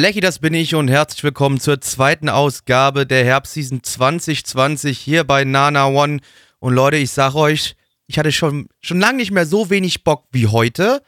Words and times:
Blackie, 0.00 0.20
das 0.20 0.38
bin 0.38 0.54
ich 0.54 0.74
und 0.74 0.88
herzlich 0.88 1.22
willkommen 1.24 1.60
zur 1.60 1.82
zweiten 1.82 2.30
Ausgabe 2.30 3.04
der 3.04 3.22
Herbstseason 3.22 3.82
2020 3.82 4.98
hier 4.98 5.24
bei 5.24 5.44
Nana 5.44 5.88
One. 5.88 6.20
Und 6.58 6.72
Leute, 6.72 6.96
ich 6.96 7.10
sag 7.10 7.34
euch, 7.34 7.76
ich 8.06 8.18
hatte 8.18 8.32
schon, 8.32 8.70
schon 8.80 8.98
lange 8.98 9.18
nicht 9.18 9.30
mehr 9.30 9.44
so 9.44 9.68
wenig 9.68 10.02
Bock 10.02 10.24
wie 10.32 10.46
heute. 10.46 11.02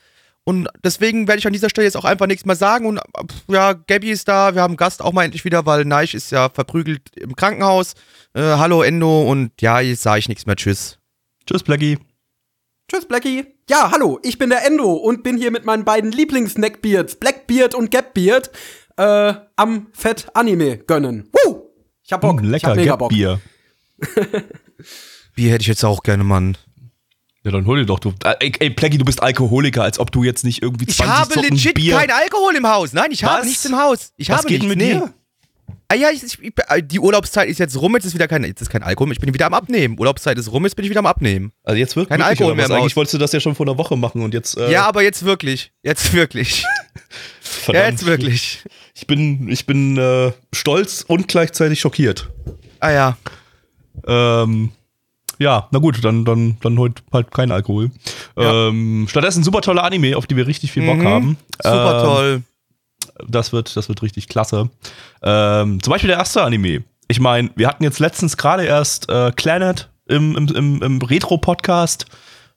Und 0.44 0.68
deswegen 0.84 1.26
werde 1.26 1.38
ich 1.38 1.46
an 1.46 1.54
dieser 1.54 1.70
Stelle 1.70 1.86
jetzt 1.86 1.96
auch 1.96 2.04
einfach 2.04 2.26
nichts 2.26 2.44
mehr 2.44 2.54
sagen. 2.54 2.84
Und 2.84 3.00
ja, 3.48 3.72
Gabby 3.72 4.10
ist 4.10 4.28
da, 4.28 4.54
wir 4.54 4.60
haben 4.60 4.72
einen 4.72 4.76
Gast 4.76 5.00
auch 5.00 5.14
mal 5.14 5.24
endlich 5.24 5.46
wieder, 5.46 5.64
weil 5.64 5.86
Neich 5.86 6.12
ist 6.12 6.30
ja 6.30 6.50
verprügelt 6.50 7.16
im 7.16 7.34
Krankenhaus. 7.34 7.94
Äh, 8.34 8.42
hallo 8.42 8.82
Endo 8.82 9.22
und 9.22 9.52
ja, 9.62 9.80
jetzt 9.80 10.02
sage 10.02 10.18
ich 10.18 10.28
nichts 10.28 10.44
mehr. 10.44 10.56
Tschüss. 10.56 10.98
Tschüss, 11.46 11.62
Blackie. 11.62 11.96
Tschüss, 12.92 13.06
Blackie. 13.06 13.46
Ja, 13.70 13.90
hallo, 13.90 14.18
ich 14.22 14.36
bin 14.36 14.50
der 14.50 14.66
Endo 14.66 14.92
und 14.92 15.22
bin 15.22 15.38
hier 15.38 15.50
mit 15.50 15.64
meinen 15.64 15.84
beiden 15.84 16.12
Lieblings-Neckbeards, 16.12 17.16
Blackbeard 17.16 17.74
und 17.74 17.90
Gapbeard, 17.90 18.50
äh, 18.96 19.34
am 19.56 19.88
Fett 19.92 20.26
Anime 20.34 20.78
gönnen. 20.78 21.28
Woo! 21.32 21.70
Ich 22.04 22.12
hab 22.12 22.20
Bock. 22.20 22.40
Mm, 22.40 22.44
ich 22.44 22.50
lecker, 22.50 22.68
hab 22.68 22.76
mega 22.76 22.96
Bock. 22.96 23.10
Bier. 23.10 23.40
Bier 25.34 25.52
hätte 25.52 25.62
ich 25.62 25.68
jetzt 25.68 25.84
auch 25.84 26.02
gerne, 26.02 26.24
Mann. 26.24 26.56
Ja, 27.44 27.50
dann 27.50 27.66
hol 27.66 27.78
dir 27.78 27.86
doch. 27.86 27.98
Du, 27.98 28.10
äh, 28.24 28.34
ey, 28.38 28.52
ey, 28.60 28.70
Blackie, 28.70 28.98
du 28.98 29.04
bist 29.04 29.22
Alkoholiker, 29.22 29.82
als 29.82 29.98
ob 29.98 30.12
du 30.12 30.22
jetzt 30.22 30.44
nicht 30.44 30.62
irgendwie 30.62 30.86
20 30.86 31.04
Ich 31.04 31.10
habe 31.10 31.34
Sorten 31.34 31.54
legit 31.54 31.74
Bier... 31.74 31.96
kein 31.96 32.10
Alkohol 32.10 32.54
im 32.54 32.66
Haus. 32.68 32.92
Nein, 32.92 33.10
ich 33.10 33.24
habe 33.24 33.40
Was? 33.40 33.46
nichts 33.46 33.64
im 33.64 33.76
Haus. 33.76 34.12
Ich 34.16 34.28
Was 34.28 34.38
habe 34.38 34.48
geht 34.48 34.62
nichts, 34.62 34.76
mit 34.76 34.78
nee. 34.78 34.94
dir? 34.94 35.12
Ah 35.88 35.94
ja, 35.94 36.08
ich, 36.10 36.22
ich, 36.22 36.52
die 36.84 37.00
Urlaubszeit 37.00 37.48
ist 37.48 37.58
jetzt 37.58 37.78
rum, 37.78 37.94
jetzt 37.94 38.06
ist 38.06 38.14
wieder 38.14 38.26
kein, 38.26 38.44
jetzt 38.44 38.62
ist 38.62 38.70
kein 38.70 38.82
Alkohol, 38.82 39.12
ich 39.12 39.20
bin 39.20 39.34
wieder 39.34 39.46
am 39.46 39.52
Abnehmen. 39.52 39.98
Urlaubszeit 39.98 40.38
ist 40.38 40.50
rum, 40.50 40.64
jetzt 40.64 40.74
bin 40.74 40.84
ich 40.84 40.90
wieder 40.90 41.00
am 41.00 41.06
Abnehmen. 41.06 41.52
Also 41.64 41.78
jetzt 41.78 41.96
wird 41.96 42.08
Kein 42.08 42.20
wirklich, 42.20 42.40
Alkohol 42.40 42.54
mehr 42.54 42.70
Eigentlich 42.70 42.96
wolltest 42.96 43.14
du 43.14 43.18
das 43.18 43.32
ja 43.32 43.40
schon 43.40 43.54
vor 43.54 43.66
einer 43.66 43.76
Woche 43.76 43.96
machen 43.96 44.22
und 44.22 44.32
jetzt... 44.32 44.56
Äh, 44.56 44.70
Ja, 44.70 44.86
aber 44.86 45.02
jetzt 45.02 45.24
wirklich. 45.24 45.72
Jetzt 45.82 46.14
wirklich. 46.14 46.64
verdammt. 47.40 47.84
Ja, 47.84 47.90
jetzt 47.90 48.06
wirklich. 48.06 48.64
Ich 49.02 49.06
bin, 49.08 49.48
ich 49.48 49.66
bin 49.66 49.98
äh, 49.98 50.30
stolz 50.54 51.04
und 51.06 51.26
gleichzeitig 51.26 51.80
schockiert. 51.80 52.30
Ah 52.78 52.90
ja. 52.92 53.16
Ähm, 54.06 54.70
ja, 55.40 55.66
na 55.72 55.80
gut, 55.80 56.04
dann, 56.04 56.24
dann, 56.24 56.56
dann 56.60 56.78
heute 56.78 57.02
halt 57.12 57.32
kein 57.32 57.50
Alkohol. 57.50 57.90
Ja. 58.38 58.68
Ähm, 58.68 59.06
stattdessen 59.10 59.42
super 59.42 59.60
tolle 59.60 59.82
Anime, 59.82 60.16
auf 60.16 60.28
die 60.28 60.36
wir 60.36 60.46
richtig 60.46 60.70
viel 60.70 60.86
Bock 60.86 60.98
Mhm. 60.98 61.08
haben. 61.08 61.36
Super 61.60 61.98
Ähm, 61.98 62.04
toll. 62.04 62.42
Das 63.26 63.52
wird, 63.52 63.76
das 63.76 63.88
wird 63.88 64.02
richtig 64.02 64.28
klasse. 64.28 64.70
Ähm, 65.20 65.82
zum 65.82 65.90
Beispiel 65.90 66.08
der 66.08 66.18
erste 66.18 66.44
Anime. 66.44 66.84
Ich 67.08 67.18
meine, 67.18 67.50
wir 67.56 67.66
hatten 67.66 67.82
jetzt 67.82 67.98
letztens 67.98 68.36
gerade 68.36 68.64
erst 68.64 69.08
äh, 69.10 69.32
Planet 69.32 69.88
im, 70.06 70.36
im, 70.36 70.46
im, 70.54 70.80
im 70.82 70.98
Retro-Podcast 71.02 72.06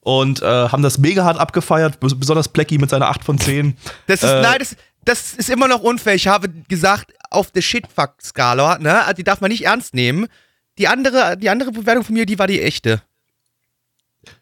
und 0.00 0.40
äh, 0.42 0.46
haben 0.46 0.84
das 0.84 0.98
mega 0.98 1.24
hart 1.24 1.38
abgefeiert, 1.40 1.98
bes- 2.00 2.14
besonders 2.16 2.46
Blackie 2.48 2.78
mit 2.78 2.88
seiner 2.90 3.08
8 3.08 3.24
von 3.24 3.38
10. 3.38 3.76
Das 4.06 4.22
ist, 4.22 4.30
äh, 4.30 4.40
nein, 4.42 4.56
das, 4.60 4.76
das 5.06 5.34
ist 5.34 5.48
immer 5.48 5.68
noch 5.68 5.80
unfair. 5.80 6.14
Ich 6.14 6.28
habe 6.28 6.48
gesagt, 6.68 7.14
auf 7.30 7.50
der 7.50 7.62
Shitfuck-Skala, 7.62 8.78
ne, 8.78 9.04
also 9.04 9.14
die 9.14 9.24
darf 9.24 9.40
man 9.40 9.50
nicht 9.50 9.64
ernst 9.64 9.94
nehmen. 9.94 10.26
Die 10.78 10.88
andere, 10.88 11.38
die 11.38 11.48
andere 11.48 11.72
Bewertung 11.72 12.04
von 12.04 12.14
mir, 12.14 12.26
die 12.26 12.38
war 12.38 12.46
die 12.46 12.60
echte. 12.60 13.02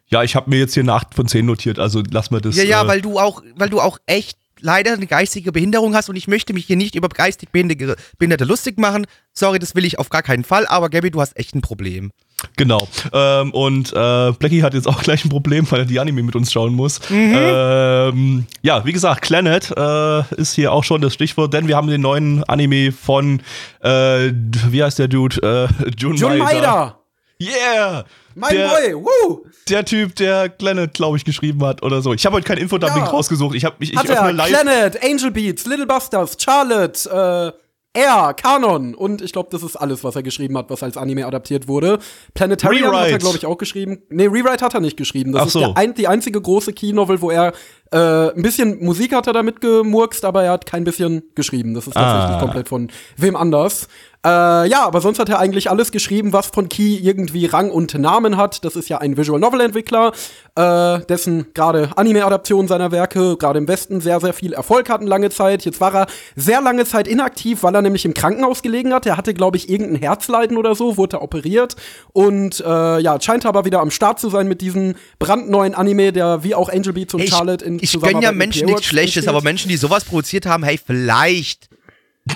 Ja, 0.07 0.23
ich 0.23 0.35
habe 0.35 0.49
mir 0.49 0.59
jetzt 0.59 0.73
hier 0.73 0.83
eine 0.83 0.93
8 0.93 1.13
von 1.13 1.27
10 1.27 1.45
notiert, 1.45 1.79
also 1.79 2.03
lass 2.09 2.31
mal 2.31 2.41
das. 2.41 2.55
Ja, 2.55 2.63
ja, 2.63 2.83
äh, 2.83 2.87
weil 2.87 3.01
du 3.01 3.19
auch, 3.19 3.41
weil 3.55 3.69
du 3.69 3.79
auch 3.79 3.99
echt 4.05 4.37
leider 4.59 4.93
eine 4.93 5.07
geistige 5.07 5.51
Behinderung 5.51 5.95
hast 5.95 6.09
und 6.09 6.15
ich 6.15 6.27
möchte 6.27 6.53
mich 6.53 6.65
hier 6.65 6.77
nicht 6.77 6.95
über 6.95 7.09
geistig 7.09 7.49
Behinderte, 7.51 7.95
Behinderte 8.17 8.45
lustig 8.45 8.79
machen. 8.79 9.05
Sorry, 9.33 9.59
das 9.59 9.75
will 9.75 9.85
ich 9.85 9.99
auf 9.99 10.09
gar 10.09 10.23
keinen 10.23 10.43
Fall, 10.43 10.65
aber 10.67 10.89
Gabby, 10.89 11.11
du 11.11 11.21
hast 11.21 11.37
echt 11.37 11.55
ein 11.55 11.61
Problem. 11.61 12.11
Genau. 12.57 12.87
Ähm, 13.13 13.51
und 13.51 13.91
äh, 13.93 14.31
Blackie 14.31 14.63
hat 14.63 14.73
jetzt 14.73 14.87
auch 14.87 15.01
gleich 15.03 15.25
ein 15.25 15.29
Problem, 15.29 15.69
weil 15.71 15.79
er 15.81 15.85
die 15.85 15.99
Anime 15.99 16.23
mit 16.23 16.35
uns 16.35 16.51
schauen 16.51 16.73
muss. 16.73 16.99
Mhm. 17.09 17.33
Ähm, 17.35 18.45
ja, 18.61 18.85
wie 18.85 18.91
gesagt, 18.93 19.21
Planet 19.21 19.71
äh, 19.75 20.35
ist 20.35 20.53
hier 20.55 20.71
auch 20.71 20.83
schon 20.83 21.01
das 21.01 21.13
Stichwort, 21.13 21.53
denn 21.53 21.67
wir 21.67 21.75
haben 21.75 21.87
den 21.87 22.01
neuen 22.01 22.43
Anime 22.45 22.91
von, 22.91 23.41
äh, 23.81 24.31
wie 24.69 24.83
heißt 24.83 24.99
der 24.99 25.07
Dude? 25.07 25.37
Äh, 25.41 25.89
Jun, 25.97 26.15
Jun 26.15 26.37
Maeda. 26.37 26.43
Maida, 26.61 26.95
Yeah! 27.41 28.05
mein 28.33 28.55
der, 28.55 28.69
Boy, 28.69 28.95
woo! 28.95 29.45
Der 29.67 29.83
Typ, 29.83 30.15
der 30.15 30.47
Planet, 30.49 30.93
glaube 30.93 31.17
ich, 31.17 31.25
geschrieben 31.25 31.63
hat 31.65 31.83
oder 31.83 32.01
so. 32.01 32.13
Ich 32.13 32.25
habe 32.25 32.37
heute 32.37 32.45
kein 32.45 32.57
Infodumping 32.57 33.03
Ja. 33.03 33.09
rausgesucht. 33.09 33.55
Ich 33.55 33.65
habe 33.65 33.75
mich, 33.79 33.91
ich 33.91 33.97
Hat 33.99 34.09
öffne 34.09 34.27
er 34.27 34.33
live. 34.33 34.49
Planet, 34.49 35.03
Angel 35.03 35.31
Beats, 35.31 35.65
Little 35.65 35.85
Busters, 35.85 36.37
Charlotte, 36.39 37.09
äh, 37.53 37.64
Air, 37.95 38.33
Kanon 38.35 38.93
und 38.93 39.21
ich 39.21 39.31
glaube, 39.31 39.49
das 39.51 39.63
ist 39.63 39.75
alles, 39.75 40.03
was 40.03 40.15
er 40.15 40.21
geschrieben 40.23 40.57
hat, 40.57 40.69
was 40.69 40.83
als 40.83 40.97
Anime 40.97 41.25
adaptiert 41.25 41.67
wurde. 41.67 41.97
Planetarium 42.33 42.87
hat 42.87 42.93
er, 42.93 42.99
Rewrite. 43.07 43.17
glaube 43.19 43.37
ich, 43.37 43.45
auch 43.45 43.57
geschrieben. 43.57 44.03
Nee, 44.09 44.25
Rewrite 44.27 44.63
hat 44.63 44.73
er 44.73 44.81
nicht 44.81 44.97
geschrieben. 44.97 45.31
Das 45.31 45.47
ist 45.47 45.53
so. 45.53 45.59
der 45.59 45.77
ein, 45.77 45.93
die 45.95 46.07
einzige 46.07 46.39
große 46.41 46.73
Key-Novel, 46.73 47.21
wo 47.21 47.31
er 47.31 47.53
äh, 47.91 47.97
ein 48.35 48.41
bisschen 48.41 48.83
Musik 48.83 49.13
hat 49.15 49.27
er 49.27 49.33
damit 49.33 49.61
gemurkst, 49.61 50.25
aber 50.25 50.43
er 50.43 50.51
hat 50.51 50.65
kein 50.65 50.83
bisschen 50.83 51.23
geschrieben. 51.35 51.73
Das 51.73 51.87
ist 51.87 51.93
tatsächlich 51.93 52.37
Ah. 52.37 52.39
komplett 52.41 52.67
von 52.69 52.89
wem 53.17 53.35
anders. 53.35 53.87
Äh, 54.25 54.67
ja, 54.69 54.87
aber 54.87 55.01
sonst 55.01 55.19
hat 55.19 55.29
er 55.29 55.37
eigentlich 55.37 55.69
alles 55.69 55.91
geschrieben, 55.91 56.33
was 56.33 56.47
von 56.47 56.67
Key 56.67 56.95
irgendwie 56.95 57.45
Rang 57.45 57.69
und 57.69 57.93
Namen 57.93 58.37
hat. 58.37 58.65
Das 58.65 58.75
ist 58.75 58.89
ja 58.89 58.97
ein 58.97 59.17
Visual 59.17 59.39
Novel 59.39 59.61
Entwickler, 59.61 60.13
äh, 60.55 60.99
dessen 61.05 61.53
gerade 61.53 61.91
Anime-Adaptionen 61.95 62.67
seiner 62.67 62.91
Werke 62.91 63.37
gerade 63.37 63.59
im 63.59 63.67
Westen 63.67 64.01
sehr, 64.01 64.19
sehr 64.19 64.33
viel 64.33 64.53
Erfolg 64.53 64.89
hatten 64.89 65.05
lange 65.05 65.29
Zeit. 65.29 65.63
Jetzt 65.63 65.79
war 65.79 65.93
er 65.93 66.07
sehr 66.35 66.59
lange 66.61 66.85
Zeit 66.85 67.07
inaktiv, 67.07 67.61
weil 67.61 67.75
er 67.75 67.83
nämlich 67.83 68.03
im 68.03 68.15
Krankenhaus 68.15 68.63
gelegen 68.63 68.95
hat. 68.95 69.05
Er 69.05 69.15
hatte, 69.15 69.35
glaube 69.35 69.57
ich, 69.57 69.69
irgendein 69.69 70.01
Herzleiden 70.01 70.57
oder 70.57 70.73
so, 70.73 70.97
wurde 70.97 71.21
operiert 71.21 71.75
und 72.11 72.63
äh, 72.65 72.99
ja, 72.99 73.21
scheint 73.21 73.45
aber 73.45 73.63
wieder 73.65 73.79
am 73.79 73.91
Start 73.91 74.19
zu 74.19 74.29
sein 74.31 74.47
mit 74.47 74.61
diesem 74.61 74.95
brandneuen 75.19 75.75
Anime, 75.75 76.11
der 76.11 76.43
wie 76.43 76.55
auch 76.55 76.69
Angel 76.69 76.93
Beats 76.93 77.13
und 77.13 77.21
Ich, 77.21 77.29
Charlotte 77.29 77.63
in 77.63 77.77
ich 77.79 77.99
gönne 78.01 78.23
ja 78.23 78.31
Menschen 78.31 78.65
nichts 78.65 78.85
Schlechtes, 78.85 79.17
entsteht. 79.17 79.29
aber 79.29 79.43
Menschen, 79.43 79.69
die 79.69 79.77
sowas 79.77 80.03
produziert 80.03 80.47
haben, 80.47 80.63
hey, 80.63 80.79
vielleicht 80.83 81.69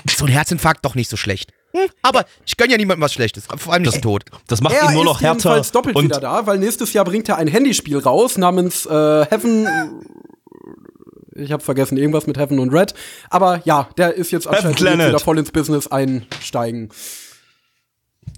ist 0.06 0.18
so 0.18 0.26
ein 0.26 0.30
Herzinfarkt 0.30 0.84
doch 0.84 0.94
nicht 0.94 1.10
so 1.10 1.16
schlecht. 1.16 1.52
Hm, 1.72 1.88
aber 2.02 2.24
ich 2.44 2.56
gönne 2.56 2.72
ja 2.72 2.78
niemandem 2.78 3.02
was 3.02 3.12
Schlechtes, 3.12 3.44
vor 3.56 3.72
allem 3.72 3.84
das 3.84 4.00
Tod. 4.00 4.24
Das 4.48 4.60
macht 4.60 4.74
Er 4.74 4.88
ihn 4.88 4.94
nur 4.94 5.04
noch 5.04 5.16
ist 5.20 5.22
härter. 5.22 5.38
jedenfalls 5.38 5.72
doppelt 5.72 5.94
und 5.96 6.04
wieder 6.04 6.20
da, 6.20 6.46
weil 6.46 6.58
nächstes 6.58 6.92
Jahr 6.92 7.04
bringt 7.04 7.28
er 7.28 7.36
ein 7.38 7.46
Handyspiel 7.48 7.98
raus 7.98 8.36
namens 8.38 8.86
äh, 8.86 8.90
Heaven. 9.26 9.68
Ich 11.36 11.52
habe 11.52 11.62
vergessen, 11.62 11.96
irgendwas 11.96 12.26
mit 12.26 12.36
Heaven 12.38 12.58
und 12.58 12.70
Red. 12.74 12.92
Aber 13.30 13.62
ja, 13.64 13.88
der 13.96 14.14
ist 14.14 14.30
jetzt 14.30 14.46
anscheinend 14.46 14.80
wieder 14.80 15.18
voll 15.20 15.38
ins 15.38 15.52
Business 15.52 15.86
einsteigen. 15.86 16.90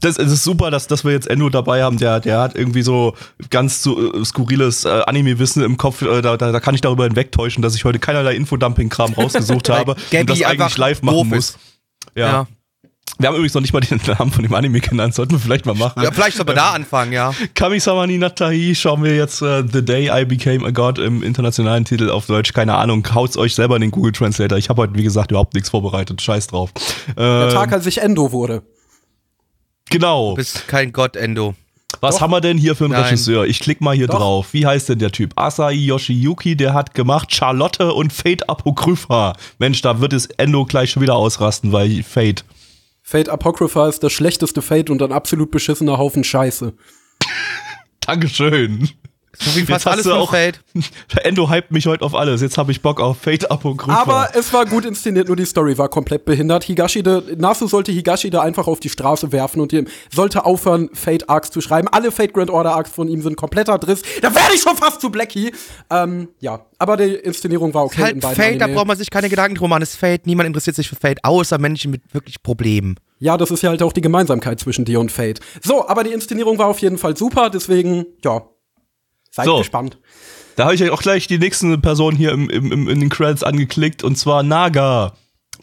das, 0.01 0.19
es 0.19 0.31
ist 0.31 0.45
super, 0.45 0.71
dass, 0.71 0.87
dass 0.87 1.05
wir 1.05 1.13
jetzt 1.13 1.27
Endo 1.29 1.49
dabei 1.49 1.83
haben. 1.83 1.97
Der, 1.99 2.21
der 2.21 2.39
hat 2.41 2.55
irgendwie 2.55 2.83
so 2.83 3.15
ganz 3.51 3.83
so, 3.83 4.13
äh, 4.15 4.25
skurriles 4.25 4.85
äh, 4.85 4.89
Anime-Wissen 5.07 5.63
im 5.65 5.79
Kopf. 5.79 6.03
Äh, 6.03 6.23
da, 6.23 6.37
da, 6.37 6.53
da 6.53 6.61
kann 6.61 6.75
ich 6.75 6.81
darüber 6.81 7.05
hinwegtäuschen, 7.05 7.63
dass 7.63 7.75
ich 7.75 7.85
heute 7.85 7.99
keinerlei 7.99 8.35
Infodumping-Kram 8.37 9.15
rausgesucht 9.15 9.69
habe 9.71 9.93
und 10.13 10.31
das 10.31 10.43
eigentlich 10.43 10.77
live 10.77 11.03
machen 11.03 11.29
muss. 11.31 11.51
ist. 11.51 11.59
Ja. 12.15 12.27
Ja. 12.27 12.47
Wir 13.19 13.29
haben 13.29 13.35
übrigens 13.37 13.55
noch 13.55 13.61
nicht 13.61 13.73
mal 13.73 13.81
den 13.81 14.01
Namen 14.19 14.33
von 14.33 14.43
dem 14.43 14.53
Anime 14.55 14.81
genannt. 14.81 15.15
Sollten 15.15 15.33
wir 15.33 15.39
vielleicht 15.39 15.67
mal 15.67 15.75
machen. 15.75 16.03
Ja, 16.03 16.11
vielleicht 16.11 16.37
soll 16.37 16.47
man 16.47 16.57
da 16.57 16.71
anfangen, 16.73 17.13
ja. 17.13 17.33
Kami-sama 17.55 18.07
ni 18.07 18.19
Natai 18.19 18.75
schauen 18.75 19.05
wir 19.05 19.15
jetzt 19.15 19.43
äh, 19.43 19.63
The 19.71 19.85
Day 19.85 20.11
I 20.13 20.25
Became 20.25 20.67
a 20.67 20.71
God 20.71 20.99
im 20.99 21.23
internationalen 21.23 21.85
Titel 21.85 22.11
auf 22.11 22.27
Deutsch. 22.27 22.53
Keine 22.53 22.75
Ahnung. 22.75 23.07
Haut's 23.15 23.37
euch 23.37 23.55
selber 23.55 23.77
in 23.77 23.83
den 23.83 23.91
Google 23.91 24.13
Translator. 24.13 24.59
Ich 24.59 24.69
habe 24.71 24.83
heute, 24.83 24.95
wie 24.95 25.03
gesagt, 25.03 25.31
überhaupt 25.31 25.55
nichts 25.55 25.71
vorbereitet. 25.71 26.21
Scheiß 26.21 26.49
drauf. 26.49 26.71
Der 27.17 27.49
Ähm, 27.49 27.55
Tag, 27.55 27.73
als 27.73 27.87
ich 27.87 27.99
Endo 28.03 28.33
wurde. 28.33 28.63
genau. 29.91 30.31
Du 30.31 30.37
bist 30.37 30.67
kein 30.69 30.93
Gott, 30.93 31.15
Endo. 31.17 31.55
Was 32.01 32.21
haben 32.21 32.33
wir 32.33 32.41
denn 32.41 32.57
hier 32.59 32.75
für 32.75 32.85
einen 32.85 32.95
Nein. 32.95 33.05
Regisseur? 33.05 33.45
Ich 33.45 33.61
klick 33.61 33.81
mal 33.83 33.95
hier 33.95 34.07
Doch. 34.09 34.19
drauf. 34.19 34.49
Wie 34.53 34.67
heißt 34.67 34.89
denn 34.89 34.99
der 34.99 35.13
Typ? 35.13 35.39
Asai 35.39 35.75
Yoshiyuki, 35.75 36.57
der 36.57 36.73
hat 36.75 36.95
gemacht 36.95 37.33
Charlotte 37.33 37.93
und 37.93 38.13
Fate 38.13 38.49
Apocrypha. 38.49 39.35
Mensch, 39.59 39.83
da 39.83 40.01
wird 40.01 40.13
es 40.15 40.27
Endo 40.27 40.65
gleich 40.65 40.91
schon 40.91 41.03
wieder 41.03 41.15
ausrasten, 41.15 41.71
weil 41.71 42.03
Fate. 42.03 42.45
Fate 43.13 43.29
Apocrypha 43.29 43.91
ist 43.91 44.03
das 44.03 44.11
schlechteste 44.11 44.63
Fate 44.63 44.89
und 44.89 45.03
ein 45.03 45.13
absolut 45.13 45.51
beschissener 45.51 45.99
Haufen 45.99 46.25
Scheiße. 46.25 46.73
Dankeschön. 48.01 48.89
So 49.45 49.57
wie 49.57 49.65
fast 49.67 49.87
alles 49.87 50.07
auch- 50.07 50.31
Fate. 50.31 50.61
Endo 51.25 51.51
hypt 51.51 51.71
mich 51.73 51.87
heute 51.87 52.05
auf 52.05 52.15
alles. 52.15 52.41
Jetzt 52.41 52.59
habe 52.59 52.73
ich 52.73 52.81
Bock 52.81 53.01
auf 53.01 53.19
Fate 53.19 53.51
Apokrypha. 53.51 54.01
Aber 54.01 54.29
es 54.35 54.53
war 54.53 54.67
gut 54.67 54.85
inszeniert, 54.85 55.27
nur 55.29 55.37
die 55.37 55.45
Story 55.45 55.77
war 55.79 55.89
komplett 55.89 56.25
behindert. 56.25 56.65
Higashide, 56.65 57.35
Nasu 57.37 57.67
sollte 57.67 57.93
Higashide 57.93 58.41
einfach 58.41 58.67
auf 58.67 58.81
die 58.81 58.89
Straße 58.89 59.33
werfen 59.33 59.61
und 59.61 59.73
ihm 59.73 59.87
sollte 60.15 60.45
aufhören, 60.45 60.91
Fate 60.95 61.29
Arcs 61.29 61.51
zu 61.51 61.61
schreiben. 61.61 61.89
Alle 61.89 62.11
Fate 62.13 62.33
Grand 62.33 62.51
Order 62.51 62.75
Arcs 62.75 62.91
von 62.91 63.09
ihm 63.09 63.23
sind 63.23 63.37
kompletter 63.37 63.79
Driss. 63.79 64.03
Da 64.21 64.35
werde 64.35 64.55
ich 64.55 64.61
schon 64.63 64.77
fast 64.77 65.01
zu 65.01 65.11
Blackie. 65.11 65.53
Ähm, 65.91 66.29
ja, 66.41 66.65
aber 66.79 66.97
die 66.97 67.15
Inszenierung 67.15 67.75
war 67.75 67.85
okay 67.85 67.97
in 68.01 68.05
halt 68.05 68.21
beiden 68.21 68.37
Fate, 68.37 68.61
da 68.61 68.65
Anime. 68.67 68.77
braucht 68.77 68.87
man 68.89 68.97
sich 68.97 69.11
keine 69.11 69.29
Gedanken 69.29 69.57
drum 69.57 69.71
machen. 69.71 69.83
Es 69.83 69.91
ist 69.91 69.97
Fate, 70.01 70.27
niemand 70.27 70.47
interessiert 70.47 70.77
sich 70.77 70.89
für 70.89 70.97
Fate, 70.97 71.25
außer 71.25 71.59
Menschen 71.59 71.91
mit 71.91 72.03
wirklich 72.15 72.43
Problemen. 72.43 72.97
Ja, 73.19 73.37
das 73.37 73.51
ist 73.53 73.63
ja 73.63 73.71
halt 73.71 73.83
auch 73.83 73.93
die 73.93 74.01
Gemeinsamkeit 74.01 74.59
zwischen 74.59 74.85
dir 74.85 74.99
und 74.99 75.13
Fate. 75.13 75.39
So, 75.63 75.87
aber 75.89 76.03
die 76.03 76.11
Inszenierung 76.13 76.59
war 76.59 76.67
auf 76.67 76.81
jeden 76.81 76.99
Fall 76.99 77.17
super, 77.17 77.51
deswegen, 77.51 78.05
ja, 78.25 78.43
seid 79.33 79.47
So. 79.47 79.59
gespannt. 79.59 79.99
Da 80.57 80.65
habe 80.65 80.75
ich 80.75 80.91
auch 80.91 81.03
gleich 81.03 81.27
die 81.27 81.39
nächste 81.39 81.79
Person 81.79 82.15
hier 82.15 82.31
im, 82.33 82.49
im, 82.51 82.71
im, 82.71 82.89
in 82.89 83.01
den 83.01 83.09
Credits 83.09 83.43
angeklickt 83.43 84.05
und 84.05 84.17
zwar 84.17 84.43
Naga. 84.43 85.15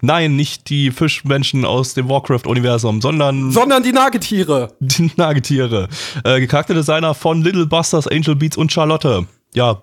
Nein, 0.02 0.36
nicht 0.36 0.70
die 0.70 0.92
Fischmenschen 0.92 1.66
aus 1.66 1.94
dem 1.94 2.08
Warcraft-Universum, 2.10 3.02
sondern 3.02 3.52
Sondern 3.52 3.84
die 3.84 3.92
Nagetiere. 3.92 4.74
die 4.80 5.12
Nagetiere. 5.18 5.90
Äh, 6.24 6.48
Charakterdesigner 6.48 7.14
von 7.14 7.42
Little 7.44 7.66
Busters, 7.68 8.08
Angel 8.08 8.36
Beats 8.36 8.58
und 8.58 8.72
Charlotte. 8.72 9.28
Ja, 9.54 9.82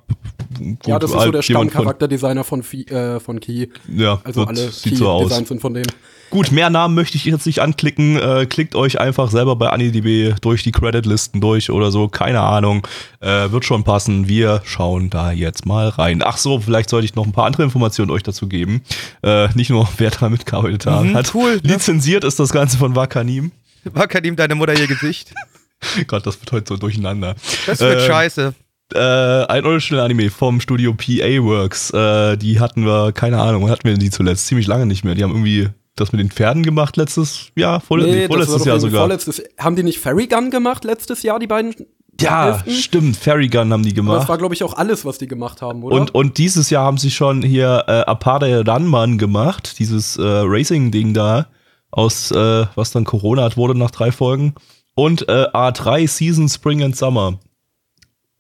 gut, 0.59 0.87
ja, 0.87 0.99
das 0.99 1.11
ist 1.13 1.21
so 1.21 1.31
der 1.33 1.43
Stammcharakterdesigner 1.43 2.45
von, 2.45 2.61
äh, 2.63 3.21
von 3.21 3.41
Key. 3.41 3.67
Ja, 3.95 4.21
Also 4.25 4.45
alle 4.45 4.71
sieht 4.71 4.97
so 4.97 5.09
aus. 5.09 5.23
Key-Designs 5.23 5.49
sind 5.49 5.61
von 5.61 5.75
dem. 5.75 5.87
Gut, 6.31 6.51
mehr 6.51 6.71
Namen 6.71 6.95
möchte 6.95 7.17
ich 7.17 7.25
jetzt 7.25 7.47
nicht 7.47 7.61
anklicken. 7.61 8.17
Äh, 8.17 8.47
klickt 8.47 8.75
euch 8.75 9.01
einfach 9.01 9.31
selber 9.31 9.55
bei 9.57 9.71
AniDB 9.71 10.35
durch 10.41 10.63
die 10.65 10.73
Credit-Listen 10.73 11.41
durch 11.41 11.71
oder 11.71 11.91
so. 11.93 12.09
Keine 12.09 12.41
Ahnung. 12.41 12.87
Äh, 13.21 13.51
wird 13.53 13.65
schon 13.65 13.85
passen. 13.85 14.27
Wir 14.29 14.61
schauen 14.65 15.09
da 15.09 15.31
jetzt 15.33 15.67
mal 15.67 15.89
rein. 15.89 16.23
Ach 16.25 16.37
so, 16.37 16.61
vielleicht 16.61 16.91
sollte 16.91 17.05
ich 17.05 17.15
noch 17.15 17.25
ein 17.27 17.33
paar 17.33 17.47
andere 17.47 17.63
Informationen 17.63 18.11
euch 18.11 18.23
dazu 18.25 18.49
geben. 18.49 18.83
Äh, 19.23 19.49
nicht 19.55 19.71
nur, 19.71 19.89
wer 19.99 20.11
da 20.11 20.29
mitgearbeitet 20.29 20.87
Mhm, 20.87 21.15
hat. 21.15 21.33
cool, 21.35 21.57
ne? 21.63 21.75
Lizenziert 21.75 22.25
ist 22.25 22.41
das 22.41 22.51
Ganze 22.53 22.77
von 22.77 22.97
Wakanim. 22.97 23.53
Wacker 23.85 24.23
ihm 24.25 24.35
deine 24.37 24.57
Mutter 24.57 24.77
ihr 24.79 24.89
Gesicht. 24.89 25.33
Gott, 26.09 26.27
das 26.27 26.41
wird 26.41 26.51
heute 26.53 26.67
so 26.69 26.77
durcheinander. 26.77 27.37
Das 27.67 27.79
wird 27.81 28.01
Ähm, 28.01 28.07
scheiße. 28.07 28.55
Äh, 28.95 28.99
ein 28.99 29.65
Original-Anime 29.65 30.31
vom 30.31 30.61
Studio 30.61 30.93
PA 30.95 31.43
Works. 31.43 31.91
Äh, 31.91 32.37
die 32.37 32.59
hatten 32.61 32.85
wir, 32.85 33.13
keine 33.13 33.41
Ahnung, 33.41 33.69
hatten 33.71 33.85
wir 33.89 33.95
die 33.95 34.11
zuletzt? 34.11 34.47
Ziemlich 34.47 34.67
lange 34.67 34.87
nicht 34.87 35.05
mehr. 35.05 35.15
Die 35.15 35.23
haben 35.23 35.33
irgendwie 35.33 35.69
das 35.97 36.13
mit 36.13 36.21
den 36.21 36.31
Pferden 36.31 36.63
gemacht 36.63 36.97
letztes 36.97 37.51
Jahr, 37.57 37.81
vorle 37.81 38.07
nee, 38.07 38.23
war 38.23 38.27
vorletztes 38.29 38.65
Jahr 38.65 38.79
sogar. 38.81 39.01
Vorletztes, 39.01 39.43
haben 39.59 39.77
die 39.77 39.83
nicht 39.83 39.99
Fairy 39.99 40.27
Gun 40.27 40.51
gemacht 40.51 40.85
letztes 40.85 41.23
Jahr, 41.23 41.39
die 41.39 41.47
beiden? 41.47 41.75
Ja, 42.21 42.45
Hälften? 42.47 42.71
stimmt. 42.73 43.17
Fairy 43.17 43.49
Gun 43.49 43.73
haben 43.73 43.83
die 43.83 43.91
Aber 43.91 43.97
Das 43.97 44.13
gemacht. 44.15 44.29
war, 44.29 44.39
glaube 44.39 44.55
ich, 44.55 44.63
auch 44.63 44.75
alles, 44.75 45.05
was 45.05 45.19
die 45.19 45.27
gemacht 45.27 45.61
haben, 45.63 45.83
oder? 45.83 45.97
Und, 45.97 46.15
und 46.15 46.39
dieses 46.39 46.71
Jahr 46.71 46.85
haben 46.85 46.99
sie 46.99 47.11
schon 47.11 47.43
hier 47.43 47.85
äh, 47.89 47.93
Apade 48.03 48.65
Runman 48.67 49.19
gemacht, 49.19 49.79
dieses 49.79 50.17
äh, 50.17 50.23
Racing-Ding 50.23 51.13
da, 51.15 51.49
aus 51.91 52.31
äh, 52.31 52.67
was 52.75 52.91
dann 52.91 53.05
Corona 53.05 53.43
hat 53.43 53.57
wurde 53.57 53.77
nach 53.79 53.91
drei 53.91 54.13
Folgen. 54.13 54.55
Und 54.95 55.29
äh, 55.29 55.47
A3 55.53 56.09
Season 56.09 56.49
Spring 56.49 56.83
and 56.83 56.97
Summer. 56.97 57.39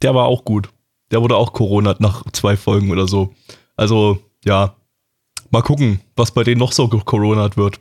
Der 0.02 0.14
war 0.14 0.24
auch 0.24 0.44
gut. 0.44 0.70
Der 1.10 1.22
wurde 1.22 1.36
auch 1.36 1.52
Corona 1.52 1.94
nach 1.98 2.22
zwei 2.32 2.56
Folgen 2.56 2.90
oder 2.90 3.06
so. 3.06 3.34
Also, 3.76 4.18
ja. 4.44 4.74
Mal 5.50 5.62
gucken, 5.62 6.00
was 6.16 6.32
bei 6.32 6.44
denen 6.44 6.58
noch 6.58 6.72
so 6.72 6.88
Corona 6.88 7.54
wird. 7.56 7.80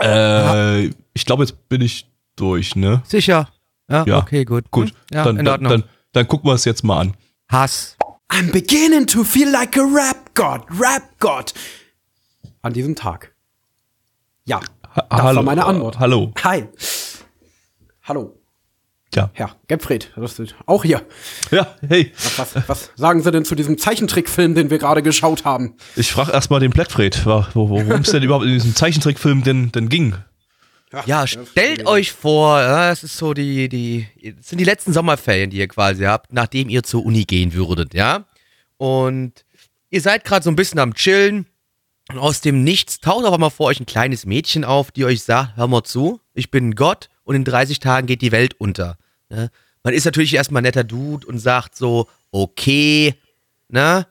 Äh, 0.00 0.86
ich 1.14 1.24
glaube, 1.26 1.44
jetzt 1.44 1.68
bin 1.68 1.80
ich 1.80 2.06
durch, 2.36 2.76
ne? 2.76 3.02
Sicher. 3.06 3.48
Ja, 3.88 4.04
Ja. 4.04 4.18
okay, 4.18 4.44
gut. 4.44 4.70
Gut. 4.70 4.90
Hm? 4.90 4.94
Ja, 5.12 5.24
dann, 5.24 5.36
in 5.38 5.44
dann, 5.44 5.52
Ordnung. 5.54 5.70
dann, 5.70 5.84
dann 6.12 6.28
gucken 6.28 6.48
wir 6.50 6.54
es 6.54 6.64
jetzt 6.64 6.82
mal 6.84 7.00
an. 7.00 7.16
Hass. 7.48 7.96
I'm 8.30 8.50
beginning 8.52 9.06
to 9.06 9.22
feel 9.22 9.48
like 9.48 9.76
a 9.78 9.82
rap 9.82 10.34
god, 10.34 10.62
rap 10.80 11.02
god. 11.20 11.54
An 12.62 12.72
diesem 12.72 12.96
Tag. 12.96 13.32
Ja, 14.44 14.60
Ha- 14.96 15.06
das 15.08 15.22
hallo, 15.22 15.36
war 15.36 15.42
meine 15.44 15.64
Antwort. 15.64 15.98
hallo. 16.00 16.32
Hi. 16.42 16.66
Hallo, 18.02 18.36
Ja. 19.14 19.30
Gebfried, 19.68 20.12
das 20.16 20.38
ist 20.38 20.54
auch 20.66 20.82
hier. 20.84 21.02
Ja, 21.50 21.74
hey. 21.88 22.12
Was, 22.36 22.54
was 22.68 22.90
sagen 22.96 23.22
Sie 23.22 23.30
denn 23.30 23.44
zu 23.46 23.54
diesem 23.54 23.78
Zeichentrickfilm, 23.78 24.54
den 24.54 24.68
wir 24.68 24.78
gerade 24.78 25.02
geschaut 25.02 25.44
haben? 25.44 25.74
Ich 25.94 26.12
frage 26.12 26.32
erstmal 26.32 26.60
den 26.60 26.72
wo- 27.54 27.70
worum 27.70 27.90
es 28.02 28.10
denn 28.10 28.22
überhaupt 28.22 28.44
in 28.44 28.52
diesem 28.52 28.74
Zeichentrickfilm 28.74 29.42
denn, 29.42 29.72
denn 29.72 29.88
ging. 29.88 30.16
Ja, 31.06 31.26
stellt 31.26 31.86
euch 31.86 32.12
vor, 32.12 32.60
ja, 32.60 32.90
es 32.90 33.02
ist 33.04 33.16
so 33.16 33.32
die, 33.34 33.68
die, 33.68 34.06
sind 34.40 34.58
die 34.58 34.64
letzten 34.64 34.92
Sommerferien, 34.92 35.50
die 35.50 35.58
ihr 35.58 35.68
quasi 35.68 36.04
habt, 36.04 36.32
nachdem 36.32 36.68
ihr 36.68 36.82
zur 36.82 37.04
Uni 37.04 37.24
gehen 37.24 37.52
würdet, 37.54 37.92
ja? 37.94 38.24
Und 38.76 39.44
ihr 39.90 40.00
seid 40.00 40.24
gerade 40.24 40.44
so 40.44 40.50
ein 40.50 40.56
bisschen 40.56 40.78
am 40.78 40.94
Chillen 40.94 41.46
und 42.10 42.18
aus 42.18 42.40
dem 42.40 42.64
Nichts 42.64 43.00
taucht 43.00 43.24
auf 43.24 43.34
einmal 43.34 43.50
vor 43.50 43.66
euch 43.66 43.80
ein 43.80 43.86
kleines 43.86 44.26
Mädchen 44.26 44.64
auf, 44.64 44.90
die 44.90 45.04
euch 45.04 45.22
sagt, 45.22 45.56
hör 45.56 45.66
mal 45.68 45.82
zu, 45.84 46.20
ich 46.34 46.50
bin 46.50 46.74
Gott 46.74 47.08
und 47.26 47.34
in 47.34 47.44
30 47.44 47.80
Tagen 47.80 48.06
geht 48.06 48.22
die 48.22 48.32
Welt 48.32 48.54
unter. 48.58 48.96
Ne? 49.28 49.50
Man 49.82 49.92
ist 49.92 50.04
natürlich 50.04 50.32
erstmal 50.34 50.60
ein 50.60 50.64
netter 50.64 50.84
Dude 50.84 51.26
und 51.26 51.38
sagt 51.38 51.76
so, 51.76 52.08
okay, 52.30 53.14
ne? 53.68 54.06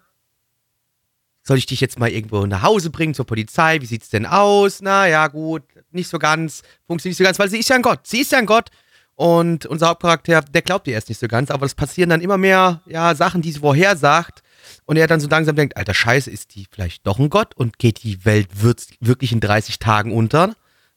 Soll 1.41 1.57
ich 1.57 1.65
dich 1.65 1.79
jetzt 1.79 1.97
mal 1.97 2.09
irgendwo 2.09 2.45
nach 2.45 2.63
Hause 2.63 2.89
bringen 2.89 3.13
zur 3.13 3.25
Polizei? 3.25 3.79
Wie 3.79 3.85
sieht's 3.85 4.09
denn 4.09 4.25
aus? 4.25 4.81
Na 4.81 5.07
ja, 5.07 5.27
gut, 5.27 5.63
nicht 5.91 6.09
so 6.09 6.19
ganz, 6.19 6.61
funktioniert 6.87 7.11
nicht 7.11 7.17
so 7.17 7.23
ganz, 7.23 7.39
weil 7.39 7.49
sie 7.49 7.59
ist 7.59 7.69
ja 7.69 7.77
ein 7.77 7.81
Gott. 7.81 8.05
Sie 8.05 8.21
ist 8.21 8.31
ja 8.31 8.37
ein 8.37 8.45
Gott. 8.45 8.69
Und 9.15 9.65
unser 9.65 9.87
Hauptcharakter, 9.87 10.41
der 10.41 10.61
glaubt 10.61 10.87
ihr 10.87 10.93
erst 10.93 11.07
nicht 11.07 11.19
so 11.19 11.27
ganz, 11.29 11.51
aber 11.51 11.65
es 11.65 11.75
passieren 11.75 12.09
dann 12.09 12.21
immer 12.21 12.37
mehr 12.37 12.81
ja, 12.85 13.15
Sachen, 13.15 13.41
die 13.41 13.53
sie 13.53 13.59
vorhersagt. 13.59 14.43
Und 14.85 14.97
er 14.97 15.07
dann 15.07 15.21
so 15.21 15.29
langsam 15.29 15.55
denkt, 15.55 15.77
alter 15.77 15.93
Scheiße, 15.93 16.29
ist 16.29 16.55
die 16.55 16.67
vielleicht 16.69 17.07
doch 17.07 17.19
ein 17.19 17.29
Gott 17.29 17.55
und 17.55 17.79
geht 17.79 18.03
die 18.03 18.25
Welt 18.25 18.49
wirklich 18.61 19.31
in 19.31 19.39
30 19.39 19.79
Tagen 19.79 20.11
unter? 20.11 20.53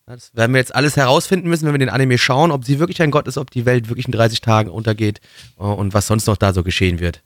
Das 0.08 0.34
werden 0.34 0.52
wir 0.52 0.58
jetzt 0.58 0.74
alles 0.74 0.96
herausfinden 0.96 1.48
müssen, 1.48 1.66
wenn 1.66 1.74
wir 1.74 1.78
den 1.78 1.90
Anime 1.90 2.16
schauen, 2.18 2.50
ob 2.50 2.64
sie 2.64 2.78
wirklich 2.78 3.02
ein 3.02 3.10
Gott 3.10 3.28
ist, 3.28 3.36
ob 3.36 3.50
die 3.50 3.66
Welt 3.66 3.88
wirklich 3.88 4.06
in 4.06 4.12
30 4.12 4.40
Tagen 4.40 4.70
untergeht 4.70 5.20
äh, 5.58 5.62
und 5.62 5.94
was 5.94 6.06
sonst 6.06 6.26
noch 6.26 6.36
da 6.36 6.52
so 6.52 6.62
geschehen 6.62 6.98
wird. 6.98 7.22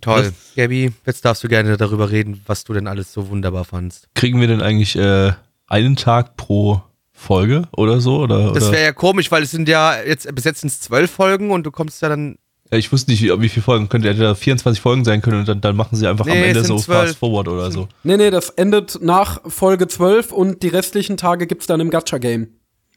Toll. 0.00 0.32
Gabi, 0.56 0.92
jetzt 1.06 1.24
darfst 1.24 1.42
du 1.44 1.48
gerne 1.48 1.76
darüber 1.76 2.10
reden, 2.10 2.42
was 2.46 2.64
du 2.64 2.74
denn 2.74 2.86
alles 2.86 3.12
so 3.12 3.28
wunderbar 3.28 3.64
fandst. 3.64 4.08
Kriegen 4.14 4.40
wir 4.40 4.48
denn 4.48 4.60
eigentlich 4.60 4.96
äh, 4.96 5.32
einen 5.66 5.96
Tag 5.96 6.36
pro 6.36 6.82
Folge 7.12 7.68
oder 7.74 8.00
so? 8.00 8.18
Oder, 8.18 8.52
Das 8.52 8.70
wäre 8.70 8.82
ja 8.82 8.92
komisch, 8.92 9.30
weil 9.30 9.44
es 9.44 9.52
sind 9.52 9.68
ja 9.68 10.02
jetzt 10.02 10.32
bis 10.34 10.44
jetzt 10.44 10.60
sind 10.60 10.68
es 10.68 10.80
zwölf 10.80 11.10
Folgen 11.10 11.50
und 11.50 11.64
du 11.64 11.70
kommst 11.70 12.02
ja 12.02 12.08
dann. 12.08 12.36
Ja, 12.74 12.78
ich 12.78 12.90
wusste 12.90 13.12
nicht, 13.12 13.22
wie, 13.22 13.30
wie 13.40 13.48
viele 13.48 13.62
Folgen 13.62 13.88
könnte 13.88 14.08
hätte 14.08 14.22
da 14.22 14.34
24 14.34 14.80
Folgen 14.80 15.04
sein 15.04 15.22
können 15.22 15.38
und 15.38 15.46
dann, 15.46 15.60
dann 15.60 15.76
machen 15.76 15.94
sie 15.94 16.08
einfach 16.08 16.26
am 16.26 16.32
Nee, 16.32 16.46
Ende 16.48 16.58
es 16.58 16.66
so 16.66 16.76
sind 16.76 16.86
12. 16.86 17.06
Fast 17.06 17.18
Forward 17.18 17.46
oder 17.46 17.70
so. 17.70 17.86
Nee, 18.02 18.16
nee, 18.16 18.30
das 18.30 18.50
endet 18.50 18.98
nach 19.00 19.42
Folge 19.46 19.86
12 19.86 20.32
und 20.32 20.64
die 20.64 20.68
restlichen 20.70 21.16
Tage 21.16 21.46
gibt's 21.46 21.68
dann 21.68 21.78
im 21.78 21.90
Gacha-Game. 21.90 22.48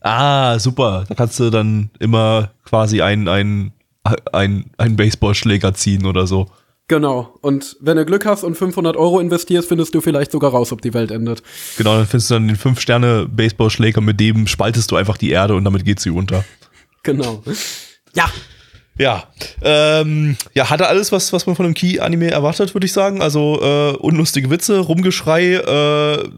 Ah, 0.02 0.58
super. 0.58 1.06
Da 1.08 1.14
kannst 1.14 1.40
du 1.40 1.52
dann 1.52 1.92
immer 2.00 2.50
quasi 2.66 3.04
einen 3.04 3.28
ein, 3.28 3.72
ein, 4.34 4.72
ein 4.80 4.96
Baseballschläger 4.96 5.76
ziehen 5.76 6.08
oder 6.08 6.26
so. 6.26 6.48
Genau. 6.88 7.38
Und 7.42 7.78
wenn 7.80 7.98
du 7.98 8.06
Glück 8.06 8.26
hast 8.26 8.44
und 8.44 8.58
500 8.58 8.98
Euro 8.98 9.20
investierst, 9.20 9.68
findest 9.68 9.94
du 9.94 10.02
vielleicht 10.02 10.32
sogar 10.32 10.54
raus, 10.54 10.72
ob 10.72 10.82
die 10.82 10.96
Welt 10.96 11.12
endet. 11.12 11.44
Genau, 11.78 11.98
dann 11.98 12.08
findest 12.08 12.32
du 12.32 12.34
dann 12.34 12.48
den 12.48 12.58
5-Sterne-Baseballschläger, 12.58 14.02
mit 14.02 14.20
dem 14.20 14.48
spaltest 14.48 14.90
du 14.90 14.96
einfach 14.96 15.18
die 15.18 15.30
Erde 15.30 15.54
und 15.54 15.66
damit 15.66 15.86
geht 15.86 16.00
sie 16.00 16.10
unter. 16.10 16.44
Genau. 17.04 17.44
Ja, 18.16 18.28
Ja, 18.98 19.26
ähm, 19.62 20.38
ja, 20.54 20.70
hatte 20.70 20.88
alles, 20.88 21.12
was, 21.12 21.32
was 21.34 21.46
man 21.46 21.56
von 21.56 21.66
einem 21.66 21.76
Key-Anime 21.76 22.32
erwartet, 22.32 22.74
würde 22.74 22.86
ich 22.86 22.94
sagen. 22.94 23.22
Also 23.22 23.60
äh, 23.62 23.96
unlustige 23.98 24.50
Witze, 24.50 24.80
Rumgeschrei, 24.80 25.54
äh, 25.54 26.30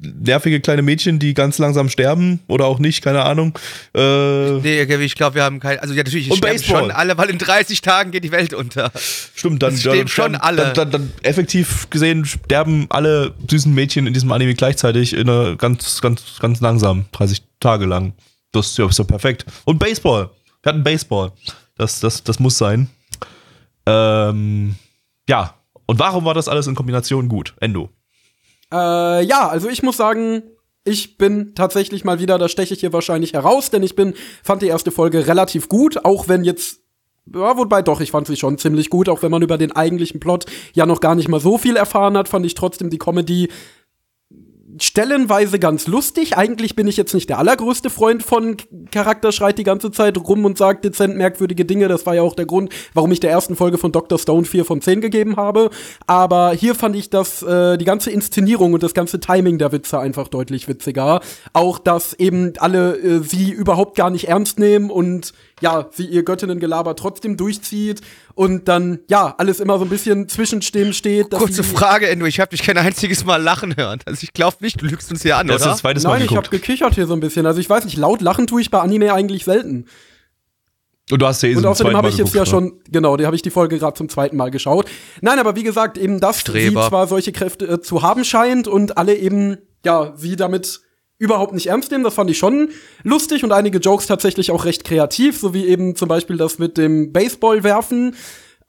nervige 0.00 0.60
kleine 0.60 0.82
Mädchen, 0.82 1.18
die 1.18 1.34
ganz 1.34 1.58
langsam 1.58 1.88
sterben 1.88 2.40
oder 2.46 2.66
auch 2.66 2.78
nicht, 2.78 3.02
keine 3.02 3.24
Ahnung. 3.24 3.58
Äh, 3.94 4.58
Nee, 4.60 4.82
ich 4.82 5.14
glaube, 5.14 5.36
wir 5.36 5.42
haben 5.42 5.60
kein. 5.60 5.78
Also 5.78 5.94
ja, 5.94 6.02
natürlich 6.02 6.30
Und 6.30 6.38
sterben 6.38 6.56
Baseball. 6.56 6.80
schon 6.82 6.90
alle, 6.90 7.16
weil 7.18 7.30
in 7.30 7.38
30 7.38 7.80
Tagen 7.80 8.10
geht 8.10 8.24
die 8.24 8.32
Welt 8.32 8.54
unter. 8.54 8.92
stimmt, 9.34 9.62
dann, 9.62 9.76
stehen 9.76 9.98
dann, 9.98 10.08
schon 10.08 10.32
dann, 10.32 10.40
alle. 10.40 10.56
Dann, 10.56 10.74
dann, 10.74 10.90
dann 10.90 11.12
effektiv 11.22 11.88
gesehen 11.90 12.24
sterben 12.24 12.86
alle 12.90 13.34
süßen 13.48 13.72
Mädchen 13.72 14.06
in 14.06 14.14
diesem 14.14 14.30
Anime 14.32 14.54
gleichzeitig 14.54 15.14
in 15.14 15.28
einer 15.28 15.56
ganz, 15.56 16.00
ganz, 16.00 16.22
ganz 16.40 16.60
langsam, 16.60 17.06
30 17.12 17.42
Tage 17.60 17.86
lang. 17.86 18.12
Das 18.52 18.78
ist 18.78 18.78
ja 18.78 19.04
perfekt. 19.04 19.44
Und 19.64 19.78
Baseball. 19.78 20.30
Wir 20.62 20.72
hatten 20.72 20.84
Baseball. 20.84 21.32
Das, 21.76 22.00
das, 22.00 22.24
das 22.24 22.40
muss 22.40 22.58
sein. 22.58 22.88
Ähm, 23.86 24.74
ja. 25.28 25.54
Und 25.86 25.98
warum 25.98 26.24
war 26.24 26.34
das 26.34 26.48
alles 26.48 26.66
in 26.66 26.74
Kombination 26.74 27.28
gut? 27.28 27.54
Endo. 27.60 27.88
Äh, 28.72 29.24
ja, 29.24 29.48
also 29.48 29.68
ich 29.68 29.82
muss 29.82 29.96
sagen, 29.96 30.42
ich 30.84 31.16
bin 31.16 31.54
tatsächlich 31.54 32.04
mal 32.04 32.18
wieder, 32.18 32.38
da 32.38 32.48
steche 32.48 32.74
ich 32.74 32.80
hier 32.80 32.92
wahrscheinlich 32.92 33.32
heraus, 33.32 33.70
denn 33.70 33.82
ich 33.82 33.96
bin, 33.96 34.14
fand 34.42 34.62
die 34.62 34.66
erste 34.66 34.90
Folge 34.90 35.26
relativ 35.26 35.68
gut, 35.68 36.04
auch 36.04 36.28
wenn 36.28 36.44
jetzt, 36.44 36.80
ja, 37.32 37.56
wobei 37.56 37.82
doch, 37.82 38.00
ich 38.00 38.10
fand 38.10 38.26
sie 38.26 38.36
schon 38.36 38.58
ziemlich 38.58 38.90
gut, 38.90 39.08
auch 39.08 39.22
wenn 39.22 39.30
man 39.30 39.42
über 39.42 39.58
den 39.58 39.72
eigentlichen 39.72 40.20
Plot 40.20 40.46
ja 40.74 40.86
noch 40.86 41.00
gar 41.00 41.14
nicht 41.14 41.28
mal 41.28 41.40
so 41.40 41.58
viel 41.58 41.76
erfahren 41.76 42.16
hat, 42.16 42.28
fand 42.28 42.44
ich 42.44 42.54
trotzdem 42.54 42.90
die 42.90 42.98
Comedy 42.98 43.48
stellenweise 44.80 45.58
ganz 45.58 45.86
lustig. 45.86 46.36
Eigentlich 46.36 46.76
bin 46.76 46.86
ich 46.86 46.96
jetzt 46.96 47.14
nicht 47.14 47.28
der 47.28 47.38
allergrößte 47.38 47.90
Freund 47.90 48.22
von 48.22 48.56
Charakter 48.90 49.32
schreit 49.32 49.58
die 49.58 49.64
ganze 49.64 49.90
Zeit 49.90 50.16
rum 50.18 50.44
und 50.44 50.58
sagt 50.58 50.84
dezent 50.84 51.16
merkwürdige 51.16 51.64
Dinge. 51.64 51.88
Das 51.88 52.06
war 52.06 52.14
ja 52.14 52.22
auch 52.22 52.34
der 52.34 52.46
Grund, 52.46 52.72
warum 52.94 53.12
ich 53.12 53.20
der 53.20 53.30
ersten 53.30 53.56
Folge 53.56 53.78
von 53.78 53.92
Dr. 53.92 54.18
Stone 54.18 54.44
4 54.44 54.64
von 54.64 54.80
10 54.80 55.00
gegeben 55.00 55.36
habe. 55.36 55.70
Aber 56.06 56.52
hier 56.52 56.74
fand 56.74 56.96
ich 56.96 57.10
das, 57.10 57.42
äh, 57.42 57.76
die 57.78 57.84
ganze 57.84 58.10
Inszenierung 58.10 58.72
und 58.72 58.82
das 58.82 58.94
ganze 58.94 59.20
Timing 59.20 59.58
der 59.58 59.72
Witze 59.72 59.98
einfach 59.98 60.28
deutlich 60.28 60.68
witziger. 60.68 61.20
Auch, 61.52 61.78
dass 61.78 62.14
eben 62.14 62.52
alle 62.58 62.96
äh, 62.96 63.22
sie 63.22 63.50
überhaupt 63.50 63.96
gar 63.96 64.10
nicht 64.10 64.28
ernst 64.28 64.58
nehmen 64.58 64.90
und 64.90 65.32
ja, 65.60 65.88
sie 65.92 66.06
ihr 66.06 66.22
Göttinnengelaber 66.22 66.96
trotzdem 66.96 67.36
durchzieht 67.36 68.00
und 68.34 68.68
dann, 68.68 69.00
ja, 69.08 69.34
alles 69.38 69.60
immer 69.60 69.78
so 69.78 69.84
ein 69.84 69.90
bisschen 69.90 70.28
zwischenstehen 70.28 70.92
steht. 70.92 71.32
dass 71.32 71.40
Kurze 71.40 71.64
Frage, 71.64 72.08
Endo, 72.08 72.26
ich 72.26 72.40
habe 72.40 72.50
dich 72.50 72.62
kein 72.62 72.78
einziges 72.78 73.24
Mal 73.24 73.42
lachen 73.42 73.76
hören. 73.76 74.00
Also 74.06 74.22
ich 74.22 74.32
glaube 74.32 74.56
nicht, 74.60 74.80
du 74.80 74.86
lügst 74.86 75.10
uns 75.10 75.22
hier 75.22 75.36
an, 75.36 75.46
Das 75.46 75.56
ist 75.56 75.62
oder? 75.62 75.70
das 75.72 75.80
zweite 75.80 76.00
Mal 76.02 76.18
Nein, 76.18 76.26
ich 76.30 76.36
habe 76.36 76.48
gekichert 76.48 76.94
hier 76.94 77.06
so 77.06 77.14
ein 77.14 77.20
bisschen. 77.20 77.46
Also 77.46 77.60
ich 77.60 77.68
weiß 77.68 77.84
nicht, 77.84 77.96
laut 77.96 78.20
lachen 78.20 78.46
tue 78.46 78.60
ich 78.60 78.70
bei 78.70 78.80
Anime 78.80 79.12
eigentlich 79.12 79.44
selten. 79.44 79.86
Und 81.10 81.22
du 81.22 81.26
hast 81.26 81.42
ja 81.42 81.48
eh 81.48 81.56
Und 81.56 81.62
zum 81.62 81.70
außerdem 81.70 81.96
habe 81.96 82.08
ich 82.08 82.18
jetzt 82.18 82.32
geguckt, 82.32 82.48
ja 82.48 82.58
ne? 82.60 82.68
schon, 82.68 82.80
genau, 82.90 83.16
die 83.16 83.24
habe 83.24 83.34
ich 83.34 83.42
die 83.42 83.50
Folge 83.50 83.78
gerade 83.78 83.94
zum 83.96 84.08
zweiten 84.08 84.36
Mal 84.36 84.50
geschaut. 84.50 84.88
Nein, 85.22 85.38
aber 85.38 85.56
wie 85.56 85.62
gesagt, 85.62 85.96
eben, 85.96 86.20
dass 86.20 86.40
Streber. 86.40 86.82
sie 86.82 86.88
zwar 86.88 87.06
solche 87.06 87.32
Kräfte 87.32 87.66
äh, 87.66 87.80
zu 87.80 88.02
haben 88.02 88.24
scheint 88.24 88.68
und 88.68 88.98
alle 88.98 89.14
eben, 89.14 89.56
ja, 89.84 90.12
sie 90.16 90.36
damit 90.36 90.80
überhaupt 91.18 91.52
nicht 91.52 91.66
ernst 91.66 91.90
nehmen, 91.90 92.04
das 92.04 92.14
fand 92.14 92.30
ich 92.30 92.38
schon 92.38 92.70
lustig 93.02 93.44
und 93.44 93.52
einige 93.52 93.78
Jokes 93.78 94.06
tatsächlich 94.06 94.50
auch 94.50 94.64
recht 94.64 94.84
kreativ, 94.84 95.38
so 95.38 95.52
wie 95.52 95.66
eben 95.66 95.96
zum 95.96 96.08
Beispiel 96.08 96.36
das 96.36 96.58
mit 96.58 96.78
dem 96.78 97.12
Baseball 97.12 97.64
werfen. 97.64 98.14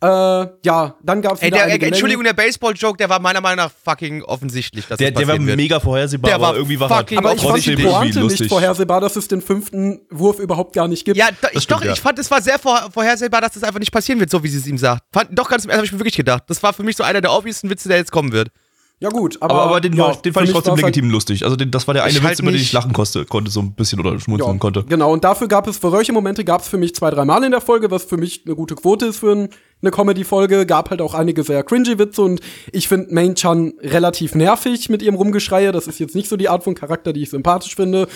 Äh, 0.01 0.07
ja, 0.07 0.95
dann 1.03 1.21
gab's 1.21 1.41
Ey, 1.41 1.47
wieder 1.47 1.57
der, 1.57 1.65
einige 1.65 1.87
Entschuldigung, 1.87 2.23
der 2.23 2.31
Baseball-Joke, 2.31 2.95
der 2.97 3.09
war 3.09 3.19
meiner 3.19 3.41
Meinung 3.41 3.65
nach 3.65 3.71
fucking 3.83 4.23
offensichtlich, 4.23 4.87
dass 4.87 4.97
Der, 4.97 5.11
das 5.11 5.19
der 5.19 5.27
war 5.27 5.45
wird. 5.45 5.57
mega 5.57 5.81
vorhersehbar, 5.81 6.29
Der 6.29 6.35
aber 6.35 6.43
war 6.45 6.55
irgendwie 6.55 6.79
war 6.79 6.87
fucking 6.87 7.17
er 7.17 7.25
aber 7.25 7.35
ich 7.35 7.41
fand 7.41 7.65
die 7.65 7.75
Pointe 7.75 8.23
nicht 8.23 8.47
vorhersehbar, 8.47 9.01
dass 9.01 9.17
es 9.17 9.27
den 9.27 9.41
fünften 9.41 9.99
Wurf 10.09 10.39
überhaupt 10.39 10.71
gar 10.71 10.87
nicht 10.87 11.03
gibt. 11.03 11.17
Ja, 11.17 11.27
da, 11.41 11.49
ich, 11.51 11.63
stimmt, 11.63 11.81
doch, 11.81 11.85
ja. 11.85 11.91
ich 11.91 11.99
fand, 11.99 12.17
es 12.17 12.31
war 12.31 12.41
sehr 12.41 12.57
vor, 12.57 12.89
vorhersehbar, 12.93 13.41
dass 13.41 13.55
das 13.55 13.63
einfach 13.63 13.79
nicht 13.79 13.91
passieren 13.91 14.21
wird, 14.21 14.29
so 14.29 14.41
wie 14.41 14.47
sie 14.47 14.59
es 14.59 14.67
ihm 14.67 14.77
sagt. 14.77 15.03
Fand, 15.11 15.37
doch, 15.37 15.49
ganz 15.49 15.65
im 15.65 15.69
Ernst 15.69 15.79
habe 15.79 15.85
ich 15.87 15.91
mir 15.91 15.99
wirklich 15.99 16.15
gedacht. 16.15 16.43
Das 16.47 16.63
war 16.63 16.71
für 16.71 16.83
mich 16.83 16.95
so 16.95 17.03
einer 17.03 17.19
der 17.19 17.33
obvioussten 17.33 17.69
Witze, 17.69 17.89
der 17.89 17.97
jetzt 17.97 18.13
kommen 18.13 18.31
wird. 18.31 18.51
Ja, 19.01 19.07
gut, 19.09 19.37
aber, 19.41 19.53
Aber, 19.53 19.63
aber 19.63 19.81
den, 19.81 19.93
ja, 19.93 20.07
war, 20.07 20.15
den 20.17 20.33
fand 20.33 20.47
ich 20.47 20.53
trotzdem 20.53 20.73
halt- 20.73 20.81
legitim 20.83 21.09
lustig. 21.09 21.45
Also 21.45 21.55
den, 21.55 21.71
das 21.71 21.87
war 21.87 21.93
der 21.93 22.03
eine 22.03 22.11
Ich 22.11 22.17
Witz, 22.17 22.25
halt 22.27 22.39
über 22.41 22.51
den 22.51 22.59
ich 22.59 22.73
lachen 22.73 22.91
koste, 22.91 23.23
konnte, 23.23 23.49
so 23.49 23.61
ein 23.61 23.71
bisschen 23.71 23.97
oder 24.01 24.19
schmunzeln 24.19 24.53
Ja, 24.55 24.57
konnte. 24.59 24.83
Genau, 24.83 25.13
und 25.13 25.23
dafür 25.23 25.47
gab 25.47 25.67
es, 25.67 25.77
für 25.77 25.89
solche 25.89 26.11
Momente 26.11 26.43
gab 26.43 26.61
es 26.61 26.67
für 26.67 26.77
mich 26.77 26.93
zwei, 26.95 27.09
drei 27.09 27.23
Mal 27.23 27.45
in 27.45 27.51
der 27.51 27.61
Folge, 27.61 27.91
was 27.91 28.03
für 28.03 28.17
mich 28.17 28.41
eine 28.45 28.55
gute 28.55 28.75
Quote 28.75 29.05
ist 29.05 29.19
für 29.19 29.31
ein, 29.33 29.49
eine 29.81 29.91
Comedy-Folge. 29.91 30.65
Gab 30.65 30.89
halt 30.89 31.01
auch 31.01 31.13
einige 31.13 31.43
sehr 31.43 31.63
cringy 31.63 31.97
Witze 31.97 32.21
und 32.21 32.41
ich 32.73 32.89
finde 32.89 33.13
Main 33.13 33.35
Chan 33.35 33.71
relativ 33.81 34.35
nervig 34.35 34.89
mit 34.89 35.01
ihrem 35.01 35.15
Rumgeschreie. 35.15 35.71
Das 35.71 35.87
ist 35.87 35.99
jetzt 35.99 36.13
nicht 36.15 36.27
so 36.27 36.35
die 36.35 36.49
Art 36.49 36.65
von 36.65 36.75
Charakter, 36.75 37.13
die 37.13 37.21
ich 37.23 37.29
sympathisch 37.29 37.77
finde. 37.77 38.09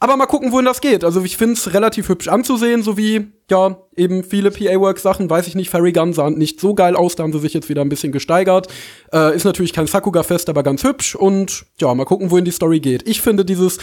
Aber 0.00 0.16
mal 0.16 0.26
gucken, 0.26 0.52
wohin 0.52 0.64
das 0.64 0.80
geht. 0.80 1.04
Also 1.04 1.22
ich 1.22 1.36
finde 1.36 1.54
es 1.54 1.72
relativ 1.72 2.08
hübsch 2.08 2.28
anzusehen, 2.28 2.82
so 2.82 2.96
wie, 2.96 3.32
ja, 3.50 3.78
eben 3.96 4.22
viele 4.22 4.50
PA-Work-Sachen, 4.50 5.28
weiß 5.28 5.48
ich 5.48 5.54
nicht, 5.54 5.70
Fairy 5.70 5.92
Gun 5.92 6.12
sah 6.12 6.30
nicht 6.30 6.60
so 6.60 6.74
geil 6.74 6.94
aus, 6.94 7.16
da 7.16 7.24
haben 7.24 7.32
sie 7.32 7.40
sich 7.40 7.54
jetzt 7.54 7.68
wieder 7.68 7.82
ein 7.82 7.88
bisschen 7.88 8.12
gesteigert. 8.12 8.68
Äh, 9.12 9.34
ist 9.34 9.44
natürlich 9.44 9.72
kein 9.72 9.86
Sakuga-Fest, 9.86 10.48
aber 10.48 10.62
ganz 10.62 10.84
hübsch 10.84 11.14
und 11.14 11.66
ja, 11.80 11.92
mal 11.94 12.04
gucken, 12.04 12.30
wohin 12.30 12.44
die 12.44 12.52
Story 12.52 12.80
geht. 12.80 13.08
Ich 13.08 13.20
finde 13.20 13.44
dieses 13.44 13.78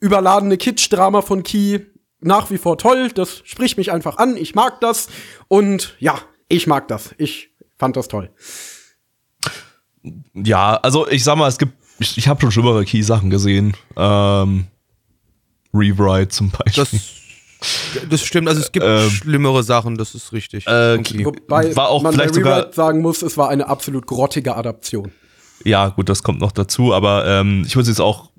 überladene 0.00 0.56
Kitsch-Drama 0.56 1.22
von 1.22 1.42
Key 1.42 1.80
nach 2.20 2.50
wie 2.50 2.58
vor 2.58 2.78
toll, 2.78 3.10
das 3.14 3.42
spricht 3.44 3.76
mich 3.76 3.92
einfach 3.92 4.18
an, 4.18 4.36
ich 4.36 4.54
mag 4.54 4.80
das 4.80 5.08
und 5.48 5.96
ja, 5.98 6.18
ich 6.48 6.66
mag 6.66 6.88
das. 6.88 7.14
Ich 7.18 7.50
fand 7.76 7.96
das 7.96 8.08
toll. 8.08 8.30
Ja, 10.34 10.76
also 10.76 11.08
ich 11.08 11.24
sag 11.24 11.36
mal, 11.36 11.48
es 11.48 11.58
gibt, 11.58 11.72
ich, 11.98 12.16
ich 12.16 12.28
habe 12.28 12.40
schon 12.40 12.52
schlimmere 12.52 12.84
Key-Sachen 12.84 13.30
gesehen. 13.30 13.76
Ähm, 13.96 14.66
Rewrite 15.76 16.28
zum 16.28 16.50
Beispiel. 16.50 16.84
Das, 16.84 18.08
das 18.10 18.22
stimmt, 18.22 18.48
also 18.48 18.60
es 18.60 18.70
gibt 18.70 18.84
Ähm, 18.86 19.08
schlimmere 19.10 19.62
Sachen, 19.62 19.96
das 19.96 20.14
ist 20.14 20.32
richtig. 20.32 20.66
äh, 20.66 20.96
Okay. 20.98 21.24
Wobei 21.24 21.74
War 21.74 21.88
auch 21.88 22.02
man 22.02 22.12
bei 22.12 22.18
vielleicht 22.22 22.34
sogar- 22.34 22.58
Rewrite 22.58 22.74
sagen 22.74 23.00
muss, 23.00 23.22
es 23.22 23.36
war 23.36 23.48
eine 23.48 23.68
absolut 23.68 24.06
grottige 24.06 24.56
Adaption. 24.56 25.10
Ja, 25.64 25.88
gut, 25.88 26.08
das 26.08 26.22
kommt 26.22 26.40
noch 26.40 26.52
dazu, 26.52 26.92
aber 26.94 27.26
ähm, 27.26 27.64
ich 27.66 27.74
muss 27.76 27.88
jetzt 27.88 28.00
auch. 28.00 28.30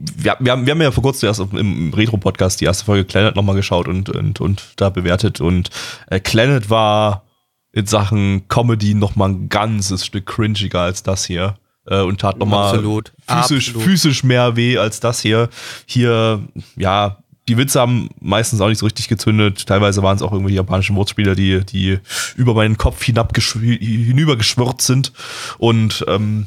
Wir, 0.00 0.36
wir, 0.38 0.52
haben, 0.52 0.64
wir 0.64 0.70
haben 0.72 0.80
ja 0.80 0.92
vor 0.92 1.02
kurzem 1.02 1.26
erst 1.26 1.40
im 1.40 1.92
Retro-Podcast 1.92 2.60
die 2.60 2.66
erste 2.66 2.84
Folge 2.84 3.04
Planet 3.04 3.34
nochmal 3.34 3.56
geschaut 3.56 3.88
und, 3.88 4.08
und, 4.08 4.40
und 4.40 4.62
da 4.76 4.90
bewertet. 4.90 5.40
Und 5.40 5.70
äh, 6.06 6.20
Planet 6.20 6.70
war 6.70 7.24
in 7.72 7.84
Sachen 7.86 8.46
Comedy 8.48 8.94
nochmal 8.94 9.30
ein 9.30 9.48
ganzes 9.48 10.06
Stück 10.06 10.26
cringiger 10.26 10.80
als 10.82 11.02
das 11.02 11.24
hier. 11.26 11.58
Äh, 11.90 12.02
und 12.02 12.20
tat 12.20 12.38
nochmal 12.38 12.78
physisch, 12.78 13.12
Absolut. 13.26 13.82
physisch 13.82 14.24
mehr 14.24 14.56
weh 14.56 14.78
als 14.78 15.00
das 15.00 15.20
hier. 15.20 15.48
Hier, 15.86 16.42
ja, 16.76 17.18
die 17.48 17.56
Witze 17.56 17.80
haben 17.80 18.10
meistens 18.20 18.60
auch 18.60 18.68
nicht 18.68 18.78
so 18.78 18.86
richtig 18.86 19.08
gezündet. 19.08 19.66
Teilweise 19.66 20.02
waren 20.02 20.16
es 20.16 20.22
auch 20.22 20.32
irgendwie 20.32 20.54
japanische 20.54 20.94
Wortspieler, 20.94 21.34
die, 21.34 21.64
die 21.64 21.98
über 22.36 22.52
meinen 22.54 22.76
Kopf 22.76 23.02
hinübergeschwirrt 23.02 24.82
sind. 24.82 25.12
Und 25.56 26.04
ähm, 26.08 26.46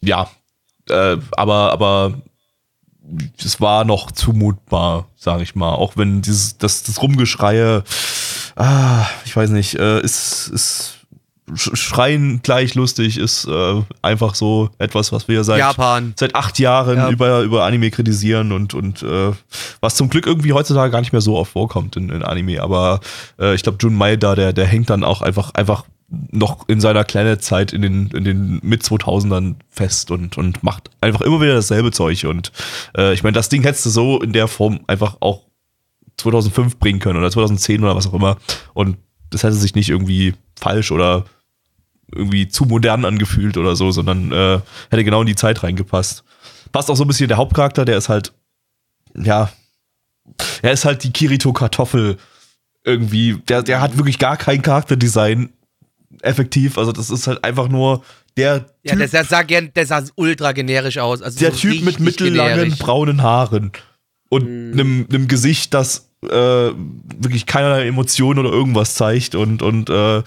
ja, 0.00 0.30
äh, 0.88 1.18
aber, 1.32 1.72
aber 1.72 2.14
es 3.42 3.60
war 3.60 3.84
noch 3.84 4.10
zumutbar, 4.10 5.08
sage 5.16 5.42
ich 5.42 5.54
mal. 5.54 5.74
Auch 5.74 5.98
wenn 5.98 6.22
dieses, 6.22 6.56
das, 6.56 6.82
das 6.82 7.02
Rumgeschreie, 7.02 7.84
ah, 8.56 9.06
ich 9.26 9.36
weiß 9.36 9.50
nicht, 9.50 9.74
äh, 9.74 10.00
ist, 10.00 10.48
ist 10.48 10.97
Schreien 11.54 12.40
gleich 12.42 12.74
lustig, 12.74 13.18
ist 13.18 13.46
äh, 13.46 13.82
einfach 14.02 14.34
so 14.34 14.70
etwas, 14.78 15.12
was 15.12 15.28
wir 15.28 15.44
seit, 15.44 15.58
Japan. 15.58 16.12
seit 16.16 16.34
acht 16.34 16.58
Jahren 16.58 16.96
Ja. 16.96 17.10
über, 17.10 17.42
über 17.42 17.64
Anime 17.64 17.90
kritisieren 17.90 18.52
und, 18.52 18.74
und 18.74 19.02
äh, 19.02 19.32
was 19.80 19.94
zum 19.96 20.08
Glück 20.10 20.26
irgendwie 20.26 20.52
heutzutage 20.52 20.90
gar 20.90 21.00
nicht 21.00 21.12
mehr 21.12 21.20
so 21.20 21.36
oft 21.36 21.52
vorkommt 21.52 21.96
in, 21.96 22.10
in 22.10 22.22
Anime. 22.22 22.62
Aber 22.62 23.00
äh, 23.40 23.54
ich 23.54 23.62
glaube, 23.62 23.78
Jun 23.80 23.94
Maeda, 23.94 24.34
der, 24.34 24.52
der 24.52 24.66
hängt 24.66 24.90
dann 24.90 25.04
auch 25.04 25.22
einfach, 25.22 25.52
einfach 25.54 25.84
noch 26.10 26.66
in 26.68 26.80
seiner 26.80 27.04
kleinen 27.04 27.38
Zeit 27.40 27.72
in 27.74 27.82
den, 27.82 28.06
in 28.08 28.24
den 28.24 28.60
Mit-2000ern 28.62 29.56
fest 29.68 30.10
und, 30.10 30.38
und 30.38 30.62
macht 30.62 30.90
einfach 31.02 31.20
immer 31.20 31.40
wieder 31.40 31.54
dasselbe 31.54 31.92
Zeug. 31.92 32.24
Und 32.24 32.50
äh, 32.96 33.12
ich 33.12 33.22
meine, 33.22 33.34
das 33.34 33.50
Ding 33.50 33.62
hättest 33.62 33.84
du 33.86 33.90
so 33.90 34.20
in 34.20 34.32
der 34.32 34.48
Form 34.48 34.80
einfach 34.86 35.16
auch 35.20 35.42
2005 36.16 36.78
bringen 36.78 36.98
können 36.98 37.18
oder 37.18 37.30
2010 37.30 37.82
oder 37.84 37.94
was 37.94 38.06
auch 38.06 38.14
immer. 38.14 38.38
Und 38.74 38.96
das 39.30 39.42
hätte 39.42 39.54
sich 39.54 39.74
nicht 39.74 39.90
irgendwie 39.90 40.34
falsch 40.58 40.90
oder 40.92 41.24
irgendwie 42.14 42.48
zu 42.48 42.64
modern 42.64 43.04
angefühlt 43.04 43.56
oder 43.56 43.76
so, 43.76 43.90
sondern 43.90 44.32
äh, 44.32 44.60
hätte 44.90 45.04
genau 45.04 45.20
in 45.20 45.26
die 45.26 45.34
Zeit 45.34 45.62
reingepasst. 45.62 46.24
Passt 46.72 46.90
auch 46.90 46.96
so 46.96 47.04
ein 47.04 47.08
bisschen 47.08 47.28
der 47.28 47.36
Hauptcharakter, 47.36 47.84
der 47.84 47.98
ist 47.98 48.08
halt, 48.08 48.32
ja, 49.14 49.50
er 50.62 50.72
ist 50.72 50.84
halt 50.84 51.04
die 51.04 51.12
Kirito-Kartoffel 51.12 52.16
irgendwie. 52.84 53.38
Der, 53.48 53.62
der 53.62 53.80
hat 53.80 53.96
wirklich 53.96 54.18
gar 54.18 54.36
kein 54.36 54.62
Charakterdesign 54.62 55.50
effektiv. 56.22 56.78
Also 56.78 56.92
das 56.92 57.10
ist 57.10 57.26
halt 57.26 57.44
einfach 57.44 57.68
nur 57.68 58.02
der 58.36 58.66
Ja, 58.82 58.92
Typ, 58.92 58.98
der, 58.98 59.08
der, 59.08 59.24
sah 59.24 59.42
gern, 59.42 59.72
der 59.74 59.86
sah 59.86 60.02
ultra 60.16 60.52
generisch 60.52 60.98
aus. 60.98 61.22
Also 61.22 61.38
der 61.38 61.52
so 61.52 61.58
Typ 61.58 61.82
mit 61.82 62.00
mittellangen 62.00 62.56
generisch. 62.56 62.78
braunen 62.78 63.22
Haaren 63.22 63.72
und 64.28 64.44
einem 64.44 65.06
einem 65.08 65.28
Gesicht, 65.28 65.74
das 65.74 66.07
äh, 66.22 66.28
wirklich 66.28 67.46
keinerlei 67.46 67.86
Emotionen 67.86 68.38
oder 68.38 68.50
irgendwas 68.50 68.94
zeigt 68.94 69.34
und 69.34 69.62
und 69.62 69.88
äh, 69.88 70.22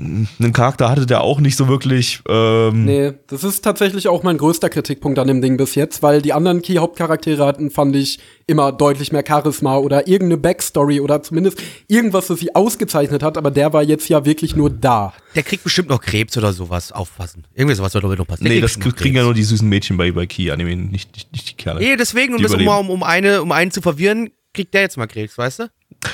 einen 0.00 0.52
Charakter 0.52 0.88
hatte 0.88 1.06
der 1.06 1.20
auch 1.20 1.40
nicht 1.40 1.56
so 1.56 1.68
wirklich. 1.68 2.20
Ähm, 2.28 2.84
Nee, 2.84 3.12
das 3.26 3.44
ist 3.44 3.62
tatsächlich 3.62 4.08
auch 4.08 4.22
mein 4.22 4.38
größter 4.38 4.70
Kritikpunkt 4.70 5.18
an 5.18 5.28
dem 5.28 5.42
Ding 5.42 5.56
bis 5.56 5.74
jetzt, 5.74 6.02
weil 6.02 6.22
die 6.22 6.32
anderen 6.32 6.62
Key-Hauptcharaktere 6.62 7.44
hatten, 7.44 7.70
fand 7.70 7.94
ich, 7.96 8.18
immer 8.46 8.72
deutlich 8.72 9.12
mehr 9.12 9.24
Charisma 9.26 9.76
oder 9.76 10.08
irgendeine 10.08 10.38
Backstory 10.38 11.00
oder 11.00 11.22
zumindest 11.22 11.62
irgendwas, 11.86 12.30
was 12.30 12.40
sie 12.40 12.54
ausgezeichnet 12.54 13.22
hat, 13.22 13.36
aber 13.36 13.50
der 13.50 13.72
war 13.72 13.82
jetzt 13.82 14.08
ja 14.08 14.24
wirklich 14.24 14.56
nur 14.56 14.70
da. 14.70 15.12
Der 15.34 15.42
kriegt 15.42 15.64
bestimmt 15.64 15.90
noch 15.90 16.00
Krebs 16.00 16.36
oder 16.36 16.52
sowas. 16.52 16.92
Aufpassen. 16.92 17.44
Irgendwie 17.54 17.76
sowas 17.76 17.92
soll 17.92 18.02
doch 18.02 18.16
noch 18.16 18.26
passieren. 18.26 18.52
Nee, 18.52 18.60
das 18.60 18.78
kriegen 18.80 18.94
ja 19.16 19.20
Krebs. 19.20 19.24
nur 19.24 19.34
die 19.34 19.44
süßen 19.44 19.68
Mädchen 19.68 19.96
bei, 19.96 20.10
bei 20.12 20.26
Key-Anime, 20.26 20.76
nicht, 20.76 21.14
nicht, 21.14 21.32
nicht 21.32 21.50
die 21.50 21.54
Kerle. 21.54 21.80
Nee, 21.80 21.96
deswegen, 21.96 22.38
das 22.38 22.52
um, 22.54 22.60
überleben. 22.60 22.86
um, 22.86 22.90
um, 22.90 23.02
eine, 23.02 23.42
um 23.42 23.52
einen 23.52 23.70
zu 23.70 23.82
verwirren, 23.82 24.30
kriegt 24.52 24.74
der 24.74 24.82
jetzt 24.82 24.96
mal 24.96 25.06
Krebs, 25.06 25.36
weißt 25.36 25.60
du? 25.60 25.70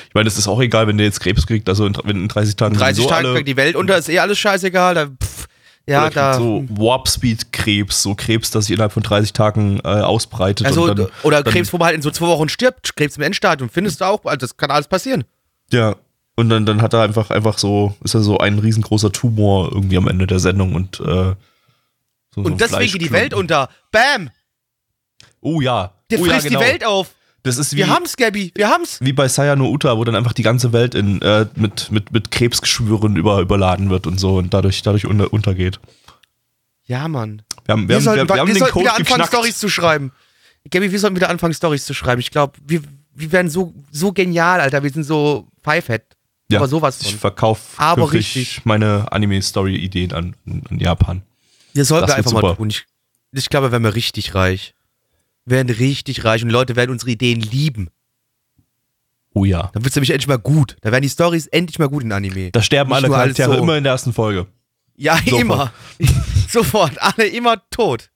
Ich 0.08 0.14
meine, 0.14 0.28
es 0.28 0.38
ist 0.38 0.48
auch 0.48 0.60
egal, 0.60 0.86
wenn 0.86 0.98
der 0.98 1.06
jetzt 1.06 1.20
Krebs 1.20 1.46
kriegt, 1.46 1.68
also 1.68 1.86
in, 1.86 1.96
wenn 2.04 2.16
in 2.16 2.28
30 2.28 2.56
Tagen 2.56 2.74
30 2.74 2.96
sowieso 2.96 3.10
Tage 3.10 3.28
alle, 3.28 3.44
die 3.44 3.56
Welt 3.56 3.76
unter, 3.76 3.96
ist 3.96 4.08
eh 4.08 4.18
alles 4.18 4.38
scheißegal. 4.38 4.94
Da, 4.94 5.06
pff, 5.06 5.46
ja, 5.88 6.10
da. 6.10 6.34
so 6.34 6.64
Warp-Speed-Krebs, 6.68 8.02
so 8.02 8.14
Krebs, 8.14 8.50
das 8.50 8.66
sich 8.66 8.74
innerhalb 8.74 8.92
von 8.92 9.02
30 9.02 9.32
Tagen 9.32 9.78
äh, 9.84 9.88
ausbreitet. 9.88 10.66
also, 10.66 10.84
und 10.84 10.98
dann, 10.98 11.08
oder 11.22 11.42
dann, 11.42 11.52
Krebs, 11.52 11.72
wo 11.72 11.78
man 11.78 11.86
halt 11.86 11.96
in 11.96 12.02
so 12.02 12.10
zwei 12.10 12.26
Wochen 12.26 12.48
stirbt, 12.48 12.96
Krebs 12.96 13.16
im 13.16 13.22
Endstadium, 13.22 13.70
findest 13.70 14.00
du 14.00 14.06
auch, 14.06 14.24
also 14.24 14.38
das 14.38 14.56
kann 14.56 14.70
alles 14.70 14.88
passieren. 14.88 15.24
Ja. 15.70 15.96
Und 16.38 16.50
dann, 16.50 16.66
dann 16.66 16.82
hat 16.82 16.92
er 16.92 17.02
einfach, 17.02 17.30
einfach 17.30 17.56
so, 17.56 17.96
ist 18.02 18.14
er 18.14 18.20
so 18.20 18.38
ein 18.38 18.58
riesengroßer 18.58 19.10
Tumor 19.10 19.72
irgendwie 19.72 19.96
am 19.96 20.08
Ende 20.08 20.26
der 20.26 20.38
Sendung 20.38 20.74
und, 20.74 21.00
äh, 21.00 21.04
so 21.04 21.36
so 22.34 22.42
Und 22.42 22.60
deswegen 22.60 22.92
geht 22.92 23.00
die 23.00 23.12
Welt 23.12 23.32
unter. 23.32 23.70
Bam! 23.90 24.30
Oh 25.40 25.60
ja. 25.62 25.94
Der 26.10 26.20
oh, 26.20 26.24
frisst 26.24 26.44
ja, 26.44 26.50
genau. 26.50 26.60
die 26.60 26.66
Welt 26.66 26.84
auf. 26.84 27.14
Das 27.46 27.58
ist 27.58 27.72
wie, 27.72 27.78
Wir 27.78 27.88
haben's, 27.88 28.16
Gabby, 28.16 28.52
wir 28.54 28.68
haben's. 28.68 28.98
wie 29.00 29.12
bei 29.12 29.28
Sayano 29.28 29.68
Uta, 29.70 29.96
wo 29.96 30.04
dann 30.04 30.14
einfach 30.16 30.32
die 30.32 30.42
ganze 30.42 30.72
Welt 30.72 30.94
in, 30.94 31.22
äh, 31.22 31.46
mit, 31.54 31.90
mit, 31.90 32.12
mit 32.12 32.30
Krebsgeschwüren 32.30 33.16
über, 33.16 33.40
überladen 33.40 33.88
wird 33.90 34.06
und 34.06 34.18
so 34.18 34.36
und 34.36 34.52
dadurch, 34.52 34.82
dadurch 34.82 35.06
unter, 35.06 35.32
untergeht. 35.32 35.80
Ja, 36.84 37.08
Mann. 37.08 37.42
Wir 37.64 37.72
haben, 37.72 37.82
wir 37.82 37.88
Wir 37.88 37.96
haben, 37.96 38.02
sollten, 38.04 38.28
wir, 38.28 38.34
wir 38.34 38.40
haben 38.40 38.54
den 38.54 38.62
Code 38.64 38.80
wieder 38.84 38.96
anfangen. 38.96 39.24
Stories 39.26 39.58
zu 39.58 39.68
schreiben. 39.68 40.12
Gabby, 40.70 40.90
wir 40.92 40.98
sollten 40.98 41.16
wieder 41.16 41.30
anfangen, 41.30 41.54
Stories 41.54 41.84
zu 41.84 41.94
schreiben. 41.94 42.20
Ich 42.20 42.30
glaube, 42.30 42.54
wir, 42.66 42.82
wir 43.14 43.32
werden 43.32 43.50
so, 43.50 43.72
so 43.90 44.12
genial, 44.12 44.60
Alter. 44.60 44.82
Wir 44.82 44.90
sind 44.90 45.04
so 45.04 45.48
Pfeifett. 45.62 46.02
Ja, 46.48 46.58
Aber 46.60 46.68
sowas 46.68 47.00
Ich 47.02 47.10
von. 47.10 47.18
verkaufe 47.18 47.60
Aber 47.76 48.02
künftig 48.08 48.36
richtig. 48.36 48.64
meine 48.66 49.10
Anime-Story-Ideen 49.10 50.12
an, 50.12 50.36
an 50.46 50.78
Japan. 50.78 51.22
Das 51.74 51.88
sollten 51.88 52.06
Das 52.06 52.14
wir 52.16 52.18
einfach 52.18 52.32
mal 52.40 52.54
tun. 52.54 52.70
Ich, 52.70 52.84
ich 53.32 53.48
glaube, 53.50 53.66
wir 53.66 53.72
werden 53.72 53.82
wir 53.82 53.94
richtig 53.96 54.34
reich. 54.36 54.74
Werden 55.46 55.72
richtig 55.72 56.24
reich 56.24 56.42
und 56.42 56.50
Leute 56.50 56.76
werden 56.76 56.90
unsere 56.90 57.10
Ideen 57.12 57.40
lieben. 57.40 57.88
Oh 59.32 59.44
ja. 59.44 59.70
Dann 59.72 59.84
wird 59.84 59.90
es 59.92 59.96
nämlich 59.96 60.10
endlich 60.10 60.28
mal 60.28 60.38
gut. 60.38 60.76
Da 60.80 60.90
werden 60.90 61.02
die 61.02 61.08
Stories 61.08 61.46
endlich 61.46 61.78
mal 61.78 61.88
gut 61.88 62.02
in 62.02 62.12
Anime. 62.12 62.50
Da 62.50 62.62
sterben 62.62 62.90
Nicht 62.90 62.96
alle 62.96 63.08
Charaktere 63.08 63.54
so. 63.54 63.62
immer 63.62 63.76
in 63.76 63.84
der 63.84 63.92
ersten 63.92 64.12
Folge. 64.12 64.46
Ja, 64.96 65.16
Sofort. 65.18 65.40
immer. 65.40 65.72
Sofort. 66.48 67.02
Alle 67.02 67.26
immer 67.26 67.62
tot. 67.70 68.10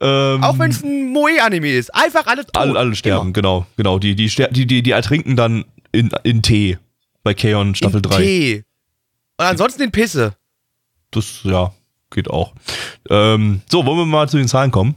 Ähm, 0.00 0.42
Auch 0.42 0.58
wenn 0.58 0.70
es 0.70 0.82
ein 0.82 1.12
Moe-Anime 1.12 1.70
ist. 1.72 1.94
Einfach 1.94 2.26
alle 2.26 2.44
tot. 2.44 2.56
alle, 2.56 2.78
alle 2.78 2.94
sterben, 2.96 3.26
Immer. 3.26 3.32
genau, 3.32 3.66
genau. 3.76 3.98
Die, 3.98 4.14
die, 4.14 4.26
die, 4.28 4.66
die, 4.66 4.82
die 4.82 4.90
ertrinken 4.90 5.36
dann 5.36 5.64
in, 5.92 6.10
in 6.24 6.42
Tee 6.42 6.78
bei 7.22 7.34
Keon 7.34 7.74
Staffel 7.74 7.96
in 7.96 8.02
3. 8.02 8.16
Tee. 8.16 8.64
Und 9.38 9.44
ansonsten 9.46 9.82
in 9.82 9.90
Pisse. 9.92 10.34
Das, 11.10 11.40
ja, 11.44 11.72
geht 12.10 12.28
auch. 12.30 12.54
Ähm, 13.10 13.62
so, 13.70 13.84
wollen 13.86 13.98
wir 13.98 14.06
mal 14.06 14.28
zu 14.28 14.38
den 14.38 14.48
Zahlen 14.48 14.70
kommen? 14.70 14.96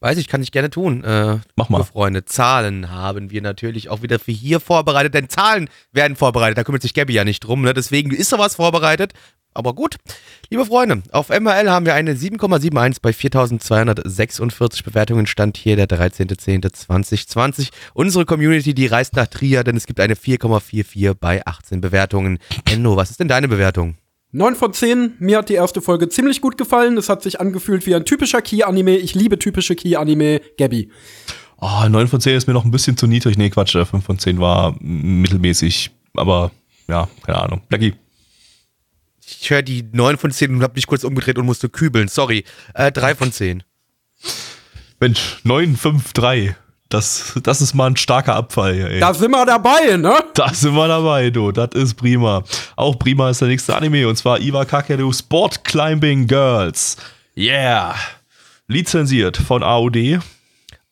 Weiß 0.00 0.16
ich, 0.18 0.28
kann 0.28 0.42
ich 0.42 0.52
gerne 0.52 0.70
tun. 0.70 1.02
Äh, 1.02 1.38
Mach 1.56 1.68
mal. 1.68 1.78
liebe 1.78 1.90
Freunde, 1.90 2.24
Zahlen 2.24 2.90
haben 2.90 3.30
wir 3.30 3.42
natürlich 3.42 3.88
auch 3.88 4.02
wieder 4.02 4.20
für 4.20 4.30
hier 4.30 4.60
vorbereitet, 4.60 5.14
denn 5.14 5.28
Zahlen 5.28 5.68
werden 5.92 6.16
vorbereitet. 6.16 6.56
Da 6.56 6.62
kümmert 6.62 6.82
sich 6.82 6.94
Gabby 6.94 7.14
ja 7.14 7.24
nicht 7.24 7.40
drum, 7.40 7.62
ne? 7.62 7.74
deswegen 7.74 8.12
ist 8.12 8.30
sowas 8.30 8.54
vorbereitet. 8.54 9.12
Aber 9.54 9.74
gut, 9.74 9.96
liebe 10.50 10.64
Freunde, 10.64 11.02
auf 11.10 11.30
MRL 11.30 11.68
haben 11.68 11.84
wir 11.84 11.94
eine 11.94 12.14
7,71 12.14 12.98
bei 13.02 13.12
4246 13.12 14.84
Bewertungen. 14.84 15.26
Stand 15.26 15.56
hier 15.56 15.74
der 15.74 15.88
13.10.2020. 15.88 17.70
Unsere 17.92 18.24
Community, 18.24 18.74
die 18.74 18.86
reist 18.86 19.16
nach 19.16 19.26
Trier, 19.26 19.64
denn 19.64 19.76
es 19.76 19.86
gibt 19.86 19.98
eine 19.98 20.14
4,44 20.14 21.14
bei 21.14 21.44
18 21.44 21.80
Bewertungen. 21.80 22.38
Enno, 22.70 22.94
was 22.94 23.10
ist 23.10 23.18
denn 23.18 23.26
deine 23.26 23.48
Bewertung? 23.48 23.96
9 24.32 24.56
von 24.56 24.72
10. 24.72 25.14
Mir 25.18 25.38
hat 25.38 25.48
die 25.48 25.54
erste 25.54 25.80
Folge 25.80 26.08
ziemlich 26.08 26.40
gut 26.40 26.58
gefallen. 26.58 26.98
Es 26.98 27.08
hat 27.08 27.22
sich 27.22 27.40
angefühlt 27.40 27.86
wie 27.86 27.94
ein 27.94 28.04
typischer 28.04 28.42
Key-Anime. 28.42 28.96
Ich 28.96 29.14
liebe 29.14 29.38
typische 29.38 29.74
Key-Anime. 29.74 30.40
Gabby. 30.58 30.90
Oh, 31.60 31.88
9 31.88 32.08
von 32.08 32.20
10 32.20 32.36
ist 32.36 32.46
mir 32.46 32.52
noch 32.52 32.64
ein 32.64 32.70
bisschen 32.70 32.96
zu 32.96 33.06
niedrig. 33.06 33.38
Nee, 33.38 33.50
Quatsch, 33.50 33.74
äh, 33.74 33.84
5 33.84 34.04
von 34.04 34.18
10 34.18 34.38
war 34.38 34.76
mittelmäßig. 34.80 35.90
Aber 36.14 36.50
ja, 36.88 37.08
keine 37.24 37.42
Ahnung. 37.42 37.62
Blackie. 37.68 37.94
Ich 39.26 39.50
höre 39.50 39.62
die 39.62 39.84
9 39.92 40.18
von 40.18 40.30
10 40.30 40.54
und 40.54 40.62
habe 40.62 40.74
mich 40.74 40.86
kurz 40.86 41.04
umgedreht 41.04 41.38
und 41.38 41.46
musste 41.46 41.68
kübeln. 41.68 42.08
Sorry. 42.08 42.44
Äh, 42.74 42.92
3 42.92 43.14
von 43.14 43.32
10. 43.32 43.62
Mensch, 45.00 45.40
9, 45.44 45.76
5, 45.76 46.12
3. 46.12 46.56
Das, 46.88 47.38
das 47.42 47.60
ist 47.60 47.74
mal 47.74 47.90
ein 47.90 47.96
starker 47.96 48.34
Abfall 48.34 48.74
hier, 48.74 48.90
ey. 48.90 49.00
Da 49.00 49.12
sind 49.12 49.30
wir 49.30 49.44
dabei, 49.44 49.96
ne? 49.96 50.24
Da 50.34 50.54
sind 50.54 50.74
wir 50.74 50.88
dabei, 50.88 51.28
du. 51.28 51.52
Das 51.52 51.70
ist 51.74 51.94
prima. 51.94 52.42
Auch 52.76 52.98
prima 52.98 53.28
ist 53.28 53.42
der 53.42 53.48
nächste 53.48 53.76
Anime 53.76 54.08
und 54.08 54.16
zwar 54.16 54.40
Iwa 54.40 54.64
Kakeru 54.64 55.12
Sport 55.12 55.64
Climbing 55.64 56.26
Girls. 56.26 56.96
Yeah. 57.36 57.94
Lizenziert 58.68 59.36
von 59.36 59.62
AOD 59.62 60.20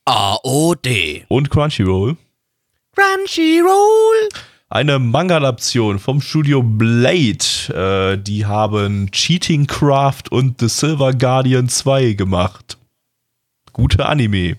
AOD. 0.07 1.25
und 1.29 1.51
Crunchyroll. 1.51 2.17
Crunchyroll. 2.95 4.29
Eine 4.69 4.99
Manga-Adaption 4.99 5.99
vom 5.99 6.21
Studio 6.21 6.63
Blade. 6.63 8.15
Äh, 8.15 8.19
die 8.19 8.47
haben 8.47 9.11
Cheating 9.11 9.67
Craft 9.67 10.25
und 10.31 10.61
The 10.61 10.69
Silver 10.69 11.13
Guardian 11.13 11.69
2 11.69 12.13
gemacht. 12.13 12.79
Gute 13.73 14.07
Anime. 14.07 14.59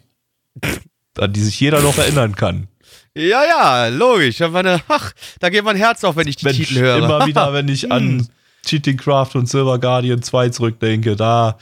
An 1.20 1.34
die 1.34 1.42
sich 1.42 1.60
jeder 1.60 1.82
noch 1.82 1.98
erinnern 1.98 2.36
kann. 2.36 2.68
Ja, 3.16 3.44
ja, 3.44 3.88
logisch. 3.88 4.38
Da, 4.38 4.54
war 4.54 4.60
eine, 4.60 4.82
ach, 4.88 5.12
da 5.40 5.50
geht 5.50 5.64
mein 5.64 5.76
Herz 5.76 6.04
auf, 6.04 6.16
wenn 6.16 6.28
ich 6.28 6.36
die 6.36 6.46
Mensch, 6.46 6.58
Titel 6.58 6.80
höre. 6.80 6.98
immer 6.98 7.26
wieder, 7.26 7.52
wenn 7.54 7.68
ich 7.68 7.92
an 7.92 8.28
Cheating 8.66 8.98
Craft 8.98 9.32
und 9.36 9.50
Silver 9.50 9.80
Guardian 9.80 10.22
2 10.22 10.50
zurückdenke, 10.50 11.16
da 11.16 11.54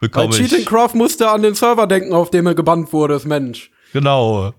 Bei 0.00 0.06
bekomme 0.06 0.34
Cheating 0.34 0.60
ich. 0.60 0.66
Craft 0.66 0.94
musste 0.94 1.30
an 1.30 1.42
den 1.42 1.54
Server 1.54 1.86
denken, 1.86 2.12
auf 2.12 2.30
dem 2.30 2.46
er 2.46 2.54
gebannt 2.54 2.92
wurde, 2.92 3.14
das 3.14 3.24
Mensch. 3.24 3.70
Genau. 3.92 4.52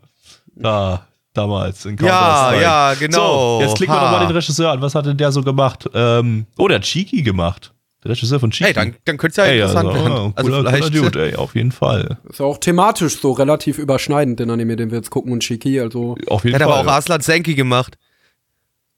Da, 0.55 1.07
damals 1.33 1.85
in 1.85 1.97
Ja, 1.97 2.53
ja, 2.53 2.93
genau. 2.95 3.59
So, 3.59 3.65
jetzt 3.65 3.75
klicken 3.75 3.93
wir 3.93 4.01
nochmal 4.01 4.25
den 4.25 4.35
Regisseur 4.35 4.71
an. 4.71 4.81
Was 4.81 4.95
hat 4.95 5.05
denn 5.05 5.17
der 5.17 5.31
so 5.31 5.43
gemacht? 5.43 5.87
Ähm, 5.93 6.47
oh, 6.57 6.67
der 6.67 6.77
hat 6.77 6.83
Chiki 6.83 7.21
gemacht. 7.21 7.73
Der 8.03 8.11
Regisseur 8.11 8.39
von 8.39 8.51
Chiki. 8.51 8.65
Hey, 8.65 8.73
dann, 8.73 8.95
dann 9.05 9.17
könnte 9.17 9.31
es 9.41 9.45
ja 9.47 9.51
Ey, 9.51 9.57
interessant 9.59 9.89
also, 9.89 9.99
werden. 9.99 10.17
oh, 10.17 10.31
Also 10.35 10.49
cooler, 10.51 10.69
vielleicht. 10.71 10.93
cooler 10.93 11.09
Dude, 11.11 11.25
ey, 11.31 11.35
auf 11.35 11.55
jeden 11.55 11.71
Fall. 11.73 12.17
Ist 12.29 12.39
ja 12.39 12.45
auch 12.45 12.57
thematisch 12.57 13.19
so 13.19 13.31
relativ 13.33 13.77
überschneidend, 13.77 14.39
den 14.39 14.49
Anime, 14.49 14.75
den 14.77 14.89
wir 14.91 14.97
jetzt 14.97 15.09
gucken 15.09 15.33
und 15.33 15.43
Shiki. 15.43 15.79
Also, 15.81 16.15
Auf 16.27 16.45
jeden 16.45 16.55
Hat 16.55 16.61
aber 16.61 16.75
Fall. 16.75 16.87
auch 16.87 16.91
Aslan 16.93 17.19
Senki 17.21 17.55
gemacht. 17.55 17.97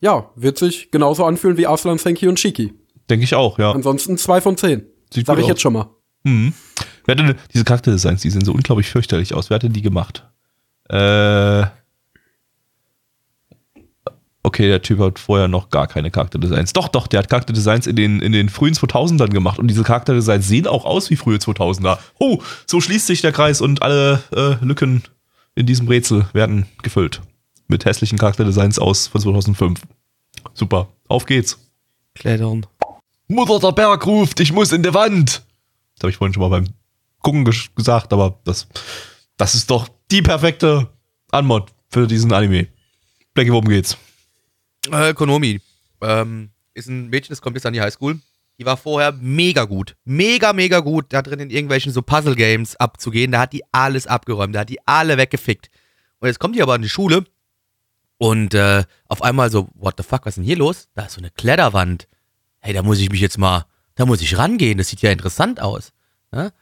ja, 0.01 0.29
wird 0.35 0.57
sich 0.59 0.91
genauso 0.91 1.25
anfühlen 1.25 1.57
wie 1.57 1.65
Aslan 1.67 1.97
Senki 1.97 2.27
und 2.27 2.39
Shiki. 2.39 2.73
Denke 3.09 3.23
ich 3.23 3.33
auch, 3.35 3.57
ja. 3.59 3.71
Ansonsten 3.71 4.17
2 4.17 4.39
von 4.41 4.55
10. 4.57 4.85
Sieht 5.13 5.25
Sag 5.25 5.37
ich 5.39 5.43
aus. 5.45 5.49
jetzt 5.49 5.61
schon 5.61 5.73
mal. 5.73 5.89
Mhm. 6.23 6.53
Wer 7.05 7.13
hat 7.15 7.19
denn, 7.19 7.35
diese 7.53 7.63
Charakterdesigns, 7.63 8.21
die 8.21 8.29
sehen 8.29 8.45
so 8.45 8.51
unglaublich 8.53 8.87
fürchterlich 8.89 9.33
aus. 9.33 9.49
Wer 9.49 9.55
hat 9.55 9.63
denn 9.63 9.73
die 9.73 9.81
gemacht? 9.81 10.27
Äh. 10.89 11.63
Okay, 14.43 14.67
der 14.67 14.81
Typ 14.81 14.99
hat 14.99 15.19
vorher 15.19 15.47
noch 15.47 15.69
gar 15.69 15.87
keine 15.87 16.09
Charakterdesigns. 16.09 16.73
Doch, 16.73 16.87
doch, 16.87 17.05
der 17.05 17.19
hat 17.19 17.29
Charakterdesigns 17.29 17.85
in 17.85 17.95
den, 17.95 18.21
in 18.21 18.31
den 18.31 18.49
frühen 18.49 18.73
2000ern 18.73 19.29
gemacht. 19.29 19.59
Und 19.59 19.67
diese 19.67 19.83
Charakterdesigns 19.83 20.47
sehen 20.47 20.65
auch 20.65 20.85
aus 20.85 21.09
wie 21.11 21.15
frühe 21.15 21.37
2000er. 21.37 21.99
Oh, 22.17 22.41
so 22.65 22.81
schließt 22.81 23.05
sich 23.05 23.21
der 23.21 23.31
Kreis 23.31 23.61
und 23.61 23.83
alle 23.83 24.23
äh, 24.35 24.63
Lücken 24.65 25.03
in 25.53 25.67
diesem 25.67 25.87
Rätsel 25.87 26.25
werden 26.33 26.65
gefüllt. 26.81 27.21
Mit 27.67 27.85
hässlichen 27.85 28.17
Charakterdesigns 28.17 28.79
aus 28.79 29.07
von 29.07 29.21
2005. 29.21 29.81
Super, 30.53 30.87
auf 31.07 31.25
geht's. 31.25 31.59
Klettern. 32.15 32.65
Mutter, 33.27 33.59
der 33.59 33.71
Berg 33.71 34.05
ruft, 34.05 34.39
ich 34.39 34.51
muss 34.51 34.71
in 34.71 34.83
die 34.83 34.93
Wand. 34.93 35.43
Das 35.95 36.03
habe 36.03 36.09
ich 36.09 36.17
vorhin 36.17 36.33
schon 36.33 36.41
mal 36.41 36.49
beim 36.49 36.67
Gucken 37.19 37.45
ges 37.45 37.69
gesagt, 37.75 38.11
aber 38.11 38.39
das, 38.43 38.67
das 39.37 39.53
ist 39.53 39.69
doch 39.69 39.87
die 40.09 40.21
perfekte 40.21 40.89
Anmod 41.31 41.71
für 41.89 42.07
diesen 42.07 42.33
Anime. 42.33 42.67
Blackie, 43.33 43.51
worum 43.51 43.67
geht's? 43.67 43.97
Äh, 44.89 45.13
Konomi. 45.13 45.61
Ähm, 46.01 46.51
ist 46.73 46.87
ein 46.87 47.09
Mädchen, 47.09 47.31
das 47.31 47.41
kommt 47.41 47.55
jetzt 47.55 47.65
an 47.65 47.73
die 47.73 47.81
Highschool. 47.81 48.19
Die 48.57 48.65
war 48.65 48.77
vorher 48.77 49.11
mega 49.11 49.65
gut. 49.65 49.95
Mega, 50.05 50.53
mega 50.53 50.79
gut, 50.79 51.07
da 51.09 51.21
drin 51.21 51.39
in 51.39 51.49
irgendwelchen 51.49 51.91
so 51.91 52.01
Puzzle-Games 52.01 52.75
abzugehen. 52.75 53.31
Da 53.31 53.41
hat 53.41 53.53
die 53.53 53.63
alles 53.71 54.07
abgeräumt. 54.07 54.55
Da 54.55 54.61
hat 54.61 54.69
die 54.69 54.85
alle 54.87 55.17
weggefickt. 55.17 55.69
Und 56.19 56.27
jetzt 56.27 56.39
kommt 56.39 56.55
die 56.55 56.61
aber 56.61 56.75
an 56.75 56.81
die 56.81 56.89
Schule 56.89 57.25
und 58.21 58.53
äh, 58.53 58.83
auf 59.07 59.23
einmal 59.23 59.49
so, 59.49 59.67
what 59.73 59.95
the 59.97 60.03
fuck, 60.03 60.27
was 60.27 60.33
ist 60.33 60.35
denn 60.35 60.43
hier 60.43 60.57
los? 60.57 60.89
Da 60.93 61.05
ist 61.05 61.13
so 61.13 61.21
eine 61.21 61.31
Kletterwand. 61.31 62.07
Hey, 62.59 62.71
da 62.71 62.83
muss 62.83 62.99
ich 62.99 63.09
mich 63.09 63.19
jetzt 63.19 63.39
mal, 63.39 63.65
da 63.95 64.05
muss 64.05 64.21
ich 64.21 64.37
rangehen. 64.37 64.77
Das 64.77 64.89
sieht 64.89 65.01
ja 65.01 65.11
interessant 65.11 65.59
aus. 65.59 65.91
Ne? 66.31 66.53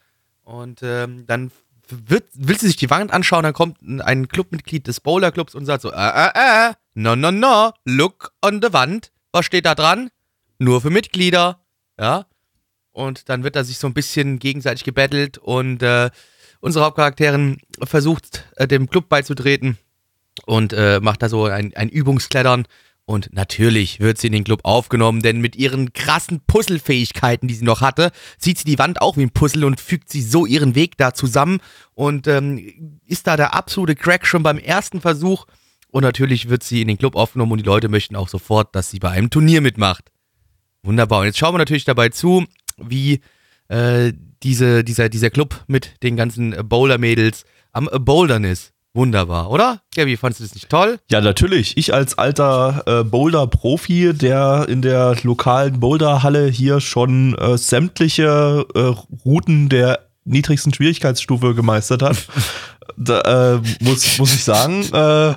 Und 0.44 0.80
ähm, 0.84 1.26
dann 1.28 1.52
wird, 1.90 2.26
will 2.34 2.60
sie 2.60 2.68
sich 2.68 2.76
die 2.76 2.90
Wand 2.90 3.12
anschauen, 3.12 3.44
dann 3.44 3.54
kommt 3.54 3.78
ein- 4.02 4.28
Clubmitglied 4.28 4.88
des 4.88 5.00
Bowler-Clubs 5.00 5.56
und 5.56 5.66
sagt 5.66 5.82
so, 5.82 5.92
äh, 5.92 5.96
äh, 5.96 6.30
äh, 6.70 6.74
no, 6.94 7.16
no, 7.16 7.32
no, 7.32 7.72
look 7.86 8.32
on 8.44 8.62
the 8.62 8.74
Wand. 8.74 9.12
Was 9.32 9.46
steht 9.46 9.66
da 9.66 9.76
dran? 9.76 10.10
Nur 10.58 10.82
für 10.82 10.90
Mitglieder, 10.90 11.60
ja. 12.00 12.26
Und 12.92 13.30
dann 13.30 13.44
wird 13.44 13.56
da 13.56 13.64
sich 13.64 13.78
so 13.78 13.88
ein 13.88 13.94
bisschen 13.94 14.40
gegenseitig 14.40 14.84
gebettelt 14.84 15.38
und 15.38 15.82
äh, 15.84 16.10
unsere 16.60 16.86
Hauptcharakterin 16.86 17.58
versucht, 17.84 18.46
äh, 18.58 18.68
dem 18.68 18.90
Club 18.90 19.08
beizutreten 19.08 19.78
und 20.46 20.74
äh, 20.74 21.00
macht 21.00 21.22
da 21.22 21.30
so 21.30 21.46
ein, 21.46 21.74
ein 21.76 21.90
Übungsklettern. 21.90 22.66
Und 23.10 23.34
natürlich 23.34 24.00
wird 24.00 24.20
sie 24.20 24.28
in 24.28 24.34
den 24.34 24.44
Club 24.44 24.60
aufgenommen, 24.62 25.24
denn 25.24 25.42
mit 25.42 25.56
ihren 25.56 25.94
krassen 25.94 26.42
Puzzlefähigkeiten, 26.46 27.48
die 27.48 27.56
sie 27.56 27.66
noch 27.66 27.82
hatte, 27.82 28.12
sieht 28.38 28.60
sie 28.60 28.66
die 28.66 28.78
Wand 28.78 29.02
auch 29.02 29.18
wie 29.18 29.24
ein 29.24 29.32
Puzzle 29.32 29.66
und 29.66 29.82
fügt 29.82 30.10
sie 30.10 30.22
so 30.22 30.46
ihren 30.46 30.76
Weg 30.76 30.96
da 30.96 31.16
zusammen 31.16 31.60
und 31.96 32.28
ähm, 32.28 33.00
ist 33.08 33.26
da 33.26 33.36
der 33.36 33.56
absolute 33.56 33.96
Crack 33.96 34.28
schon 34.28 34.44
beim 34.44 34.60
ersten 34.60 35.02
Versuch. 35.02 35.48
Und 35.90 36.04
natürlich 36.04 36.50
wird 36.50 36.62
sie 36.62 36.84
in 36.84 36.88
den 36.88 37.00
Club 37.00 37.16
aufgenommen 37.16 37.54
und 37.54 37.58
die 37.58 37.66
Leute 37.66 37.90
möchten 37.90 38.16
auch 38.16 38.30
sofort, 38.30 38.76
dass 38.76 38.92
sie 38.92 39.00
bei 39.00 39.10
einem 39.10 39.32
Turnier 39.32 39.62
mitmacht. 39.62 40.12
Wunderbar. 40.84 41.22
Und 41.22 41.26
jetzt 41.26 41.40
schauen 41.40 41.56
wir 41.56 41.58
natürlich 41.58 41.86
dabei 41.86 42.10
zu, 42.10 42.46
wie 42.78 43.22
äh, 43.70 44.14
diese, 44.44 44.84
dieser, 44.84 45.10
dieser 45.10 45.32
Club 45.32 45.64
mit 45.66 45.96
den 46.04 46.16
ganzen 46.16 46.54
äh, 46.54 46.62
Boulder-Mädels 46.64 47.46
am 47.72 47.90
Bouldern 47.92 48.44
ist. 48.44 48.72
Wunderbar, 48.94 49.52
oder? 49.52 49.82
Gabi, 49.96 50.18
fandest 50.18 50.40
du 50.40 50.44
das 50.46 50.56
nicht 50.56 50.70
toll? 50.70 51.00
Ja, 51.12 51.22
natürlich. 51.22 51.78
Ich 51.78 51.94
als 51.94 52.18
alter 52.18 52.84
äh, 52.88 53.04
Boulder-Profi, 53.04 54.14
der 54.14 54.66
in 54.68 54.82
der 54.82 55.16
lokalen 55.22 55.80
Boulderhalle 55.80 56.48
hier 56.48 56.80
schon 56.80 57.36
äh, 57.38 57.58
sämtliche 57.58 58.66
äh, 58.74 58.80
Routen 59.24 59.70
der 59.70 60.08
niedrigsten 60.26 60.74
Schwierigkeitsstufe 60.74 61.54
gemeistert 61.54 62.02
hat, 62.02 62.28
da, 62.98 63.56
äh, 63.56 63.62
muss, 63.80 64.18
muss 64.18 64.34
ich 64.34 64.44
sagen, 64.44 64.84
äh, 64.92 65.36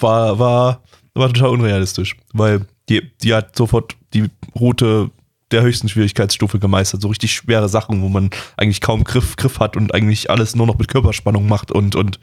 war, 0.00 0.38
war, 0.38 0.82
war 1.14 1.32
total 1.32 1.50
unrealistisch. 1.50 2.16
Weil 2.32 2.66
die, 2.88 3.02
die 3.22 3.34
hat 3.34 3.56
sofort 3.56 3.96
die 4.14 4.30
Route 4.58 5.10
der 5.50 5.62
höchsten 5.62 5.88
Schwierigkeitsstufe 5.88 6.58
gemeistert. 6.58 7.00
So 7.00 7.08
richtig 7.08 7.32
schwere 7.32 7.68
Sachen, 7.68 8.02
wo 8.02 8.08
man 8.08 8.30
eigentlich 8.56 8.80
kaum 8.80 9.04
Griff, 9.04 9.36
Griff 9.36 9.60
hat 9.60 9.76
und 9.76 9.94
eigentlich 9.94 10.30
alles 10.30 10.54
nur 10.54 10.66
noch 10.66 10.78
mit 10.78 10.88
Körperspannung 10.88 11.48
macht 11.48 11.72
und, 11.72 11.96
und 11.96 12.20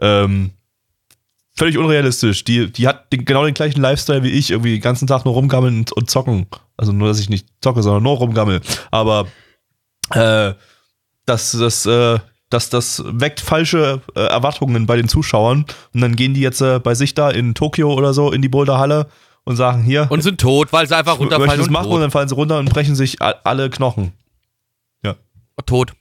ähm, 0.00 0.50
völlig 1.56 1.76
unrealistisch. 1.76 2.44
Die, 2.44 2.70
die 2.70 2.86
hat 2.86 3.12
den, 3.12 3.24
genau 3.24 3.44
den 3.44 3.54
gleichen 3.54 3.80
Lifestyle 3.80 4.22
wie 4.22 4.30
ich, 4.30 4.50
irgendwie 4.50 4.72
den 4.72 4.80
ganzen 4.80 5.06
Tag 5.06 5.24
nur 5.24 5.34
rumgammeln 5.34 5.78
und, 5.78 5.92
und 5.92 6.10
zocken. 6.10 6.46
Also 6.76 6.92
nur, 6.92 7.08
dass 7.08 7.20
ich 7.20 7.28
nicht 7.28 7.48
zocke, 7.60 7.82
sondern 7.82 8.04
nur 8.04 8.16
rumgammel. 8.18 8.60
Aber 8.90 9.26
äh, 10.10 10.54
das, 11.26 11.52
das, 11.52 11.84
äh, 11.86 12.18
das, 12.48 12.70
das 12.70 13.02
weckt 13.06 13.40
falsche 13.40 14.00
äh, 14.14 14.20
Erwartungen 14.20 14.86
bei 14.86 14.96
den 14.96 15.08
Zuschauern. 15.08 15.66
Und 15.92 16.00
dann 16.00 16.16
gehen 16.16 16.34
die 16.34 16.40
jetzt 16.40 16.60
äh, 16.60 16.78
bei 16.78 16.94
sich 16.94 17.14
da 17.14 17.30
in 17.30 17.54
Tokio 17.54 17.92
oder 17.92 18.14
so 18.14 18.30
in 18.30 18.40
die 18.40 18.48
Boulderhalle 18.48 19.08
und 19.48 19.56
sagen 19.56 19.82
hier. 19.82 20.06
Und 20.10 20.20
sind 20.20 20.38
tot, 20.38 20.74
weil 20.74 20.86
sie 20.86 20.94
einfach 20.94 21.18
runterfallen. 21.18 21.62
Und 21.62 21.70
machen 21.70 21.90
und 21.90 22.02
dann 22.02 22.10
fallen 22.10 22.28
sie 22.28 22.34
runter 22.34 22.58
und 22.58 22.68
brechen 22.68 22.94
sich 22.94 23.22
alle 23.22 23.70
Knochen. 23.70 24.12
Ja. 25.02 25.16
Tot. 25.64 25.94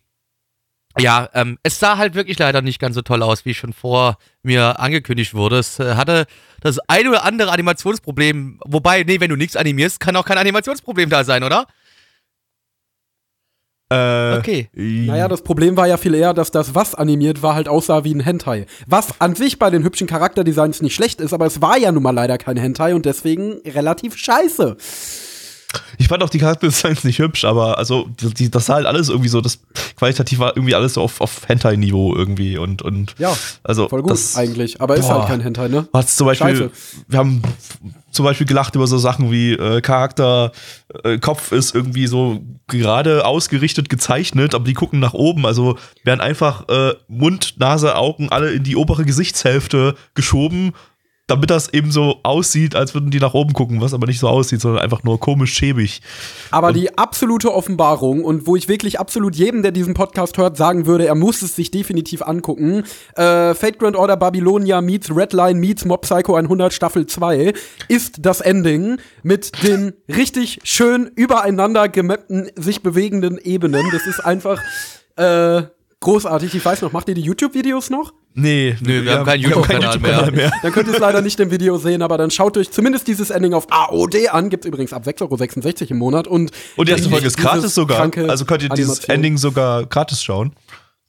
Ja, 1.00 1.30
ähm, 1.34 1.58
es 1.64 1.80
sah 1.80 1.98
halt 1.98 2.14
wirklich 2.14 2.38
leider 2.40 2.62
nicht 2.62 2.78
ganz 2.80 2.96
so 2.96 3.02
toll 3.02 3.24
aus, 3.24 3.46
wie 3.46 3.54
schon 3.54 3.72
vor 3.72 4.18
mir 4.44 4.82
angekündigt 4.82 5.34
wurde. 5.34 5.60
Es 5.60 5.80
äh, 5.80 5.96
hatte 5.96 6.26
das 6.60 6.80
ein 6.90 7.08
oder 7.08 7.24
andere 7.24 7.52
Animationsproblem. 7.52 8.60
Wobei, 8.66 9.04
nee, 9.04 9.22
wenn 9.22 9.30
du 9.30 9.38
nichts 9.38 9.56
animierst, 9.56 10.02
kann 10.02 10.18
auch 10.18 10.26
kein 10.26 10.40
Animationsproblem 10.40 11.10
da 11.10 11.24
sein, 11.24 11.44
oder? 11.44 11.68
Äh, 13.90 14.38
okay. 14.38 14.70
Naja, 14.74 15.28
das 15.30 15.42
Problem 15.42 15.78
war 15.78 15.88
ja 15.88 15.96
viel 15.98 16.14
eher, 16.14 16.34
dass 16.34 16.52
das, 16.52 16.76
was 16.76 16.94
animiert 16.94 17.42
war, 17.42 17.56
halt 17.56 17.70
aussah 17.70 18.04
wie 18.04 18.14
ein 18.14 18.20
Hentai. 18.20 18.66
Was 18.86 19.22
an 19.22 19.36
sich 19.36 19.60
bei 19.60 19.70
den 19.70 19.84
hübschen 19.84 20.08
Charakterdesigns 20.08 20.82
nicht 20.82 20.94
schlecht 20.94 21.22
ist, 21.22 21.34
aber 21.34 21.46
es 21.46 21.62
war 21.62 21.78
ja 21.78 21.92
nun 21.92 22.04
mal 22.04 22.12
leider 22.12 22.38
kein 22.38 22.58
Hentai 22.58 22.96
und 22.96 23.06
deswegen 23.06 23.62
relativ 23.66 24.18
scheiße. 24.18 24.76
Ich 25.98 26.08
fand 26.08 26.24
auch 26.24 26.30
die 26.30 26.38
Charakterdesigns 26.38 27.04
nicht 27.04 27.20
hübsch, 27.20 27.46
aber 27.46 27.78
also 27.78 28.08
die, 28.20 28.50
das 28.50 28.66
sah 28.66 28.76
halt 28.76 28.86
alles 28.86 29.10
irgendwie 29.10 29.30
so, 29.30 29.42
das 29.42 29.60
qualitativ 29.96 30.40
war 30.40 30.56
irgendwie 30.56 30.76
alles 30.76 30.96
so 30.96 31.02
auf, 31.02 31.22
auf 31.22 31.48
Hentai-Niveau 31.48 32.16
irgendwie 32.16 32.58
und, 32.58 32.82
und 32.82 33.16
ja, 33.18 33.36
also 33.64 33.88
voll 33.88 34.02
gut 34.02 34.12
das, 34.12 34.36
eigentlich, 34.36 34.82
aber 34.82 34.96
boah, 34.96 35.00
ist 35.00 35.10
halt 35.10 35.28
kein 35.28 35.42
Hentai, 35.42 35.68
ne? 35.68 35.88
Hat's 35.94 36.16
zum 36.16 36.28
Beispiel, 36.28 36.50
Scheiße. 36.50 36.72
wir 37.08 37.20
haben 37.20 37.42
zum 38.18 38.26
Beispiel 38.26 38.48
gelacht 38.48 38.76
über 38.76 38.88
so 38.88 38.98
Sachen 38.98 39.32
wie 39.32 39.54
äh, 39.54 39.80
Charakter, 39.80 40.52
äh, 41.04 41.18
Kopf 41.20 41.54
ist 41.54 41.74
irgendwie 41.74 42.08
so 42.08 42.42
gerade 42.68 43.26
ausgerichtet 43.26 43.88
gezeichnet, 43.90 44.54
aber 44.54 44.66
die 44.66 44.74
gucken 44.74 45.00
nach 45.00 45.14
oben, 45.14 45.46
also 45.46 45.78
werden 46.04 46.20
einfach 46.20 46.68
äh, 46.68 46.96
Mund, 47.08 47.56
Nase, 47.60 47.96
Augen 47.96 48.30
alle 48.30 48.52
in 48.52 48.64
die 48.64 48.76
obere 48.76 49.06
Gesichtshälfte 49.06 49.96
geschoben 50.16 50.74
damit 51.28 51.50
das 51.50 51.74
eben 51.74 51.92
so 51.92 52.20
aussieht, 52.24 52.74
als 52.76 52.94
würden 52.94 53.12
die 53.12 53.20
nach 53.20 53.34
oben 53.34 53.52
gucken, 53.52 53.82
was 53.82 53.94
aber 53.94 54.08
nicht 54.08 54.20
so 54.20 54.30
aussieht, 54.30 54.62
sondern 54.62 54.82
einfach 54.82 55.04
nur 55.04 55.20
komisch 55.20 55.54
schäbig. 55.54 56.02
Aber 56.52 56.70
und 56.70 56.78
die 56.78 56.98
absolute 56.98 57.54
Offenbarung 57.54 58.24
und 58.24 58.48
wo 58.48 58.56
ich 58.56 58.70
wirklich 58.70 59.00
absolut 59.00 59.36
jedem, 59.36 59.62
der 59.62 59.72
diesen 59.72 59.94
Podcast 59.94 60.38
hört, 60.38 60.56
sagen 60.56 60.86
würde, 60.86 61.06
er 61.06 61.16
muss 61.16 61.42
es 61.42 61.56
sich 61.56 61.70
definitiv 61.70 62.22
angucken. 62.22 62.84
Äh, 63.16 63.54
Fate 63.54 63.78
Grand 63.78 63.98
Order 63.98 64.16
Babylonia 64.16 64.80
meets 64.80 65.14
Redline 65.14 65.60
meets 65.60 65.84
Mob 65.84 66.04
Psycho 66.04 66.36
100 66.36 66.72
Staffel 66.72 67.06
2 67.06 67.54
ist 67.90 68.20
das 68.20 68.40
Ending 68.40 68.98
mit 69.22 69.64
den 69.64 69.94
richtig 70.08 70.60
schön 70.64 71.12
übereinander 71.16 71.90
gemappten, 71.90 72.50
sich 72.56 72.82
bewegenden 72.82 73.38
Ebenen. 73.38 73.86
Das 73.92 74.08
ist 74.08 74.22
einfach 74.22 74.62
äh, 75.18 75.64
großartig. 76.00 76.56
Ich 76.56 76.64
weiß 76.64 76.82
noch, 76.84 76.94
macht 76.94 77.10
ihr 77.10 77.16
die 77.16 77.22
YouTube-Videos 77.22 77.90
noch? 77.90 78.14
Nee, 78.40 78.76
nee, 78.82 78.88
wir, 78.88 79.04
wir 79.04 79.12
haben 79.14 79.26
keinen 79.26 79.42
YouTube-Kanal 79.42 79.96
YouTube 79.96 80.02
mehr. 80.04 80.32
mehr. 80.32 80.52
Dann 80.62 80.72
könnt 80.72 80.88
ihr 80.88 80.94
es 80.94 81.00
leider 81.00 81.22
nicht 81.22 81.40
im 81.40 81.50
Video 81.50 81.80
sehen, 81.80 82.04
aber 82.04 82.20
dann 82.20 82.30
schaut 82.30 82.56
euch 82.56 82.70
zumindest 82.70 83.08
dieses 83.08 83.32
Ending 83.32 83.56
auf 83.56 83.66
AOD 83.72 84.30
an. 84.30 84.52
Gibt's 84.52 84.68
übrigens 84.68 84.94
ab 84.94 85.08
6,66 85.08 85.82
Euro 85.82 85.90
im 85.90 85.98
Monat. 85.98 86.28
Und, 86.28 86.52
und 86.76 86.88
die 86.88 86.92
erste 86.92 87.10
Folge 87.10 87.26
ist 87.26 87.38
gratis 87.38 87.74
sogar. 87.74 88.12
Also 88.30 88.46
könnt 88.46 88.62
ihr 88.62 88.70
dieses 88.70 89.06
Ending 89.06 89.38
sogar 89.38 89.88
gratis 89.88 90.24
schauen. 90.24 90.54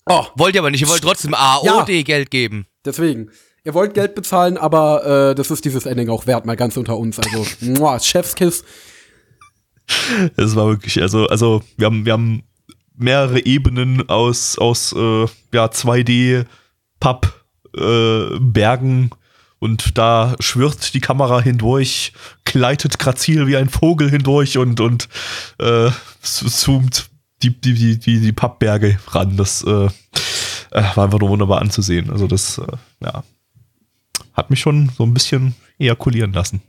Oh, 0.06 0.24
wollt 0.36 0.54
ihr 0.54 0.62
aber 0.62 0.70
nicht. 0.70 0.80
Ihr 0.80 0.88
wollt 0.88 1.02
trotzdem 1.02 1.34
AOD 1.34 1.90
ja, 1.90 2.02
Geld 2.02 2.30
geben. 2.30 2.66
Deswegen. 2.86 3.30
Ihr 3.62 3.74
wollt 3.74 3.92
Geld 3.92 4.14
bezahlen, 4.14 4.56
aber 4.56 5.32
äh, 5.32 5.34
das 5.34 5.50
ist 5.50 5.66
dieses 5.66 5.84
Ending 5.84 6.08
auch 6.08 6.26
wert, 6.26 6.46
mal 6.46 6.56
ganz 6.56 6.78
unter 6.78 6.96
uns. 6.96 7.18
Also, 7.18 7.44
muah, 7.60 8.00
Chefskiss. 8.00 8.64
Es 10.36 10.56
war 10.56 10.68
wirklich, 10.68 11.02
also, 11.02 11.26
also 11.26 11.60
wir 11.76 11.84
haben, 11.84 12.06
wir 12.06 12.14
haben 12.14 12.42
mehrere 12.96 13.44
Ebenen 13.44 14.08
aus, 14.08 14.56
aus 14.56 14.94
äh, 14.94 15.26
ja, 15.52 15.66
2D 15.66 16.46
Papp 17.00 17.32
äh, 17.76 19.08
und 19.60 19.98
da 19.98 20.36
schwirrt 20.38 20.94
die 20.94 21.00
Kamera 21.00 21.40
hindurch, 21.40 22.12
gleitet 22.44 22.98
grazil 22.98 23.46
wie 23.46 23.56
ein 23.56 23.68
Vogel 23.68 24.08
hindurch 24.10 24.56
und, 24.56 24.80
und 24.80 25.08
äh, 25.58 25.90
zoomt 26.22 27.10
die, 27.42 27.50
die, 27.50 27.74
die, 27.74 27.98
die, 27.98 28.20
die 28.20 28.32
Pappberge 28.32 28.98
ran. 29.08 29.36
Das 29.36 29.62
äh, 29.64 29.88
äh, 30.70 30.82
war 30.94 31.04
einfach 31.04 31.18
nur 31.18 31.30
wunderbar 31.30 31.60
anzusehen. 31.60 32.10
Also 32.10 32.26
das, 32.26 32.58
äh, 32.58 32.66
ja, 33.02 33.24
hat 34.32 34.50
mich 34.50 34.60
schon 34.60 34.90
so 34.96 35.04
ein 35.04 35.14
bisschen 35.14 35.54
ejakulieren 35.78 36.32
lassen. 36.32 36.62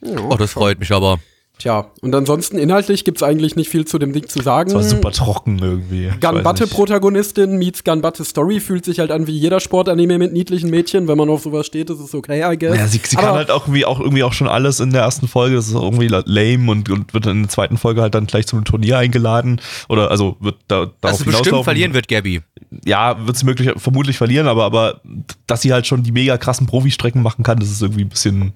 Oh, 0.00 0.36
das 0.36 0.52
freut 0.52 0.78
mich 0.78 0.92
aber. 0.92 1.18
Tja, 1.56 1.86
und 2.00 2.12
ansonsten 2.12 2.58
inhaltlich 2.58 3.04
gibt's 3.04 3.22
eigentlich 3.22 3.54
nicht 3.54 3.70
viel 3.70 3.84
zu 3.84 4.00
dem 4.00 4.12
Ding 4.12 4.28
zu 4.28 4.42
sagen. 4.42 4.70
Es 4.70 4.74
war 4.74 4.82
super 4.82 5.12
trocken 5.12 5.60
irgendwie. 5.60 6.10
Gunbatte-Protagonistin 6.20 7.58
meets 7.58 7.84
Gunbatte-Story 7.84 8.58
fühlt 8.58 8.84
sich 8.84 8.98
halt 8.98 9.12
an 9.12 9.28
wie 9.28 9.38
jeder 9.38 9.60
Sportanime 9.60 10.18
mit 10.18 10.32
niedlichen 10.32 10.68
Mädchen. 10.68 11.06
Wenn 11.06 11.16
man 11.16 11.30
auf 11.30 11.42
sowas 11.42 11.64
steht, 11.64 11.90
ist 11.90 12.00
es 12.00 12.12
okay, 12.12 12.42
I 12.52 12.58
guess. 12.58 12.76
Ja, 12.76 12.88
sie, 12.88 13.00
sie 13.04 13.14
kann 13.14 13.34
halt 13.34 13.52
auch 13.52 13.68
irgendwie, 13.68 13.84
auch 13.84 14.00
irgendwie 14.00 14.24
auch 14.24 14.32
schon 14.32 14.48
alles 14.48 14.80
in 14.80 14.90
der 14.90 15.02
ersten 15.02 15.28
Folge. 15.28 15.54
Das 15.54 15.68
ist 15.68 15.76
auch 15.76 15.84
irgendwie 15.84 16.08
lame 16.08 16.70
und, 16.72 16.90
und 16.90 17.14
wird 17.14 17.24
dann 17.24 17.36
in 17.36 17.42
der 17.44 17.50
zweiten 17.50 17.78
Folge 17.78 18.02
halt 18.02 18.16
dann 18.16 18.26
gleich 18.26 18.48
zum 18.48 18.64
Turnier 18.64 18.98
eingeladen. 18.98 19.60
Oder 19.88 20.10
also 20.10 20.36
wird 20.40 20.56
da 20.66 20.86
darauf 21.00 21.20
also 21.20 21.24
bestimmt 21.24 21.62
verlieren 21.62 21.94
wird 21.94 22.08
Gabby. 22.08 22.42
Ja, 22.84 23.24
wird 23.26 23.36
sie 23.36 23.44
möglich, 23.44 23.70
vermutlich 23.76 24.18
verlieren, 24.18 24.48
aber, 24.48 24.64
aber 24.64 25.00
dass 25.46 25.62
sie 25.62 25.72
halt 25.72 25.86
schon 25.86 26.02
die 26.02 26.10
mega 26.10 26.36
krassen 26.36 26.66
Profi-Strecken 26.66 27.22
machen 27.22 27.44
kann, 27.44 27.60
das 27.60 27.70
ist 27.70 27.80
irgendwie 27.80 28.02
ein 28.02 28.08
bisschen 28.08 28.54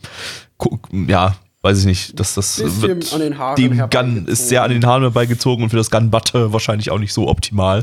ja, 1.07 1.37
weiß 1.63 1.81
ich 1.81 1.87
nicht, 1.87 2.21
dass 2.21 2.35
das 2.35 2.59
wird 2.81 3.13
dem 3.59 3.77
Gun 3.91 4.27
ist 4.27 4.49
sehr 4.49 4.63
an 4.63 4.71
den 4.71 4.87
Haaren 4.87 5.03
herbeigezogen 5.03 5.65
und 5.65 5.71
für 5.71 5.77
das 5.77 5.91
Gun 5.91 6.11
Butte 6.11 6.53
wahrscheinlich 6.53 6.91
auch 6.91 6.99
nicht 6.99 7.13
so 7.13 7.29
optimal. 7.29 7.83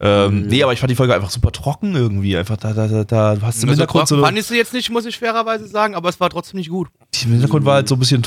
Ähm, 0.00 0.42
mhm. 0.42 0.46
Nee, 0.46 0.62
aber 0.62 0.72
ich 0.72 0.80
fand 0.80 0.90
die 0.90 0.96
Folge 0.96 1.14
einfach 1.14 1.30
super 1.30 1.50
trocken 1.50 1.96
irgendwie. 1.96 2.36
Einfach 2.36 2.56
da, 2.56 2.72
da, 2.72 2.86
da, 2.86 3.04
da 3.04 3.38
hast 3.42 3.62
du 3.62 3.66
im 3.66 3.70
also 3.70 3.82
Hintergrund 3.82 4.08
so. 4.08 4.20
Fand 4.20 4.38
ich 4.38 4.46
sie 4.46 4.56
jetzt 4.56 4.72
nicht, 4.72 4.90
muss 4.90 5.06
ich 5.06 5.18
fairerweise 5.18 5.66
sagen, 5.66 5.96
aber 5.96 6.08
es 6.08 6.20
war 6.20 6.30
trotzdem 6.30 6.58
nicht 6.58 6.70
gut. 6.70 6.88
Im 7.24 7.32
Hintergrund 7.32 7.64
war 7.64 7.74
halt 7.74 7.88
so 7.88 7.96
ein 7.96 7.98
bisschen 7.98 8.22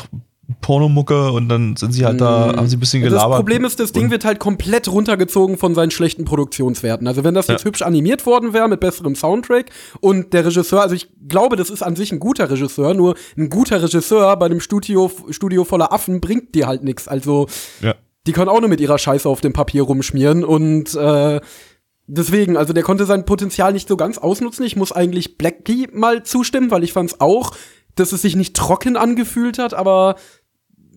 Pornomucke 0.62 1.32
und 1.32 1.48
dann 1.48 1.76
sind 1.76 1.94
sie 1.94 2.06
halt 2.06 2.20
da, 2.20 2.48
mm. 2.48 2.58
haben 2.58 2.68
sie 2.68 2.78
ein 2.78 2.80
bisschen 2.80 3.04
gelabert. 3.04 3.32
Das 3.32 3.38
Problem 3.38 3.66
ist, 3.66 3.80
das 3.80 3.92
Ding 3.92 4.10
wird 4.10 4.26
halt 4.26 4.40
komplett 4.40 4.88
runtergezogen 4.88 5.58
von 5.58 5.76
seinen 5.76 5.92
schlechten 5.92 6.26
Produktionswerten. 6.26 7.08
Also 7.08 7.24
wenn 7.24 7.36
das 7.36 7.48
jetzt 7.48 7.62
ja. 7.62 7.66
hübsch 7.66 7.84
animiert 7.84 8.26
worden 8.26 8.52
wäre 8.54 8.68
mit 8.68 8.80
besserem 8.80 9.16
Soundtrack 9.16 9.70
und 10.00 10.34
der 10.34 10.46
Regisseur, 10.46 10.82
also 10.82 10.96
ich 10.96 11.10
glaube, 11.28 11.56
das 11.56 11.70
ist 11.70 11.84
an 11.84 11.96
sich 11.96 12.12
ein 12.12 12.20
guter 12.20 12.50
Regisseur, 12.50 12.96
nur 12.96 13.16
ein 13.38 13.50
guter 13.50 13.82
Regisseur 13.84 14.36
bei 14.38 14.48
einem 14.48 14.60
Studio, 14.60 15.12
Studio 15.30 15.64
voller 15.66 15.94
Affen 15.94 16.20
bringt 16.20 16.56
dir 16.56 16.66
halt 16.66 16.84
nichts. 16.84 17.08
Also 17.08 17.48
ja. 17.82 17.94
die 18.26 18.32
können 18.32 18.50
auch 18.50 18.60
nur 18.60 18.70
mit 18.70 18.82
ihrer 18.82 18.98
Scheiße 18.98 19.30
auf 19.30 19.42
dem 19.42 19.54
Papier 19.54 19.84
rumschmieren 19.84 20.44
und 20.44 20.96
äh, 20.96 21.40
Deswegen, 22.12 22.58
also 22.58 22.74
der 22.74 22.82
konnte 22.82 23.06
sein 23.06 23.24
Potenzial 23.24 23.72
nicht 23.72 23.88
so 23.88 23.96
ganz 23.96 24.18
ausnutzen. 24.18 24.66
Ich 24.66 24.76
muss 24.76 24.92
eigentlich 24.92 25.38
Blackie 25.38 25.88
mal 25.94 26.24
zustimmen, 26.24 26.72
weil 26.72 26.84
ich 26.84 26.92
fand 26.92 27.12
es 27.12 27.22
auch, 27.22 27.56
dass 27.94 28.14
es 28.14 28.24
sich 28.24 28.36
nicht 28.36 28.56
trocken 28.56 28.98
angefühlt 28.98 29.60
hat, 29.60 29.76
aber 29.76 30.16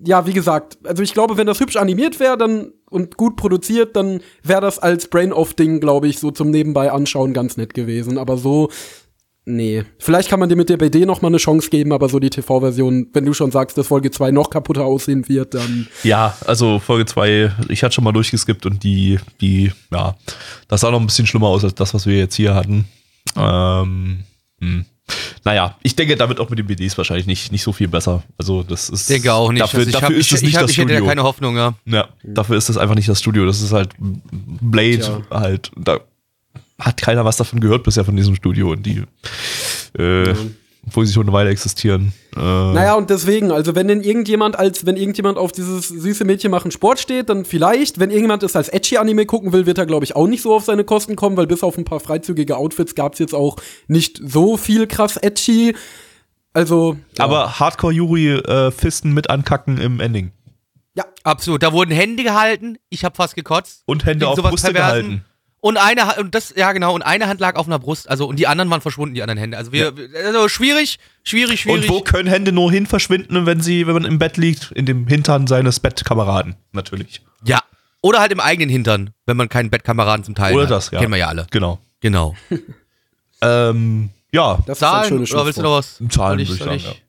ja, 0.04 0.26
wie 0.26 0.32
gesagt, 0.32 0.78
also 0.84 1.02
ich 1.02 1.12
glaube, 1.12 1.36
wenn 1.36 1.46
das 1.46 1.60
hübsch 1.60 1.76
animiert 1.76 2.20
wäre 2.20 2.36
dann 2.36 2.72
und 2.90 3.16
gut 3.16 3.36
produziert, 3.36 3.96
dann 3.96 4.20
wäre 4.42 4.60
das 4.60 4.78
als 4.78 5.08
Brain-Off-Ding, 5.08 5.80
glaube 5.80 6.08
ich, 6.08 6.18
so 6.18 6.30
zum 6.30 6.50
Nebenbei 6.50 6.90
anschauen 6.90 7.32
ganz 7.32 7.56
nett 7.56 7.74
gewesen. 7.74 8.18
Aber 8.18 8.36
so, 8.36 8.70
nee. 9.44 9.84
Vielleicht 9.98 10.28
kann 10.28 10.40
man 10.40 10.48
dir 10.48 10.56
mit 10.56 10.68
der 10.68 10.76
BD 10.76 11.06
noch 11.06 11.22
mal 11.22 11.28
eine 11.28 11.38
Chance 11.38 11.70
geben, 11.70 11.92
aber 11.92 12.08
so 12.08 12.18
die 12.18 12.30
TV-Version, 12.30 13.08
wenn 13.12 13.24
du 13.24 13.32
schon 13.32 13.50
sagst, 13.50 13.78
dass 13.78 13.86
Folge 13.86 14.10
2 14.10 14.30
noch 14.30 14.50
kaputter 14.50 14.84
aussehen 14.84 15.28
wird, 15.28 15.54
dann. 15.54 15.88
Ja, 16.02 16.36
also 16.46 16.78
Folge 16.78 17.06
2, 17.06 17.52
ich 17.68 17.82
hatte 17.82 17.94
schon 17.94 18.04
mal 18.04 18.12
durchgeskippt 18.12 18.66
und 18.66 18.82
die, 18.82 19.18
die, 19.40 19.72
ja, 19.92 20.16
das 20.68 20.80
sah 20.80 20.90
noch 20.90 21.00
ein 21.00 21.06
bisschen 21.06 21.26
schlimmer 21.26 21.48
aus 21.48 21.64
als 21.64 21.74
das, 21.74 21.94
was 21.94 22.06
wir 22.06 22.18
jetzt 22.18 22.34
hier 22.34 22.54
hatten. 22.54 22.86
Ähm, 23.36 24.24
hm. 24.60 24.84
Naja, 25.44 25.76
ich 25.82 25.96
denke, 25.96 26.16
damit 26.16 26.38
auch 26.38 26.48
mit 26.50 26.58
den 26.58 26.66
BDs 26.66 26.96
wahrscheinlich 26.96 27.26
nicht, 27.26 27.50
nicht 27.50 27.62
so 27.62 27.72
viel 27.72 27.88
besser. 27.88 28.22
Also, 28.38 28.62
das 28.62 28.88
ist. 28.88 29.02
Ich 29.10 29.16
denke 29.16 29.32
auch 29.34 29.50
nicht. 29.50 29.62
Dafür, 29.62 29.80
also 29.80 29.90
dafür 29.90 30.08
hab, 30.08 30.14
ist 30.14 30.26
ich, 30.26 30.32
es 30.32 30.42
nicht 30.42 30.50
ich, 30.50 30.56
hab, 30.56 30.62
das 30.62 30.70
ich 30.70 30.76
Studio. 30.76 30.94
hätte 30.94 31.04
ja 31.04 31.08
keine 31.08 31.22
Hoffnung, 31.24 31.56
ja. 31.56 31.74
Ja, 31.84 32.08
dafür 32.22 32.56
ist 32.56 32.68
es 32.68 32.76
einfach 32.78 32.94
nicht 32.94 33.08
das 33.08 33.20
Studio. 33.20 33.44
Das 33.44 33.60
ist 33.60 33.72
halt 33.72 33.90
Blade 33.98 35.00
Tja. 35.00 35.22
halt. 35.30 35.72
Da 35.76 36.00
hat 36.78 37.00
keiner 37.00 37.24
was 37.24 37.36
davon 37.36 37.60
gehört 37.60 37.82
bisher 37.82 38.04
von 38.04 38.16
diesem 38.16 38.34
Studio 38.34 38.70
und 38.70 38.84
die. 38.84 39.02
Äh, 39.98 40.28
ja 40.28 40.36
obwohl 40.86 41.06
sie 41.06 41.12
schon 41.12 41.24
eine 41.24 41.32
Weile 41.32 41.50
existieren. 41.50 42.12
Äh 42.36 42.40
naja, 42.40 42.94
und 42.94 43.08
deswegen, 43.10 43.52
also 43.52 43.74
wenn 43.74 43.88
denn 43.88 44.02
irgendjemand 44.02 44.58
als, 44.58 44.84
wenn 44.84 44.96
irgendjemand 44.96 45.38
auf 45.38 45.52
dieses 45.52 45.88
süße 45.88 46.24
Mädchen 46.24 46.50
machen 46.50 46.70
Sport 46.70 46.98
steht, 46.98 47.28
dann 47.28 47.44
vielleicht, 47.44 48.00
wenn 48.00 48.10
irgendjemand 48.10 48.42
es 48.42 48.56
als 48.56 48.68
Edgy-Anime 48.68 49.26
gucken 49.26 49.52
will, 49.52 49.66
wird 49.66 49.78
er, 49.78 49.86
glaube 49.86 50.04
ich, 50.04 50.16
auch 50.16 50.26
nicht 50.26 50.42
so 50.42 50.54
auf 50.54 50.64
seine 50.64 50.84
Kosten 50.84 51.14
kommen, 51.14 51.36
weil 51.36 51.46
bis 51.46 51.62
auf 51.62 51.78
ein 51.78 51.84
paar 51.84 52.00
freizügige 52.00 52.56
Outfits 52.56 52.94
gab 52.94 53.12
es 53.12 53.20
jetzt 53.20 53.34
auch 53.34 53.56
nicht 53.86 54.20
so 54.24 54.56
viel 54.56 54.86
krass 54.86 55.16
Edgy. 55.16 55.74
Also. 56.52 56.96
Ja. 57.16 57.24
Aber 57.24 57.60
Hardcore 57.60 57.92
Yuri 57.92 58.32
äh, 58.32 58.70
Fisten 58.70 59.12
mit 59.12 59.30
ankacken 59.30 59.78
im 59.78 60.00
Ending. 60.00 60.32
Ja. 60.96 61.04
Absolut. 61.24 61.62
Da 61.62 61.72
wurden 61.72 61.92
Hände 61.92 62.24
gehalten, 62.24 62.78
ich 62.88 63.04
habe 63.04 63.14
fast 63.14 63.36
gekotzt. 63.36 63.82
Und 63.86 64.04
Hände 64.04 64.26
auf 64.28 64.36
Brüste 64.36 64.72
gehalten. 64.72 65.24
Und 65.64 65.76
eine 65.76 66.16
und 66.18 66.34
das 66.34 66.52
ja 66.56 66.72
genau 66.72 66.92
und 66.92 67.02
eine 67.02 67.28
Hand 67.28 67.38
lag 67.38 67.54
auf 67.54 67.68
einer 67.68 67.78
Brust, 67.78 68.10
also 68.10 68.26
und 68.26 68.36
die 68.36 68.48
anderen 68.48 68.68
waren 68.68 68.80
verschwunden, 68.80 69.14
die 69.14 69.22
anderen 69.22 69.38
Hände. 69.38 69.56
Also 69.56 69.70
wir 69.70 69.94
also 70.26 70.48
schwierig, 70.48 70.98
schwierig, 71.22 71.60
schwierig. 71.60 71.88
Und 71.88 71.88
wo 71.88 72.00
können 72.00 72.28
Hände 72.28 72.50
nur 72.50 72.72
hin 72.72 72.84
verschwinden, 72.86 73.46
wenn 73.46 73.60
sie, 73.60 73.86
wenn 73.86 73.94
man 73.94 74.04
im 74.04 74.18
Bett 74.18 74.36
liegt? 74.36 74.72
In 74.72 74.86
dem 74.86 75.06
Hintern 75.06 75.46
seines 75.46 75.78
Bettkameraden, 75.78 76.56
natürlich. 76.72 77.22
ja. 77.44 77.60
Oder 78.00 78.18
halt 78.18 78.32
im 78.32 78.40
eigenen 78.40 78.68
Hintern, 78.70 79.10
wenn 79.26 79.36
man 79.36 79.48
keinen 79.48 79.70
Bettkameraden 79.70 80.24
zum 80.24 80.34
Teil 80.34 80.52
Oder 80.54 80.64
hat. 80.64 80.72
das, 80.72 80.90
ja. 80.90 80.98
Kennen 80.98 81.12
wir 81.12 81.18
ja 81.18 81.28
alle. 81.28 81.46
Genau. 81.52 81.78
Genau. 82.00 82.34
Ähm, 83.44 84.10
ja, 84.32 84.58
Das 84.66 84.78
ist 84.78 84.82
ein 84.84 84.88
Zahlen 84.88 85.08
schönes 85.08 85.32
oder 85.34 85.46
willst 85.46 85.58
du 85.58 85.62
noch 85.62 85.78
was? 85.78 85.96
Zahlen, 86.10 86.10
Soll 86.10 86.40
ich, 86.40 86.48
würde 86.48 86.74
ich 86.76 86.82
soll 86.82 86.92
sagen, 86.92 87.00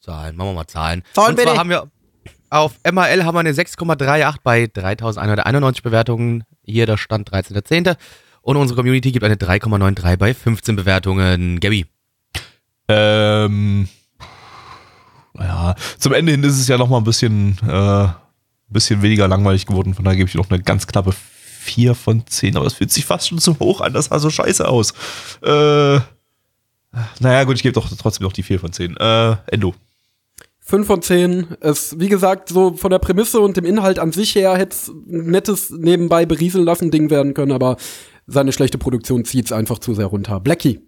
Zahlen, 0.00 0.36
machen 0.36 0.48
wir 0.50 0.54
mal 0.54 0.66
Zahlen. 0.66 1.02
Zahlen, 1.12 1.36
Und 1.36 1.40
zwar 1.42 1.56
haben 1.56 1.70
wir 1.70 1.88
auf 2.50 2.74
MAL 2.90 3.24
haben 3.24 3.34
wir 3.34 3.40
eine 3.40 3.52
6,38 3.52 4.36
bei 4.42 4.66
3191 4.66 5.82
Bewertungen. 5.82 6.44
Hier 6.62 6.86
der 6.86 6.96
Stand 6.96 7.30
13.10. 7.30 7.96
Und 8.42 8.56
unsere 8.56 8.76
Community 8.76 9.12
gibt 9.12 9.24
eine 9.24 9.34
3,93 9.34 10.16
bei 10.16 10.34
15 10.34 10.76
Bewertungen. 10.76 11.60
Gabby. 11.60 11.86
Ähm, 12.88 13.88
ja, 15.38 15.74
zum 15.98 16.14
Ende 16.14 16.32
hin 16.32 16.42
ist 16.42 16.58
es 16.58 16.68
ja 16.68 16.78
noch 16.78 16.88
mal 16.88 16.98
ein 16.98 17.04
bisschen, 17.04 17.58
äh, 17.68 18.08
bisschen 18.68 19.02
weniger 19.02 19.28
langweilig 19.28 19.66
geworden. 19.66 19.94
Von 19.94 20.04
daher 20.04 20.16
gebe 20.16 20.28
ich 20.28 20.34
noch 20.34 20.50
eine 20.50 20.62
ganz 20.62 20.86
knappe 20.86 21.12
4 21.12 21.94
von 21.94 22.26
10. 22.26 22.56
Aber 22.56 22.66
es 22.66 22.74
fühlt 22.74 22.90
sich 22.90 23.04
fast 23.04 23.28
schon 23.28 23.38
zu 23.38 23.58
hoch 23.58 23.80
an. 23.80 23.92
Das 23.92 24.06
sah 24.06 24.18
so 24.18 24.30
scheiße 24.30 24.66
aus. 24.66 24.92
Äh, 25.42 26.00
naja, 27.20 27.44
gut, 27.44 27.56
ich 27.56 27.62
gebe 27.62 27.74
doch 27.74 27.88
trotzdem 27.98 28.24
noch 28.24 28.32
die 28.32 28.42
4 28.42 28.60
von 28.60 28.72
10. 28.72 28.96
Äh, 28.96 29.36
Endo. 29.48 29.74
5 30.68 30.86
von 30.86 31.00
10. 31.00 31.46
Es, 31.60 31.98
wie 31.98 32.08
gesagt, 32.10 32.50
so 32.50 32.74
von 32.74 32.90
der 32.90 32.98
Prämisse 32.98 33.40
und 33.40 33.56
dem 33.56 33.64
Inhalt 33.64 33.98
an 33.98 34.12
sich 34.12 34.34
her 34.34 34.54
hätte 34.58 34.76
es 34.76 34.88
ein 34.88 35.30
nettes 35.30 35.70
nebenbei 35.70 36.26
berieseln 36.26 36.64
lassen 36.64 36.90
Ding 36.90 37.08
werden 37.08 37.32
können, 37.32 37.52
aber 37.52 37.78
seine 38.26 38.52
schlechte 38.52 38.76
Produktion 38.76 39.24
zieht 39.24 39.46
es 39.46 39.52
einfach 39.52 39.78
zu 39.78 39.94
sehr 39.94 40.06
runter. 40.06 40.40
Blackie. 40.40 40.80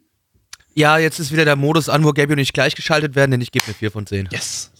Ja, 0.74 0.98
jetzt 0.98 1.18
ist 1.18 1.32
wieder 1.32 1.46
der 1.46 1.56
Modus 1.56 1.88
an, 1.88 2.04
wo 2.04 2.12
Gabby 2.12 2.34
und 2.34 2.38
ich 2.40 2.52
gleichgeschaltet 2.52 3.14
werden, 3.16 3.30
denn 3.30 3.40
ich 3.40 3.52
gebe 3.52 3.64
eine 3.64 3.74
4 3.74 3.90
von 3.90 4.06
10. 4.06 4.28
Yes. 4.30 4.70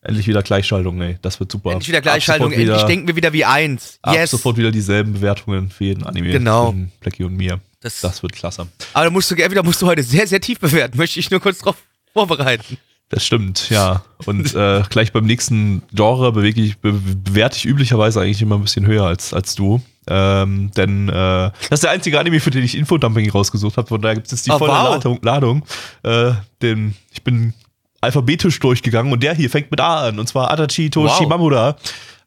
Endlich 0.00 0.26
wieder 0.28 0.42
Gleichschaltung, 0.42 1.00
ey. 1.00 1.18
Das 1.20 1.40
wird 1.40 1.50
super. 1.50 1.72
Endlich 1.72 1.88
wieder 1.88 2.00
Gleichschaltung, 2.00 2.50
sofort 2.50 2.60
endlich 2.60 2.76
wieder, 2.78 2.86
denken 2.86 3.06
wir 3.08 3.16
wieder 3.16 3.32
wie 3.32 3.44
eins. 3.44 3.98
Ab 4.02 4.14
Yes. 4.14 4.30
sofort 4.30 4.56
wieder 4.58 4.70
dieselben 4.70 5.14
Bewertungen 5.14 5.70
für 5.70 5.84
jeden 5.84 6.04
Anime. 6.04 6.30
Genau. 6.30 6.66
Von 6.66 6.92
Blackie 7.00 7.24
und 7.24 7.34
mir. 7.36 7.58
Das- 7.80 8.00
Das, 8.00 8.22
wird 8.22 8.32
klasse. 8.34 8.68
Aber 8.92 9.06
da 9.06 9.10
musst 9.10 9.30
du, 9.30 9.34
Gabby, 9.34 9.54
da 9.56 9.62
musst 9.62 9.82
du 9.82 9.86
heute 9.86 10.02
sehr, 10.04 10.26
sehr 10.28 10.40
tief 10.40 10.60
bewerten. 10.60 10.96
Möchte 10.98 11.18
ich 11.18 11.30
nur 11.30 11.40
kurz 11.40 11.58
drauf 11.58 11.76
vorbereiten. 12.12 12.76
Das 13.14 13.24
stimmt, 13.24 13.70
ja. 13.70 14.02
Und 14.26 14.56
äh, 14.56 14.82
gleich 14.90 15.12
beim 15.12 15.24
nächsten 15.24 15.82
Genre 15.92 16.32
bewege 16.32 16.60
ich, 16.60 16.78
be 16.78 16.92
bewerte 16.92 17.56
ich 17.58 17.64
üblicherweise 17.64 18.20
eigentlich 18.20 18.42
immer 18.42 18.56
ein 18.56 18.62
bisschen 18.62 18.86
höher 18.86 19.04
als, 19.04 19.32
als 19.32 19.54
du. 19.54 19.80
Ähm, 20.08 20.72
denn 20.76 21.08
äh, 21.08 21.12
das 21.12 21.52
ist 21.70 21.84
der 21.84 21.92
einzige 21.92 22.18
Anime, 22.18 22.40
für 22.40 22.50
den 22.50 22.64
ich 22.64 22.76
Infodumping 22.76 23.30
rausgesucht 23.30 23.76
habe. 23.76 23.86
Von 23.86 24.02
daher 24.02 24.16
gibt 24.16 24.26
es 24.26 24.32
jetzt 24.32 24.46
die 24.46 24.50
Oh, 24.50 24.58
volle 24.58 24.72
wow. 24.72 24.94
Ladung. 24.94 25.18
Ladung. 25.22 25.64
Äh, 26.02 26.32
den, 26.60 26.96
ich 27.12 27.22
bin 27.22 27.54
alphabetisch 28.00 28.58
durchgegangen 28.58 29.12
und 29.12 29.22
der 29.22 29.34
hier 29.36 29.48
fängt 29.48 29.70
mit 29.70 29.80
A 29.80 30.08
an. 30.08 30.18
Und 30.18 30.28
zwar 30.28 30.50
Adachi 30.50 30.90
Wow. 30.92 31.16
Shimamura. 31.16 31.76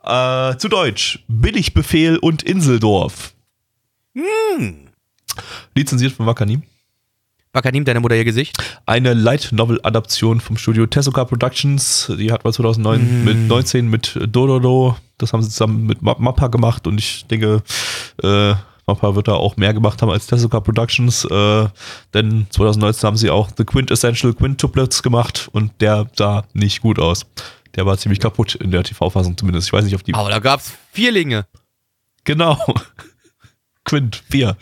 Äh, 0.05 0.55
zu 0.57 0.69
Deutsch. 0.69 1.19
Billigbefehl 1.27 2.15
und 2.17 2.43
Inseldorf. 2.43 3.33
Hm. 4.15 4.87
Lizenziert 5.75 6.13
von 6.13 6.25
Wakanim. 6.25 6.63
Wakanim, 7.53 7.85
deine 7.85 7.99
Mutter 7.99 8.15
ihr 8.15 8.25
Gesicht. 8.25 8.57
Eine 8.85 9.13
Light 9.13 9.49
Novel 9.51 9.79
Adaption 9.83 10.39
vom 10.41 10.57
Studio 10.57 10.85
Tezuka 10.85 11.25
Productions. 11.25 12.11
Die 12.17 12.31
hat 12.31 12.43
man 12.43 12.53
2009 12.53 13.23
mit 13.23 13.37
19 13.47 13.87
mit 13.87 14.13
Dododo. 14.21 14.95
Das 15.17 15.33
haben 15.33 15.41
sie 15.41 15.49
zusammen 15.49 15.85
mit 15.87 16.01
Ma- 16.01 16.15
Mappa 16.19 16.47
gemacht 16.47 16.85
und 16.85 16.99
ich 16.99 17.25
denke, 17.27 17.63
äh, 18.21 18.53
Mappa 18.85 19.15
wird 19.15 19.27
da 19.27 19.33
auch 19.33 19.57
mehr 19.57 19.73
gemacht 19.73 20.01
haben 20.01 20.11
als 20.11 20.27
Tezuka 20.27 20.59
Productions. 20.59 21.25
Äh, 21.25 21.67
denn 22.13 22.45
2019 22.51 23.07
haben 23.07 23.17
sie 23.17 23.29
auch 23.31 23.49
The 23.57 23.63
Quintessential 23.65 24.33
Quintuplets 24.33 25.01
gemacht 25.01 25.49
und 25.51 25.71
der 25.81 26.07
sah 26.15 26.45
nicht 26.53 26.81
gut 26.81 26.99
aus. 26.99 27.25
Der 27.75 27.85
war 27.85 27.97
ziemlich 27.97 28.19
kaputt 28.19 28.55
in 28.55 28.71
der 28.71 28.83
TV-Fassung 28.83 29.35
zumindest. 29.37 29.67
Ich 29.67 29.73
weiß 29.73 29.83
nicht, 29.85 29.95
auf 29.95 30.03
die. 30.03 30.13
Aber 30.13 30.29
da 30.29 30.39
gab's 30.39 30.73
Vierlinge. 30.91 31.45
Genau. 32.23 32.57
Quint 33.83 34.21
4. 34.29 34.55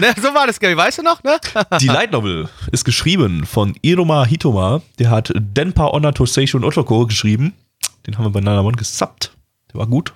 Ne, 0.00 0.14
so 0.16 0.34
war 0.34 0.46
das, 0.46 0.58
Gabby, 0.58 0.76
weißt 0.76 0.98
du 0.98 1.02
noch, 1.02 1.22
ne? 1.22 1.38
Die 1.80 1.86
Light 1.86 2.12
Novel 2.12 2.48
ist 2.72 2.84
geschrieben 2.84 3.46
von 3.46 3.74
Iroma 3.82 4.24
Hitoma. 4.24 4.82
Der 4.98 5.10
hat 5.10 5.32
Denpa 5.34 5.86
Onna 5.86 6.12
Toseisho 6.12 6.56
und 6.58 6.64
Otoko 6.64 7.06
geschrieben. 7.06 7.54
Den 8.06 8.18
haben 8.18 8.24
wir 8.24 8.30
bei 8.30 8.40
Nanamon 8.40 8.76
gesubbt. 8.76 9.32
Der 9.72 9.80
war 9.80 9.86
gut. 9.86 10.12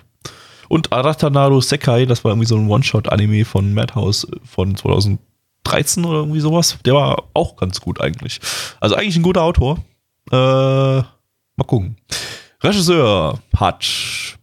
Und 0.67 0.91
Aratanaro 0.91 1.61
Sekai, 1.61 2.05
das 2.05 2.23
war 2.23 2.31
irgendwie 2.31 2.47
so 2.47 2.55
ein 2.55 2.69
One-Shot-Anime 2.69 3.45
von 3.45 3.73
Madhouse 3.73 4.27
von 4.43 4.75
2013 4.75 6.05
oder 6.05 6.19
irgendwie 6.19 6.41
sowas. 6.41 6.77
Der 6.85 6.93
war 6.93 7.23
auch 7.33 7.55
ganz 7.55 7.81
gut 7.81 7.99
eigentlich. 8.01 8.39
Also 8.79 8.95
eigentlich 8.95 9.15
ein 9.15 9.23
guter 9.23 9.41
Autor. 9.41 9.83
Äh, 10.31 10.35
mal 10.35 11.65
gucken. 11.65 11.97
Regisseur 12.61 13.39
hat 13.55 13.85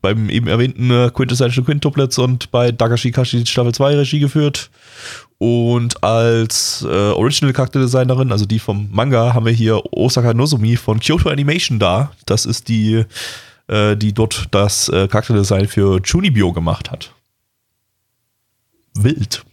beim 0.01 0.31
eben 0.31 0.46
erwähnten 0.49 0.90
äh, 0.90 1.11
Quintessential 1.12 1.64
Quintuplets 1.64 2.18
und 2.18 2.51
bei 2.51 2.72
Dagashi 2.72 3.12
Kashi 3.12 3.44
Staffel 3.44 3.75
2 3.75 3.96
Regie 3.96 4.20
geführt. 4.20 4.70
Und 5.38 6.03
als 6.03 6.83
äh, 6.83 7.11
Original 7.11 7.53
Charakterdesignerin, 7.53 8.33
also 8.33 8.46
die 8.46 8.59
vom 8.59 8.88
Manga, 8.90 9.35
haben 9.35 9.44
wir 9.44 9.53
hier 9.53 9.83
Osaka 9.92 10.33
Nozomi 10.33 10.77
von 10.77 10.99
Kyoto 10.99 11.29
Animation 11.29 11.79
da. 11.79 12.12
Das 12.25 12.46
ist 12.46 12.68
die, 12.68 13.05
äh, 13.68 13.96
die 13.96 14.14
dort 14.14 14.49
das 14.53 14.88
äh, 14.88 15.09
Charakterdesign 15.09 15.68
für 15.68 16.01
Chunibyo 16.01 16.53
gemacht 16.53 16.90
hat. 16.90 17.12
Wild. 18.94 19.44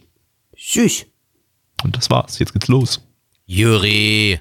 Süß. 0.56 1.04
Und 1.82 1.96
das 1.96 2.08
war's. 2.08 2.38
Jetzt 2.38 2.54
geht's 2.54 2.68
los. 2.68 3.02
Juri. 3.46 4.40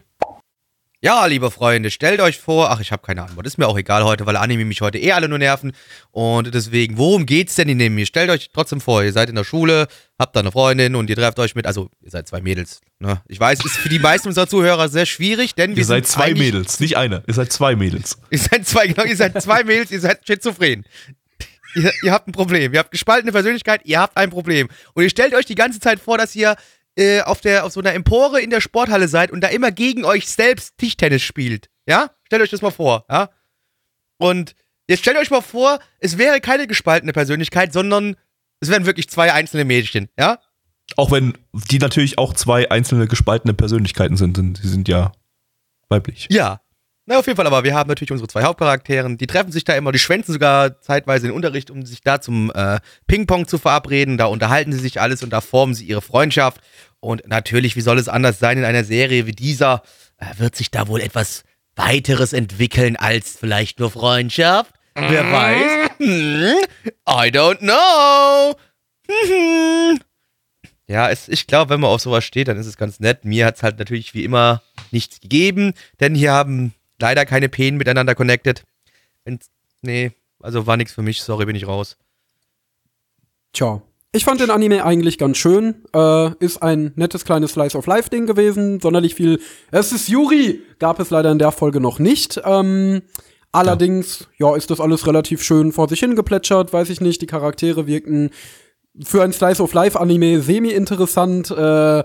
Ja, 1.03 1.25
liebe 1.25 1.51
Freunde, 1.51 1.91
stellt 1.91 2.21
euch 2.21 2.37
vor, 2.37 2.71
ach, 2.71 2.79
ich 2.79 2.93
habe 2.93 3.05
keine 3.05 3.23
Antwort, 3.23 3.45
ist 3.45 3.57
mir 3.57 3.67
auch 3.67 3.77
egal 3.77 4.05
heute, 4.05 4.25
weil 4.25 4.37
Anime 4.37 4.63
mich 4.63 4.79
heute 4.79 4.97
eh 4.97 5.11
alle 5.11 5.27
nur 5.27 5.37
nerven 5.37 5.73
und 6.11 6.55
deswegen, 6.55 6.97
worum 6.97 7.25
geht's 7.25 7.55
denn 7.55 7.67
in 7.67 7.77
dem 7.77 7.97
hier? 7.97 8.05
Stellt 8.05 8.29
euch 8.29 8.51
trotzdem 8.53 8.79
vor, 8.79 9.03
ihr 9.03 9.11
seid 9.11 9.27
in 9.27 9.35
der 9.35 9.43
Schule, 9.43 9.89
habt 10.17 10.33
da 10.33 10.39
eine 10.39 10.53
Freundin 10.53 10.95
und 10.95 11.09
ihr 11.09 11.17
trefft 11.17 11.39
euch 11.39 11.55
mit, 11.55 11.67
also 11.67 11.89
ihr 11.99 12.09
seid 12.09 12.29
zwei 12.29 12.39
Mädels, 12.39 12.79
ne? 12.99 13.21
Ich 13.27 13.37
weiß, 13.37 13.65
ist 13.65 13.75
für 13.75 13.89
die 13.89 13.99
meisten 13.99 14.29
unserer 14.29 14.47
Zuhörer 14.47 14.87
sehr 14.87 15.05
schwierig, 15.05 15.55
denn 15.55 15.71
wir 15.71 15.79
Ihr 15.79 15.85
seid 15.85 16.07
zwei 16.07 16.33
Mädels, 16.33 16.79
nicht 16.79 16.95
eine. 16.95 17.21
Ihr 17.27 17.33
seid 17.33 17.51
zwei 17.51 17.75
Mädels. 17.75 18.17
Ihr 18.29 18.39
seid 18.39 18.65
zwei, 18.65 18.87
genau, 18.87 19.03
ihr 19.03 19.17
seid 19.17 19.41
zwei 19.41 19.65
Mädels, 19.65 19.91
ihr 19.91 19.99
seid 19.99 20.25
schizophren. 20.25 20.85
Ihr, 21.75 21.91
ihr 22.03 22.13
habt 22.13 22.29
ein 22.29 22.31
Problem. 22.31 22.71
Ihr 22.71 22.79
habt 22.79 22.91
gespaltene 22.91 23.33
Persönlichkeit, 23.33 23.81
ihr 23.83 23.99
habt 23.99 24.15
ein 24.15 24.29
Problem. 24.29 24.69
Und 24.93 25.03
ihr 25.03 25.09
stellt 25.09 25.33
euch 25.33 25.47
die 25.47 25.55
ganze 25.55 25.81
Zeit 25.81 25.99
vor, 25.99 26.17
dass 26.17 26.33
ihr 26.33 26.55
äh, 26.97 27.21
auf, 27.21 27.41
der, 27.41 27.65
auf 27.65 27.73
so 27.73 27.79
einer 27.79 27.93
Empore 27.93 28.41
in 28.41 28.49
der 28.49 28.61
Sporthalle 28.61 29.07
seid 29.07 29.31
und 29.31 29.41
da 29.41 29.47
immer 29.47 29.71
gegen 29.71 30.05
euch 30.05 30.27
selbst 30.27 30.77
Tischtennis 30.77 31.21
spielt. 31.21 31.69
Ja? 31.87 32.11
Stellt 32.25 32.41
euch 32.41 32.49
das 32.49 32.61
mal 32.61 32.71
vor, 32.71 33.05
ja? 33.09 33.29
Und 34.17 34.55
jetzt 34.87 34.99
stellt 34.99 35.17
euch 35.17 35.31
mal 35.31 35.41
vor, 35.41 35.79
es 35.99 36.17
wäre 36.17 36.39
keine 36.39 36.67
gespaltene 36.67 37.13
Persönlichkeit, 37.13 37.73
sondern 37.73 38.15
es 38.59 38.69
wären 38.69 38.85
wirklich 38.85 39.09
zwei 39.09 39.33
einzelne 39.33 39.65
Mädchen, 39.65 40.09
ja? 40.17 40.39
Auch 40.95 41.11
wenn 41.11 41.37
die 41.53 41.79
natürlich 41.79 42.17
auch 42.17 42.33
zwei 42.33 42.69
einzelne 42.69 43.07
gespaltene 43.07 43.53
Persönlichkeiten 43.53 44.17
sind, 44.17 44.37
denn 44.37 44.55
sie 44.55 44.67
sind 44.67 44.87
ja 44.87 45.11
weiblich. 45.89 46.27
Ja. 46.29 46.61
Na, 47.05 47.19
auf 47.19 47.27
jeden 47.27 47.35
Fall, 47.35 47.47
aber 47.47 47.65
wir 47.65 47.75
haben 47.75 47.89
natürlich 47.89 48.11
unsere 48.11 48.29
zwei 48.29 48.43
Hauptcharakteren, 48.43 49.17
die 49.17 49.27
treffen 49.27 49.51
sich 49.51 49.65
da 49.65 49.73
immer, 49.75 49.91
die 49.91 49.99
schwänzen 49.99 50.31
sogar 50.31 50.79
zeitweise 50.79 51.25
in 51.25 51.31
den 51.31 51.35
Unterricht, 51.35 51.69
um 51.69 51.85
sich 51.85 52.01
da 52.01 52.21
zum 52.21 52.49
äh, 52.55 52.79
Ping-Pong 53.07 53.45
zu 53.47 53.57
verabreden. 53.57 54.17
Da 54.17 54.25
unterhalten 54.25 54.71
sie 54.71 54.79
sich 54.79 55.01
alles 55.01 55.21
und 55.21 55.31
da 55.31 55.41
formen 55.41 55.73
sie 55.73 55.85
ihre 55.85 56.01
Freundschaft. 56.01 56.61
Und 57.01 57.27
natürlich, 57.27 57.75
wie 57.75 57.81
soll 57.81 57.99
es 57.99 58.07
anders 58.07 58.39
sein 58.39 58.57
in 58.57 58.63
einer 58.63 58.85
Serie 58.85 59.25
wie 59.25 59.33
dieser, 59.33 59.83
äh, 60.17 60.39
wird 60.39 60.55
sich 60.55 60.71
da 60.71 60.87
wohl 60.87 61.01
etwas 61.01 61.43
weiteres 61.75 62.31
entwickeln 62.31 62.95
als 62.95 63.37
vielleicht 63.37 63.79
nur 63.79 63.91
Freundschaft. 63.91 64.73
Wer 64.95 65.29
weiß? 65.29 65.89
Hm, 65.97 66.55
I 67.09 67.29
don't 67.31 67.57
know. 67.57 68.55
Hm. 69.09 69.99
Ja, 70.87 71.09
es, 71.09 71.27
ich 71.27 71.47
glaube, 71.47 71.71
wenn 71.71 71.79
man 71.79 71.89
auf 71.89 72.01
sowas 72.01 72.23
steht, 72.23 72.47
dann 72.47 72.57
ist 72.57 72.67
es 72.67 72.77
ganz 72.77 72.99
nett. 72.99 73.25
Mir 73.25 73.45
hat 73.45 73.57
es 73.57 73.63
halt 73.63 73.79
natürlich 73.79 74.13
wie 74.13 74.23
immer 74.23 74.61
nichts 74.91 75.19
gegeben, 75.19 75.73
denn 75.99 76.13
hier 76.13 76.31
haben 76.31 76.73
leider 76.99 77.25
keine 77.25 77.49
Penen 77.49 77.77
miteinander 77.77 78.15
connected. 78.15 78.63
Wenn's, 79.25 79.49
nee, 79.81 80.11
also 80.41 80.67
war 80.67 80.77
nichts 80.77 80.93
für 80.93 81.01
mich, 81.01 81.21
sorry, 81.21 81.45
bin 81.45 81.55
ich 81.55 81.67
raus. 81.67 81.97
Tja. 83.53 83.81
Ich 84.15 84.25
fand 84.25 84.41
den 84.41 84.51
Anime 84.51 84.85
eigentlich 84.85 85.17
ganz 85.17 85.37
schön. 85.37 85.83
Äh, 85.91 86.35
ist 86.37 86.61
ein 86.61 86.91
nettes 86.95 87.25
kleines 87.25 87.53
Slice 87.53 87.75
of 87.75 87.87
Life 87.87 88.11
Ding 88.11 88.27
gewesen. 88.27 88.79
Sonderlich 88.79 89.15
viel. 89.15 89.39
Es 89.71 89.91
ist 89.91 90.07
Yuri! 90.07 90.61
Gab 90.77 90.99
es 90.99 91.09
leider 91.09 91.31
in 91.31 91.39
der 91.39 91.51
Folge 91.51 91.79
noch 91.79 91.97
nicht. 91.97 92.39
Ähm, 92.45 93.01
allerdings, 93.51 94.27
ja. 94.37 94.55
ist 94.55 94.69
das 94.69 94.79
alles 94.79 95.07
relativ 95.07 95.41
schön 95.41 95.71
vor 95.71 95.89
sich 95.89 96.01
hingeplätschert. 96.01 96.71
Weiß 96.71 96.91
ich 96.91 97.01
nicht. 97.01 97.23
Die 97.23 97.27
Charaktere 97.27 97.87
wirkten 97.87 98.29
für 99.03 99.23
ein 99.23 99.33
Slice 99.33 99.63
of 99.63 99.73
Life 99.73 99.99
Anime 99.99 100.41
semi-interessant. 100.41 101.49
Äh, 101.49 102.03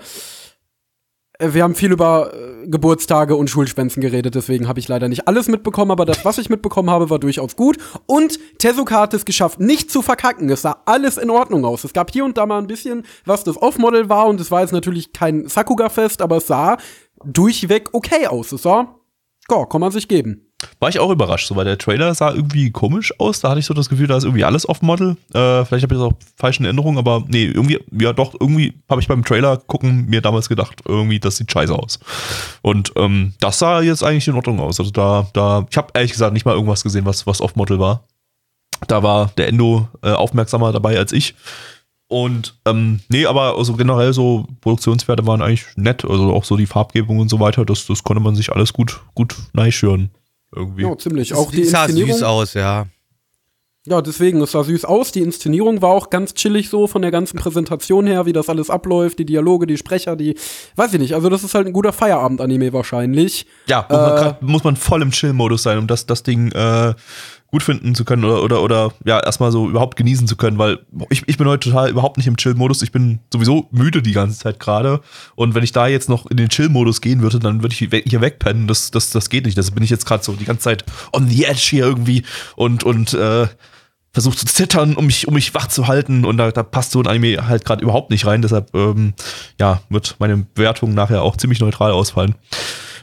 Wir 1.41 1.63
haben 1.63 1.77
viel 1.77 1.93
über 1.93 2.35
äh, 2.35 2.67
Geburtstage 2.67 3.37
und 3.37 3.49
Schulspenzen 3.49 4.01
geredet, 4.01 4.35
deswegen 4.35 4.67
habe 4.67 4.81
ich 4.81 4.89
leider 4.89 5.09
nicht 5.09 5.29
alles 5.29 5.47
mitbekommen, 5.47 5.93
aber 5.93 6.05
das, 6.05 6.25
was 6.25 6.37
ich 6.39 6.51
mitbekommen 6.51 6.91
habe, 6.91 7.11
war 7.11 7.21
durchaus 7.21 7.55
gut. 7.55 7.79
Und 8.07 8.41
Tezuka 8.59 9.03
hat 9.03 9.15
es 9.15 9.25
geschafft, 9.25 9.61
nicht 9.61 9.89
zu 9.89 10.03
verkacken. 10.03 10.51
Es 10.51 10.63
sah 10.63 10.83
alles 10.85 11.17
in 11.17 11.31
Ordnung 11.31 11.65
aus. 11.65 11.85
Es 11.85 11.93
gab 11.93 12.11
hier 12.11 12.25
und 12.25 12.37
da 12.37 12.45
mal 12.45 12.59
ein 12.59 12.67
bisschen, 12.67 13.05
was 13.25 13.45
das 13.45 13.57
Off-Model 13.57 14.09
war, 14.09 14.27
und 14.27 14.41
es 14.41 14.51
war 14.51 14.63
jetzt 14.63 14.73
natürlich 14.73 15.13
kein 15.13 15.47
Sakuga-Fest, 15.47 16.23
aber 16.23 16.39
es 16.39 16.49
sah 16.49 16.77
durchweg 17.25 17.91
okay 17.93 18.27
aus. 18.27 18.51
Es 18.51 18.63
sah, 18.63 18.97
ja, 19.49 19.65
kann 19.67 19.81
man 19.81 19.93
sich 19.93 20.09
geben. 20.09 20.48
War 20.81 20.89
ich 20.89 20.99
auch 20.99 21.11
überrascht, 21.11 21.47
so, 21.47 21.55
weil 21.55 21.65
der 21.65 21.79
Trailer 21.79 22.13
sah 22.15 22.33
irgendwie 22.33 22.73
komisch 22.73 23.13
aus. 23.19 23.41
Da 23.41 23.51
hatte 23.51 23.61
ich 23.61 23.67
so 23.67 23.75
das 23.75 23.89
Gefühl, 23.89 24.09
da 24.09 24.17
ist 24.17 24.25
irgendwie 24.25 24.45
alles 24.45 24.69
off-Model. 24.69 25.17
Äh, 25.33 25.65
vielleicht 25.65 25.85
habe 25.85 25.95
ich 25.95 26.01
das 26.01 26.01
auch 26.01 26.15
falsch 26.37 26.59
in 26.59 26.65
Erinnerung, 26.65 26.99
aber 26.99 27.25
nee, 27.29 27.45
irgendwie, 27.45 27.79
ja 27.93 28.13
doch, 28.13 28.35
irgendwie 28.39 28.75
habe 28.89 29.01
ich 29.01 29.07
beim 29.07 29.25
Trailer 29.25 29.57
gucken 29.57 30.07
mir 30.07 30.21
damals 30.21 30.49
gedacht, 30.49 30.83
irgendwie, 30.85 31.21
das 31.21 31.37
sieht 31.37 31.53
scheiße 31.53 31.73
aus. 31.73 32.01
Und 32.61 32.93
ähm, 32.97 33.35
das 33.39 33.61
sah 33.61 33.83
jetzt 33.83 34.03
eigentlich 34.03 34.27
in 34.27 34.35
Ordnung 34.35 34.59
aus. 34.59 34.81
Also 34.81 34.91
da, 34.91 35.29
da, 35.33 35.65
ich 35.71 35.77
habe 35.77 35.93
ehrlich 35.95 36.13
gesagt 36.13 36.33
nicht 36.33 36.45
mal 36.45 36.55
irgendwas 36.55 36.83
gesehen, 36.83 37.07
was, 37.07 37.25
was 37.25 37.41
off-Model 37.41 37.79
war. 37.79 38.03
Da 38.89 39.03
war 39.05 39.31
der 39.37 39.49
Endo 39.49 39.89
äh, 40.03 40.11
aufmerksamer 40.11 40.73
dabei 40.73 40.99
als 40.99 41.13
ich. 41.13 41.37
Und 42.09 42.59
ähm, 42.65 43.01
nee, 43.11 43.27
aber 43.27 43.57
also 43.57 43.75
generell 43.75 44.13
so 44.13 44.47
Produktionswerte 44.61 45.27
waren 45.27 45.43
eigentlich 45.43 45.67
nett. 45.77 46.05
Also 46.05 46.33
auch 46.33 46.45
so 46.45 46.57
die 46.57 46.67
Farbgebung 46.67 47.19
und 47.19 47.29
so 47.29 47.39
weiter, 47.39 47.65
das, 47.65 47.87
das 47.87 48.03
konnte 48.03 48.23
man 48.23 48.35
sich 48.35 48.51
alles 48.51 48.73
gut, 48.73 49.01
gut 49.15 49.37
neischüren. 49.53 50.11
Irgendwie. 50.55 50.83
Ja, 50.83 50.97
ziemlich. 50.97 51.35
Auch 51.35 51.51
die 51.51 51.59
die 51.59 51.65
sah 51.65 51.85
Inszenierung. 51.85 52.13
süß 52.15 52.23
aus, 52.23 52.55
ja. 52.55 52.87
Ja, 53.87 54.03
deswegen, 54.03 54.43
es 54.43 54.51
sah 54.53 54.65
süß 54.65 54.85
aus. 54.85 55.13
Die 55.13 55.21
Inszenierung 55.23 55.81
war 55.81 55.91
auch 55.91 56.11
ganz 56.11 56.35
chillig 56.35 56.69
so 56.69 56.87
von 56.87 57.01
der 57.01 57.11
ganzen 57.11 57.39
Präsentation 57.39 58.07
her, 58.07 58.27
wie 58.27 58.35
das 58.35 58.51
alles 58.51 58.69
abläuft, 58.69 59.19
die 59.19 59.25
Dialoge, 59.25 59.67
die 59.67 59.79
Sprecher, 59.79 60.15
die, 60.15 60.37
weiß 60.77 60.93
ich 60.93 61.01
nicht. 61.01 61.15
Also 61.15 61.31
das 61.31 61.43
ist 61.43 61.55
halt 61.55 61.67
ein 61.67 61.73
guter 61.73 61.95
Feierabend-Anime 61.95 62.73
wahrscheinlich. 62.75 63.47
Ja, 63.67 63.87
muss, 63.89 63.99
man, 63.99 64.27
Äh, 64.27 64.35
muss 64.41 64.65
man 64.65 64.77
voll 64.77 65.01
im 65.01 65.11
Chill-Modus 65.11 65.63
sein, 65.63 65.79
um 65.79 65.87
das, 65.87 66.05
das 66.05 66.23
Ding 66.23 66.53
äh, 66.53 66.95
gut 67.51 67.63
finden 67.63 67.95
zu 67.95 68.05
können 68.05 68.25
oder, 68.25 68.43
oder, 68.43 68.63
oder 68.63 68.93
ja, 69.05 69.21
erstmal 69.21 69.51
so 69.51 69.69
überhaupt 69.69 69.97
genießen 69.97 70.27
zu 70.27 70.37
können, 70.37 70.59
weil 70.59 70.81
ich, 71.09 71.23
ich 71.27 71.39
bin 71.39 71.49
heute 71.49 71.71
total 71.71 71.89
überhaupt 71.89 72.19
nicht 72.19 72.27
im 72.27 72.37
Chill-Modus. 72.37 72.83
Ich 72.83 72.93
bin 72.93 73.21
sowieso 73.33 73.69
müde 73.71 74.03
die 74.03 74.13
ganze 74.13 74.39
Zeit 74.39 74.61
gerade. 74.61 75.01
Und 75.35 75.55
wenn 75.55 75.65
ich 75.65 75.73
da 75.73 75.87
jetzt 75.87 76.11
noch 76.11 76.27
in 76.27 76.37
den 76.37 76.51
Chill-Modus 76.51 77.01
gehen 77.01 77.23
würde, 77.23 77.39
dann 77.39 77.63
würde 77.63 77.73
ich 77.73 77.79
hier 77.79 78.21
wegpennen. 78.21 78.67
Das, 78.67 78.91
das, 78.91 79.11
das 79.11 79.31
geht 79.31 79.47
nicht. 79.47 79.57
Deshalb 79.57 79.75
bin 79.75 79.85
ich 79.85 79.91
jetzt 79.91 80.05
gerade 80.05 80.23
so 80.23 80.35
die 80.35 80.45
ganze 80.45 80.65
Zeit 80.65 80.85
on 81.13 81.27
the 81.27 81.45
edge 81.45 81.67
hier 81.71 81.87
irgendwie 81.87 82.23
und, 82.55 82.85
und 82.85 83.15
äh, 83.15 83.49
versuche 84.13 84.37
zu 84.37 84.45
zittern, 84.45 84.95
um 84.95 85.07
mich, 85.07 85.27
um 85.27 85.33
mich 85.33 85.55
wach 85.55 85.69
zu 85.69 85.87
halten. 85.87 86.27
Und 86.27 86.37
da, 86.37 86.51
da 86.51 86.63
passt 86.63 86.93
so 86.93 87.01
ein 87.01 87.07
Anime 87.07 87.49
halt 87.49 87.65
gerade 87.65 87.83
überhaupt 87.83 88.11
nicht 88.11 88.27
rein. 88.27 88.43
Deshalb, 88.43 88.75
ähm, 88.75 89.15
ja, 89.59 89.81
wird 89.89 90.17
meine 90.19 90.37
Bewertung 90.37 90.93
nachher 90.93 91.23
auch 91.23 91.39
ziemlich 91.39 91.61
neutral 91.61 91.93
ausfallen. 91.93 92.35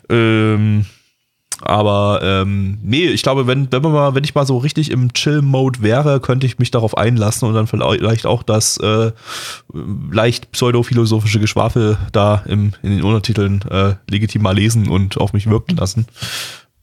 Ähm, 0.07 0.85
aber 1.65 2.19
ähm, 2.23 2.77
nee, 2.83 3.05
ich 3.07 3.21
glaube, 3.23 3.47
wenn, 3.47 3.71
wenn 3.71 3.81
man 3.81 3.91
mal, 3.91 4.15
wenn 4.15 4.23
ich 4.23 4.35
mal 4.35 4.45
so 4.45 4.57
richtig 4.59 4.91
im 4.91 5.13
Chill-Mode 5.13 5.81
wäre, 5.81 6.19
könnte 6.19 6.45
ich 6.45 6.59
mich 6.59 6.71
darauf 6.71 6.97
einlassen 6.97 7.47
und 7.47 7.53
dann 7.55 7.67
vielleicht 7.67 8.25
auch 8.25 8.43
das 8.43 8.77
äh, 8.77 9.11
leicht 10.11 10.51
pseudophilosophische 10.51 11.39
Geschwafel 11.39 11.97
da 12.11 12.43
im, 12.47 12.73
in 12.81 12.91
den 12.91 13.03
Untertiteln 13.03 13.61
äh, 13.69 13.95
legitim 14.09 14.43
mal 14.43 14.55
lesen 14.55 14.87
und 14.89 15.17
auf 15.17 15.33
mich 15.33 15.49
wirken 15.49 15.75
lassen. 15.75 16.05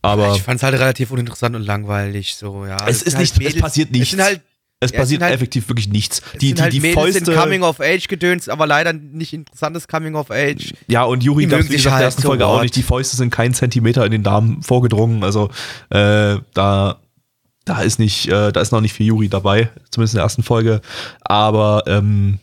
Aber 0.03 0.35
Ich 0.35 0.43
fand's 0.43 0.63
halt 0.65 0.75
relativ 0.75 1.13
uninteressant 1.13 1.55
und 1.55 1.63
langweilig, 1.63 2.35
so, 2.35 2.67
ja. 2.67 2.77
es 2.89 3.01
sind 3.01 3.09
ist 3.09 3.15
halt 3.17 3.21
nicht, 3.21 3.33
es 3.33 3.39
Mädels- 3.55 3.63
passiert 3.63 3.89
Es 3.91 3.93
nichts. 3.93 4.11
sind 4.11 4.23
halt, 4.23 4.41
es 4.83 4.91
ja, 4.91 4.99
passiert 4.99 5.23
halt- 5.23 5.33
effektiv 5.35 5.69
wirklich 5.69 5.89
nichts. 5.89 6.21
Die, 6.41 6.49
sind 6.49 6.59
die, 6.59 6.63
halt 6.63 6.73
die 6.73 6.81
Mädels 6.81 7.17
Fäuste. 7.17 7.35
Coming-of-Age-Gedöns, 7.35 8.49
aber 8.49 8.67
leider 8.67 8.93
nicht 8.93 9.33
interessantes 9.33 9.87
Coming-of-Age. 9.87 10.75
Ja, 10.89 11.05
und 11.05 11.23
Die 11.23 11.47
gab 11.47 11.61
es, 11.61 11.71
in 11.71 11.83
der 11.83 11.93
halt 11.93 12.05
ersten 12.05 12.23
Folge 12.23 12.47
auch 12.47 12.63
nicht. 12.63 12.75
Die 12.75 12.83
Fäuste 12.83 13.17
sind 13.17 13.31
keinen 13.31 13.55
Zentimeter 13.55 14.05
in 14.05 14.11
den 14.13 14.23
Darm 14.23 14.63
vorgedrungen. 14.63 15.23
Also 15.23 15.51
äh, 15.91 16.37
da, 16.55 16.97
da 17.65 17.83
ist 17.83 17.99
nicht, 17.99 18.29
äh, 18.29 18.51
da 18.53 18.61
ist 18.61 18.73
noch 18.73 18.81
nicht 18.81 18.93
viel 18.93 19.07
Yuri 19.07 19.29
dabei, 19.29 19.71
zumindest 19.91 20.15
in 20.15 20.19
der 20.19 20.25
ersten 20.25 20.43
Folge. 20.43 20.81
Aber 21.21 21.85
ähm, 21.87 22.39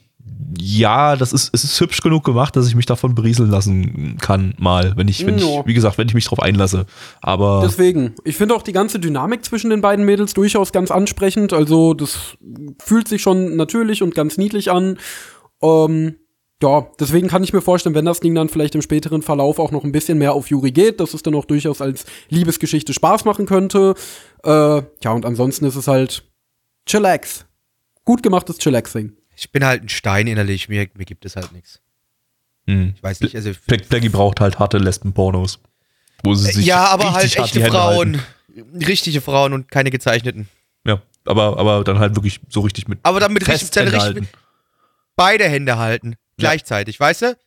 ja, 0.58 1.16
das 1.16 1.34
ist, 1.34 1.50
es 1.54 1.64
ist 1.64 1.80
hübsch 1.80 2.02
genug 2.02 2.24
gemacht, 2.24 2.56
dass 2.56 2.68
ich 2.68 2.76
mich 2.76 2.86
davon 2.86 3.14
berieseln 3.16 3.50
lassen 3.50 4.18
kann, 4.20 4.56
mal, 4.58 4.94
wenn 4.96 5.08
ich, 5.08 5.26
wenn 5.26 5.38
ich, 5.38 5.44
Ja. 5.44 5.66
wie 5.66 5.74
gesagt, 5.74 5.98
wenn 5.98 6.08
ich 6.08 6.14
mich 6.14 6.26
drauf 6.26 6.40
einlasse. 6.40 6.86
Aber 7.22 7.62
Deswegen, 7.64 8.16
ich 8.24 8.36
finde 8.36 8.56
auch 8.56 8.62
die 8.64 8.72
ganze 8.72 9.00
Dynamik 9.00 9.46
zwischen 9.46 9.70
den 9.70 9.82
beiden 9.82 10.06
Mädels 10.06 10.34
durchaus 10.34 10.72
ganz 10.72 10.92
ansprechend. 10.92 11.54
Also, 11.54 11.94
das 11.94 12.18
fühlt 12.82 13.08
sich 13.08 13.22
schon 13.22 13.56
natürlich 13.58 14.02
und 14.02 14.16
ganz 14.16 14.38
niedlich 14.38 14.72
an. 14.72 14.98
Ähm, 15.62 16.16
ja, 16.62 16.88
deswegen 17.00 17.28
kann 17.30 17.44
ich 17.44 17.54
mir 17.54 17.62
vorstellen, 17.62 17.96
wenn 17.96 18.06
das 18.06 18.20
Ding 18.20 18.36
dann 18.36 18.50
vielleicht 18.50 18.76
im 18.76 18.82
späteren 18.82 19.22
Verlauf 19.22 19.60
auch 19.60 19.72
noch 19.72 19.84
ein 19.84 19.92
bisschen 19.94 20.18
mehr 20.18 20.34
auf 20.34 20.50
Yuri 20.50 20.72
geht, 20.72 21.00
dass 21.00 21.14
es 21.14 21.24
dann 21.24 21.36
auch 21.36 21.46
durchaus 21.46 21.82
als 21.82 22.06
Liebesgeschichte 22.30 22.94
Spaß 22.94 23.24
machen 23.26 23.46
könnte. 23.46 23.94
Äh, 24.44 24.50
ja, 25.04 25.12
und 25.12 25.26
ansonsten 25.26 25.66
ist 25.66 25.76
es 25.76 25.88
halt 25.88 26.24
Chillax. 26.86 27.46
Gut 28.04 28.24
gemachtes 28.24 28.58
Chillaxing. 28.58 29.14
Ich 29.40 29.52
bin 29.52 29.66
halt 29.66 29.84
ein 29.84 29.90
Stein 29.90 30.28
innerlich, 30.28 30.70
mir, 30.70 30.88
mir 30.96 31.06
gibt 31.06 31.26
es 31.26 31.36
halt 31.36 31.52
nichts. 31.52 31.80
hm. 32.68 32.94
Ich 32.96 33.04
weiß 33.04 33.22
nicht, 33.22 33.36
also. 33.36 33.52
Plaggy 33.68 34.10
braucht 34.10 34.40
halt 34.40 34.60
harte 34.60 34.78
Lesben-Pornos. 34.78 35.60
Wo 36.24 36.36
sie 36.36 36.52
sich 36.52 36.66
ja, 36.66 36.86
aber 36.86 37.14
halt 37.14 37.36
echte 37.36 37.66
Frauen. 37.66 38.22
Richtige 38.86 39.22
Frauen 39.22 39.54
und 39.54 39.72
keine 39.72 39.90
gezeichneten. 39.90 40.50
Ja, 40.86 41.02
aber, 41.26 41.58
aber 41.58 41.84
dann 41.84 42.00
halt 42.00 42.16
wirklich 42.16 42.42
so 42.50 42.60
richtig 42.60 42.88
mit. 42.90 43.00
Aber 43.04 43.20
dann 43.22 43.32
mit 43.32 43.48
richtig, 43.48 43.72
dann 43.72 43.88
richtig 43.88 44.16
mit 44.16 44.30
beide 45.16 45.46
Hände 45.46 45.78
halten. 45.78 46.16
Gleichzeitig, 46.38 47.00
weißt 47.00 47.22
du? 47.22 47.38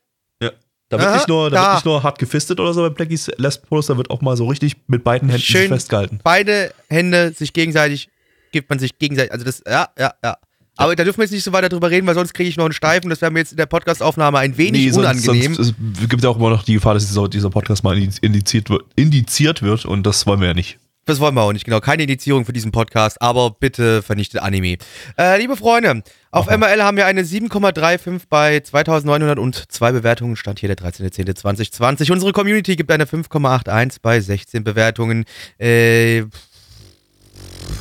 Da 0.92 0.98
wird, 0.98 1.09
Aha, 1.09 1.16
nicht 1.16 1.28
nur, 1.28 1.48
da 1.48 1.57
da. 1.57 1.62
wird 1.62 1.74
nicht 1.76 1.85
nur 1.87 2.02
hart 2.02 2.18
gefistet 2.18 2.61
oder 2.61 2.74
so 2.74 2.83
bei 2.83 2.90
Blackys 2.90 3.31
Lesben 3.38 3.66
Post, 3.66 3.88
da 3.88 3.96
wird 3.96 4.11
auch 4.11 4.20
mal 4.20 4.37
so 4.37 4.46
richtig 4.46 4.76
mit 4.88 5.02
beiden 5.02 5.31
Händen 5.31 5.42
Schön. 5.42 5.68
festgehalten. 5.68 6.20
Beide 6.22 6.74
Hände 6.90 7.33
sich 7.33 7.55
gegenseitig, 7.55 8.11
gibt 8.50 8.68
man 8.68 8.78
sich 8.78 8.98
gegenseitig, 8.98 9.33
also 9.33 9.42
das, 9.42 9.62
ja, 9.66 9.88
ja, 9.98 10.12
ja. 10.22 10.37
Aber 10.77 10.97
da 10.97 11.05
dürfen 11.05 11.19
wir 11.19 11.25
jetzt 11.25 11.33
nicht 11.33 11.45
so 11.45 11.53
weiter 11.53 11.69
drüber 11.69 11.91
reden, 11.91 12.07
weil 12.07 12.15
sonst 12.15 12.33
kriege 12.33 12.49
ich 12.49 12.57
noch 12.57 12.65
einen 12.65 12.73
Steifen. 12.73 13.11
Das 13.11 13.21
wäre 13.21 13.31
mir 13.31 13.41
jetzt 13.41 13.53
in 13.53 13.59
der 13.59 13.67
Podcastaufnahme 13.67 14.39
ein 14.39 14.57
wenig 14.57 14.93
unangenehm. 14.95 15.55
Sonst, 15.55 15.75
es 16.01 16.09
gibt 16.09 16.23
ja 16.23 16.31
auch 16.31 16.37
immer 16.37 16.51
noch 16.51 16.63
die 16.63 16.75
Gefahr, 16.75 16.95
dass 16.95 17.07
dieser, 17.07 17.29
dieser 17.29 17.51
Podcast 17.51 17.85
mal 17.85 17.97
indiziert 17.97 18.71
wird, 18.71 18.85
indiziert 18.97 19.63
wird 19.63 19.85
und 19.85 20.05
das 20.05 20.27
wollen 20.27 20.41
wir 20.41 20.49
ja 20.49 20.55
nicht. 20.55 20.79
Das 21.05 21.19
wollen 21.19 21.35
wir 21.35 21.43
auch 21.43 21.53
nicht, 21.53 21.65
genau. 21.65 21.81
Keine 21.81 22.05
Indizierung 22.05 22.45
für 22.45 22.53
diesen 22.53 22.71
Podcast, 22.71 23.21
aber 23.21 23.51
bitte 23.51 24.03
vernichtet 24.03 24.41
Anime. 24.41 24.77
Äh, 25.19 25.39
liebe 25.41 25.57
Freunde, 25.57 26.05
auf 26.31 26.47
MRL 26.47 26.81
haben 26.85 26.97
wir 26.97 27.07
eine 27.07 27.23
7,35 27.23 28.23
bei 28.29 28.61
2902 28.61 29.93
Bewertungen. 29.93 30.37
Stand 30.37 30.61
hier 30.61 30.73
der 30.73 30.77
13.10.2020. 30.77 32.13
Unsere 32.13 32.33
Community 32.33 32.77
gibt 32.77 32.93
eine 32.93 33.07
5,81 33.07 33.97
bei 34.01 34.21
16 34.21 34.63
Bewertungen. 34.63 35.25
Äh, 35.59 36.23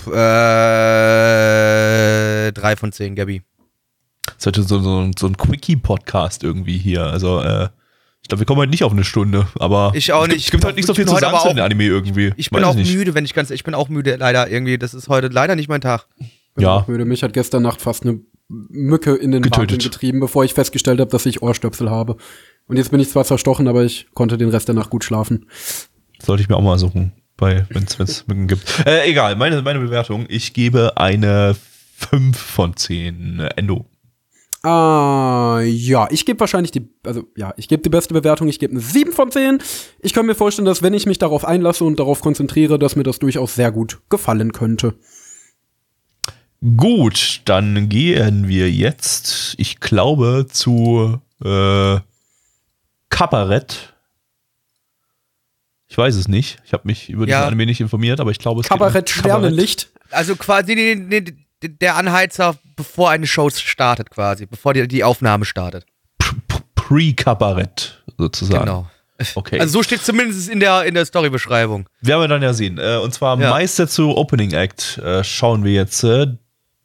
äh, 0.07 0.11
3 2.51 2.75
von 2.75 2.91
10, 2.91 3.15
Gabi. 3.15 3.41
Das 4.25 4.35
ist 4.37 4.45
halt 4.45 4.55
so, 4.67 4.79
so, 4.79 5.11
so 5.17 5.27
ein 5.27 5.37
Quickie-Podcast 5.37 6.43
irgendwie 6.43 6.77
hier. 6.77 7.03
Also, 7.05 7.39
äh, 7.41 7.69
ich 8.21 8.27
glaube, 8.29 8.41
wir 8.41 8.45
kommen 8.45 8.59
heute 8.59 8.69
nicht 8.69 8.83
auf 8.83 8.91
eine 8.91 9.03
Stunde, 9.03 9.47
aber 9.59 9.91
Ich 9.95 10.13
auch 10.13 10.23
es 10.23 10.27
gibt, 10.29 10.35
nicht. 10.35 10.45
es 10.45 10.51
gibt 10.51 10.65
halt 10.65 10.75
nicht 10.75 10.85
so 10.85 10.93
viel 10.93 11.05
zu 11.07 11.13
heute 11.13 11.25
sagen 11.25 11.39
zu 11.41 11.47
den 11.49 11.59
Anime 11.59 11.85
irgendwie. 11.85 12.33
Ich 12.37 12.51
bin 12.51 12.61
Weiß 12.61 12.67
auch 12.69 12.75
nicht. 12.75 12.95
müde, 12.95 13.15
wenn 13.15 13.25
ich 13.25 13.33
ganz, 13.33 13.49
ich 13.49 13.63
bin 13.63 13.73
auch 13.73 13.89
müde, 13.89 14.15
leider 14.15 14.49
irgendwie. 14.49 14.77
Das 14.77 14.93
ist 14.93 15.09
heute 15.09 15.27
leider 15.27 15.55
nicht 15.55 15.69
mein 15.69 15.81
Tag. 15.81 16.05
Ja. 16.57 16.87
Würde 16.87 17.05
mich 17.05 17.23
hat 17.23 17.33
gestern 17.33 17.63
Nacht 17.63 17.81
fast 17.81 18.03
eine 18.03 18.19
Mücke 18.47 19.15
in 19.15 19.31
den 19.31 19.41
Getötet. 19.41 19.71
Wahnsinn 19.71 19.91
getrieben, 19.91 20.19
bevor 20.19 20.43
ich 20.43 20.53
festgestellt 20.53 20.99
habe, 20.99 21.09
dass 21.09 21.25
ich 21.25 21.41
Ohrstöpsel 21.41 21.89
habe. 21.89 22.17
Und 22.67 22.77
jetzt 22.77 22.91
bin 22.91 22.99
ich 22.99 23.09
zwar 23.09 23.25
zerstochen, 23.25 23.67
aber 23.67 23.83
ich 23.83 24.07
konnte 24.13 24.37
den 24.37 24.49
Rest 24.49 24.67
der 24.67 24.75
Nacht 24.75 24.89
gut 24.91 25.03
schlafen. 25.03 25.47
Sollte 26.21 26.43
ich 26.43 26.49
mir 26.49 26.55
auch 26.57 26.61
mal 26.61 26.77
suchen, 26.77 27.13
wenn 27.41 27.83
es 27.83 28.27
Mücken 28.27 28.47
gibt. 28.47 28.85
Äh, 28.85 29.09
egal, 29.09 29.35
meine, 29.35 29.61
meine 29.61 29.79
Bewertung. 29.79 30.25
Ich 30.29 30.53
gebe 30.53 30.97
eine 30.97 31.55
5 31.97 32.37
von 32.37 32.75
10 32.75 33.39
äh, 33.39 33.49
Endo. 33.55 33.85
Ah, 34.63 35.59
ja, 35.63 36.07
ich 36.11 36.25
gebe 36.25 36.39
wahrscheinlich 36.39 36.69
die, 36.69 36.87
also 37.03 37.23
ja, 37.35 37.51
ich 37.57 37.67
gebe 37.67 37.81
die 37.81 37.89
beste 37.89 38.13
Bewertung, 38.13 38.47
ich 38.47 38.59
gebe 38.59 38.73
eine 38.73 38.81
7 38.81 39.11
von 39.11 39.31
10. 39.31 39.57
Ich 40.01 40.13
kann 40.13 40.27
mir 40.27 40.35
vorstellen, 40.35 40.67
dass 40.67 40.83
wenn 40.83 40.93
ich 40.93 41.07
mich 41.07 41.17
darauf 41.17 41.45
einlasse 41.45 41.83
und 41.83 41.99
darauf 41.99 42.21
konzentriere, 42.21 42.77
dass 42.77 42.95
mir 42.95 43.03
das 43.03 43.17
durchaus 43.17 43.55
sehr 43.55 43.71
gut 43.71 43.99
gefallen 44.09 44.51
könnte. 44.51 44.93
Gut, 46.77 47.41
dann 47.45 47.89
gehen 47.89 48.47
wir 48.47 48.69
jetzt, 48.69 49.55
ich 49.57 49.79
glaube, 49.79 50.45
zu 50.47 51.19
äh, 51.43 51.99
Kabarett. 53.09 53.90
Ich 55.91 55.97
weiß 55.97 56.15
es 56.15 56.29
nicht. 56.29 56.57
Ich 56.65 56.71
habe 56.71 56.83
mich 56.85 57.09
über 57.09 57.27
Ja. 57.27 57.39
diesen 57.39 57.47
Anime 57.47 57.65
nicht 57.65 57.81
informiert, 57.81 58.21
aber 58.21 58.31
ich 58.31 58.39
glaube, 58.39 58.61
es 58.61 58.69
geht 58.69 58.71
um 58.71 58.79
Kabarett 58.79 59.09
Sternenlicht. 59.09 59.89
Also 60.09 60.37
quasi 60.37 60.73
die, 60.73 61.09
die, 61.09 61.35
die, 61.61 61.77
der 61.79 61.97
Anheizer, 61.97 62.55
bevor 62.77 63.09
eine 63.09 63.27
Show 63.27 63.49
startet, 63.49 64.09
quasi, 64.09 64.45
bevor 64.45 64.73
die, 64.73 64.87
die 64.87 65.03
Aufnahme 65.03 65.43
startet. 65.43 65.85
Pre-Kabarett 66.75 68.01
sozusagen. 68.17 68.65
Genau. 68.65 68.89
Okay. 69.35 69.59
Also 69.59 69.73
so 69.73 69.83
steht 69.83 70.01
zumindest 70.01 70.47
in 70.49 70.61
der, 70.61 70.83
in 70.85 70.93
der 70.95 71.05
Storybeschreibung. 71.05 71.87
Werden 71.99 72.21
wir 72.21 72.27
dann 72.29 72.41
ja 72.41 72.53
sehen. 72.53 72.77
Äh, 72.79 72.95
und 72.97 73.13
zwar 73.13 73.37
Ja. 73.39 73.49
Meister 73.51 73.87
zu 73.87 74.15
Opening 74.15 74.51
Act 74.53 74.97
äh, 74.97 75.23
schauen 75.25 75.63
wir 75.65 75.73
jetzt. 75.73 76.03
Äh, 76.05 76.27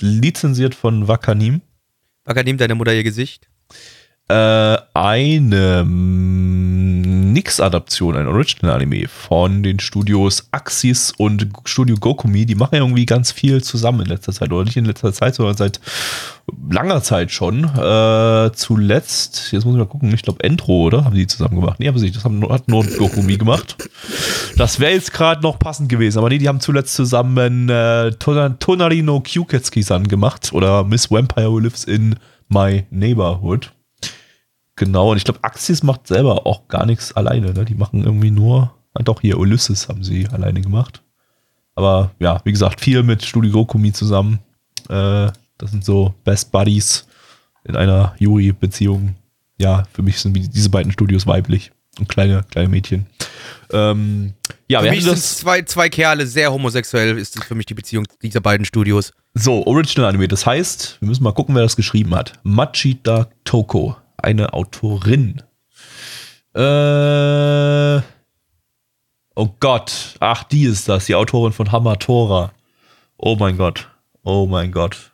lizenziert 0.00 0.74
von 0.74 1.06
Wakanim. 1.08 1.62
Waka, 2.24 2.42
nimm 2.42 2.58
deine 2.58 2.74
Mutter 2.74 2.92
ihr 2.92 3.04
Gesicht. 3.04 3.48
Äh, 4.28 4.78
eine 4.94 5.84
mm, 5.84 7.32
Nix-Adaption, 7.32 8.16
ein 8.16 8.26
Original-Anime 8.26 9.06
von 9.06 9.62
den 9.62 9.78
Studios 9.78 10.48
Axis 10.50 11.12
und 11.16 11.48
Studio 11.64 11.96
Gokumi. 11.96 12.44
Die 12.44 12.56
machen 12.56 12.74
ja 12.74 12.80
irgendwie 12.80 13.06
ganz 13.06 13.30
viel 13.30 13.62
zusammen 13.62 14.00
in 14.00 14.06
letzter 14.06 14.32
Zeit. 14.32 14.50
Oder 14.50 14.64
nicht 14.64 14.76
in 14.76 14.84
letzter 14.84 15.12
Zeit, 15.12 15.36
sondern 15.36 15.56
seit 15.56 15.80
langer 16.68 17.02
Zeit 17.02 17.30
schon. 17.30 17.64
Äh, 17.64 18.50
zuletzt, 18.52 19.52
jetzt 19.52 19.64
muss 19.64 19.74
ich 19.74 19.78
mal 19.78 19.86
gucken, 19.86 20.12
ich 20.12 20.22
glaube 20.22 20.42
Entro, 20.42 20.82
oder? 20.84 21.04
Haben 21.04 21.14
die 21.14 21.28
zusammen 21.28 21.60
gemacht? 21.60 21.78
Nee, 21.78 21.86
haben 21.86 21.98
sie 21.98 22.06
nicht. 22.06 22.16
Das 22.16 22.24
haben, 22.24 22.48
hat 22.48 22.66
nur 22.66 22.84
Gokumi 22.84 23.36
gemacht. 23.36 23.76
Das 24.56 24.80
wäre 24.80 24.92
jetzt 24.92 25.12
gerade 25.12 25.42
noch 25.42 25.60
passend 25.60 25.88
gewesen. 25.88 26.18
Aber 26.18 26.30
nee, 26.30 26.38
die 26.38 26.48
haben 26.48 26.60
zuletzt 26.60 26.94
zusammen 26.94 27.68
äh, 27.68 28.10
Tonari 28.12 29.02
no 29.02 29.20
Kyuketsuki-san 29.20 30.08
gemacht. 30.08 30.52
Oder 30.52 30.82
Miss 30.82 31.10
Vampire 31.12 31.52
Who 31.52 31.60
Lives 31.60 31.84
in 31.84 32.16
My 32.48 32.86
Neighborhood. 32.90 33.72
Genau, 34.76 35.10
und 35.10 35.16
ich 35.16 35.24
glaube, 35.24 35.42
Axis 35.42 35.82
macht 35.82 36.06
selber 36.06 36.46
auch 36.46 36.68
gar 36.68 36.84
nichts 36.84 37.12
alleine. 37.14 37.54
Ne? 37.54 37.64
Die 37.64 37.74
machen 37.74 38.04
irgendwie 38.04 38.30
nur, 38.30 38.74
ah, 38.92 39.02
doch 39.02 39.22
hier, 39.22 39.38
Ulysses 39.38 39.88
haben 39.88 40.04
sie 40.04 40.28
alleine 40.28 40.60
gemacht. 40.60 41.02
Aber 41.74 42.10
ja, 42.18 42.40
wie 42.44 42.52
gesagt, 42.52 42.80
viel 42.80 43.02
mit 43.02 43.24
Studio 43.24 43.52
Gokumi 43.52 43.92
zusammen. 43.92 44.38
Äh, 44.88 45.32
das 45.58 45.70
sind 45.70 45.84
so 45.84 46.14
Best 46.24 46.52
Buddies 46.52 47.06
in 47.64 47.74
einer 47.74 48.14
Yuri-Beziehung. 48.18 49.16
Ja, 49.58 49.84
für 49.92 50.02
mich 50.02 50.20
sind 50.20 50.34
diese 50.34 50.68
beiden 50.68 50.92
Studios 50.92 51.26
weiblich 51.26 51.72
und 51.98 52.10
kleine, 52.10 52.44
kleine 52.50 52.68
Mädchen. 52.68 53.06
Ähm, 53.72 54.34
ja, 54.68 54.82
für 54.82 54.90
mich 54.90 55.04
sind 55.04 55.18
zwei, 55.18 55.62
zwei 55.62 55.88
Kerle, 55.88 56.26
sehr 56.26 56.52
homosexuell 56.52 57.16
ist 57.16 57.42
für 57.42 57.54
mich 57.54 57.64
die 57.64 57.74
Beziehung 57.74 58.04
dieser 58.22 58.42
beiden 58.42 58.66
Studios. 58.66 59.12
So, 59.32 59.66
Original 59.66 60.10
Anime. 60.10 60.28
Das 60.28 60.44
heißt, 60.44 60.98
wir 61.00 61.08
müssen 61.08 61.24
mal 61.24 61.32
gucken, 61.32 61.54
wer 61.54 61.62
das 61.62 61.76
geschrieben 61.76 62.14
hat. 62.14 62.34
Machida 62.42 63.30
Toko 63.44 63.96
eine 64.26 64.52
Autorin. 64.52 65.40
Äh, 66.54 68.00
oh 69.36 69.48
Gott. 69.60 70.16
Ach, 70.20 70.42
die 70.42 70.64
ist 70.64 70.88
das, 70.88 71.06
die 71.06 71.14
Autorin 71.14 71.52
von 71.52 71.70
Hamatora. 71.70 72.52
Oh 73.16 73.36
mein 73.36 73.56
Gott. 73.56 73.88
Oh 74.24 74.46
mein 74.46 74.72
Gott. 74.72 75.12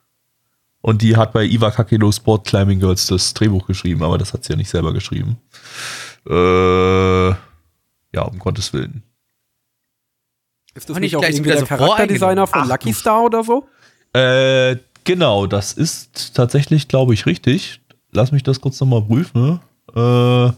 Und 0.80 1.02
die 1.02 1.16
hat 1.16 1.32
bei 1.32 1.44
Iwa 1.44 1.70
Kakeno 1.70 2.10
Sport 2.10 2.46
Climbing 2.46 2.80
Girls 2.80 3.06
das 3.06 3.34
Drehbuch 3.34 3.66
geschrieben, 3.66 4.02
aber 4.02 4.18
das 4.18 4.32
hat 4.32 4.44
sie 4.44 4.54
ja 4.54 4.56
nicht 4.56 4.70
selber 4.70 4.92
geschrieben. 4.92 5.36
Äh, 6.26 7.28
ja, 7.28 8.22
um 8.22 8.38
Gottes 8.38 8.72
Willen. 8.72 9.02
Ist 10.74 10.88
das 10.88 10.98
nicht 10.98 11.14
auch 11.16 11.22
irgendwie 11.22 11.50
der 11.50 11.64
Charakterdesigner 11.64 12.46
von 12.46 12.62
Ach, 12.62 12.68
Lucky 12.68 12.94
Star 12.94 13.24
oder 13.24 13.44
so? 13.44 13.68
Äh, 14.14 14.76
genau, 15.04 15.46
das 15.46 15.74
ist 15.74 16.34
tatsächlich, 16.34 16.88
glaube 16.88 17.12
ich, 17.12 17.26
richtig 17.26 17.81
lass 18.12 18.32
mich 18.32 18.42
das 18.42 18.60
kurz 18.60 18.80
nochmal 18.80 19.02
prüfen. 19.02 19.60
Äh, 19.94 20.52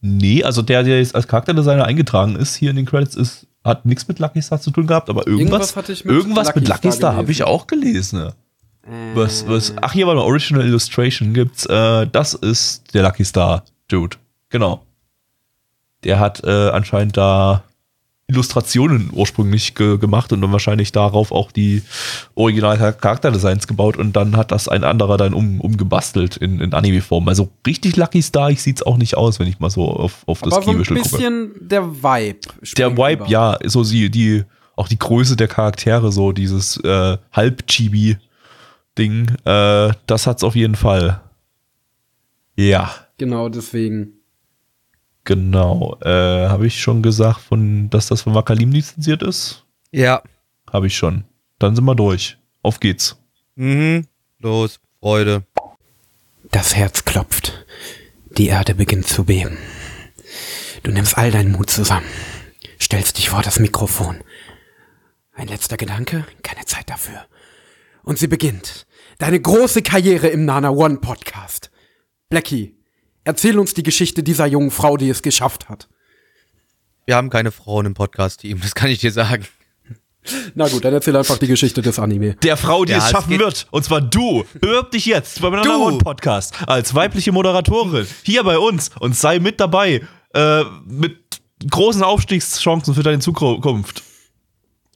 nee, 0.00 0.44
also 0.44 0.62
der, 0.62 0.82
der 0.82 0.98
jetzt 0.98 1.14
als 1.14 1.26
Charakterdesigner 1.26 1.84
eingetragen 1.84 2.36
ist 2.36 2.54
hier 2.54 2.70
in 2.70 2.76
den 2.76 2.86
Credits, 2.86 3.16
ist, 3.16 3.46
hat 3.64 3.84
nichts 3.84 4.06
mit 4.08 4.18
Lucky 4.18 4.40
Star 4.40 4.60
zu 4.60 4.70
tun 4.70 4.86
gehabt, 4.86 5.10
aber 5.10 5.26
irgendwas, 5.26 5.74
irgendwas, 5.74 6.04
mit, 6.04 6.14
irgendwas 6.14 6.46
Lucky 6.48 6.60
mit 6.60 6.68
Lucky 6.68 6.92
Star, 6.92 7.16
habe 7.16 7.32
ich 7.32 7.42
auch 7.42 7.66
gelesen. 7.66 8.26
Äh. 8.26 8.32
Was, 9.14 9.46
was, 9.46 9.74
ach, 9.80 9.92
hier 9.92 10.06
war 10.06 10.12
eine 10.12 10.22
Original 10.22 10.64
Illustration 10.64 11.32
gibt's. 11.32 11.66
Äh, 11.66 12.06
das 12.08 12.34
ist 12.34 12.94
der 12.94 13.02
Lucky 13.02 13.24
Star 13.24 13.64
Dude. 13.88 14.16
Genau. 14.48 14.84
Der 16.04 16.18
hat 16.18 16.42
äh, 16.42 16.70
anscheinend 16.70 17.16
da 17.16 17.62
Illustrationen 18.32 19.10
ursprünglich 19.12 19.74
ge 19.74 19.98
gemacht 19.98 20.32
und 20.32 20.40
dann 20.40 20.52
wahrscheinlich 20.52 20.90
darauf 20.92 21.32
auch 21.32 21.52
die 21.52 21.82
original 22.34 22.78
Charakterdesigns 22.78 23.66
gebaut 23.66 23.96
und 23.96 24.14
dann 24.14 24.36
hat 24.36 24.50
das 24.50 24.68
ein 24.68 24.84
anderer 24.84 25.18
dann 25.18 25.34
um, 25.34 25.60
umgebastelt 25.60 26.36
in, 26.36 26.60
in 26.60 26.72
Anime-Form. 26.72 27.28
Also 27.28 27.50
richtig 27.66 27.96
Lucky 27.96 28.22
Star, 28.22 28.50
ich 28.50 28.62
sieht 28.62 28.76
es 28.76 28.82
auch 28.82 28.96
nicht 28.96 29.16
aus, 29.16 29.38
wenn 29.38 29.46
ich 29.46 29.60
mal 29.60 29.70
so 29.70 29.84
auf, 29.84 30.22
auf 30.26 30.40
das 30.40 30.54
Aber 30.54 30.62
so 30.64 30.70
ein 30.70 30.78
bisschen 30.78 31.52
gucke. 31.52 31.66
der 31.66 32.02
Vibe. 32.02 32.40
Der 32.76 32.96
Vibe, 32.96 33.12
über. 33.12 33.28
ja, 33.28 33.58
so 33.64 33.84
sie, 33.84 34.10
die, 34.10 34.44
auch 34.76 34.88
die 34.88 34.98
Größe 34.98 35.36
der 35.36 35.48
Charaktere, 35.48 36.10
so 36.10 36.32
dieses 36.32 36.78
äh, 36.78 37.18
Halb-Chibi-Ding, 37.32 39.28
äh, 39.44 39.92
das 40.06 40.26
hat's 40.26 40.42
auf 40.42 40.56
jeden 40.56 40.76
Fall. 40.76 41.20
Ja. 42.56 42.90
Genau, 43.18 43.48
deswegen. 43.48 44.21
Genau. 45.24 45.98
Äh, 46.02 46.48
Habe 46.48 46.66
ich 46.66 46.80
schon 46.80 47.02
gesagt, 47.02 47.40
von, 47.40 47.88
dass 47.90 48.08
das 48.08 48.22
von 48.22 48.34
Wakalim 48.34 48.72
lizenziert 48.72 49.22
ist? 49.22 49.64
Ja. 49.90 50.22
Habe 50.70 50.88
ich 50.88 50.96
schon. 50.96 51.24
Dann 51.58 51.76
sind 51.76 51.84
wir 51.84 51.94
durch. 51.94 52.38
Auf 52.62 52.80
geht's. 52.80 53.16
Mhm. 53.54 54.06
Los, 54.38 54.80
Freude. 55.00 55.44
Das 56.50 56.74
Herz 56.74 57.04
klopft. 57.04 57.64
Die 58.36 58.48
Erde 58.48 58.74
beginnt 58.74 59.06
zu 59.06 59.24
beben. 59.24 59.58
Du 60.82 60.90
nimmst 60.90 61.16
all 61.16 61.30
deinen 61.30 61.52
Mut 61.52 61.70
zusammen. 61.70 62.06
Stellst 62.80 63.18
dich 63.18 63.28
vor 63.28 63.42
das 63.42 63.60
Mikrofon. 63.60 64.24
Ein 65.34 65.48
letzter 65.48 65.76
Gedanke, 65.76 66.26
keine 66.42 66.64
Zeit 66.66 66.90
dafür. 66.90 67.24
Und 68.02 68.18
sie 68.18 68.26
beginnt. 68.26 68.86
Deine 69.18 69.40
große 69.40 69.82
Karriere 69.82 70.28
im 70.28 70.44
Nana 70.44 70.70
One 70.70 70.96
Podcast. 70.96 71.70
Blackie, 72.28 72.74
Erzähl 73.24 73.58
uns 73.58 73.74
die 73.74 73.82
Geschichte 73.82 74.22
dieser 74.22 74.46
jungen 74.46 74.70
Frau, 74.70 74.96
die 74.96 75.08
es 75.08 75.22
geschafft 75.22 75.68
hat. 75.68 75.88
Wir 77.06 77.16
haben 77.16 77.30
keine 77.30 77.52
Frauen 77.52 77.86
im 77.86 77.94
Podcast-Team, 77.94 78.60
das 78.60 78.74
kann 78.74 78.90
ich 78.90 78.98
dir 78.98 79.12
sagen. 79.12 79.46
Na 80.54 80.68
gut, 80.68 80.84
dann 80.84 80.94
erzähl 80.94 81.16
einfach 81.16 81.38
die 81.38 81.48
Geschichte 81.48 81.82
des 81.82 81.98
Anime. 81.98 82.36
Der 82.36 82.56
Frau, 82.56 82.84
die 82.84 82.92
ja, 82.92 82.98
es 82.98 83.10
schaffen 83.10 83.38
wird. 83.38 83.66
Und 83.70 83.84
zwar 83.84 84.00
du. 84.00 84.44
Bewirb 84.60 84.92
dich 84.92 85.06
jetzt 85.06 85.40
beim 85.40 85.52
Number 85.52 85.78
One 85.78 85.98
Podcast 85.98 86.54
als 86.66 86.94
weibliche 86.94 87.32
Moderatorin 87.32 88.06
hier 88.22 88.44
bei 88.44 88.58
uns 88.58 88.90
und 89.00 89.16
sei 89.16 89.40
mit 89.40 89.58
dabei. 89.58 90.02
Äh, 90.34 90.64
mit 90.86 91.18
großen 91.68 92.02
Aufstiegschancen 92.02 92.94
für 92.94 93.02
deine 93.02 93.18
Zukunft. 93.18 94.02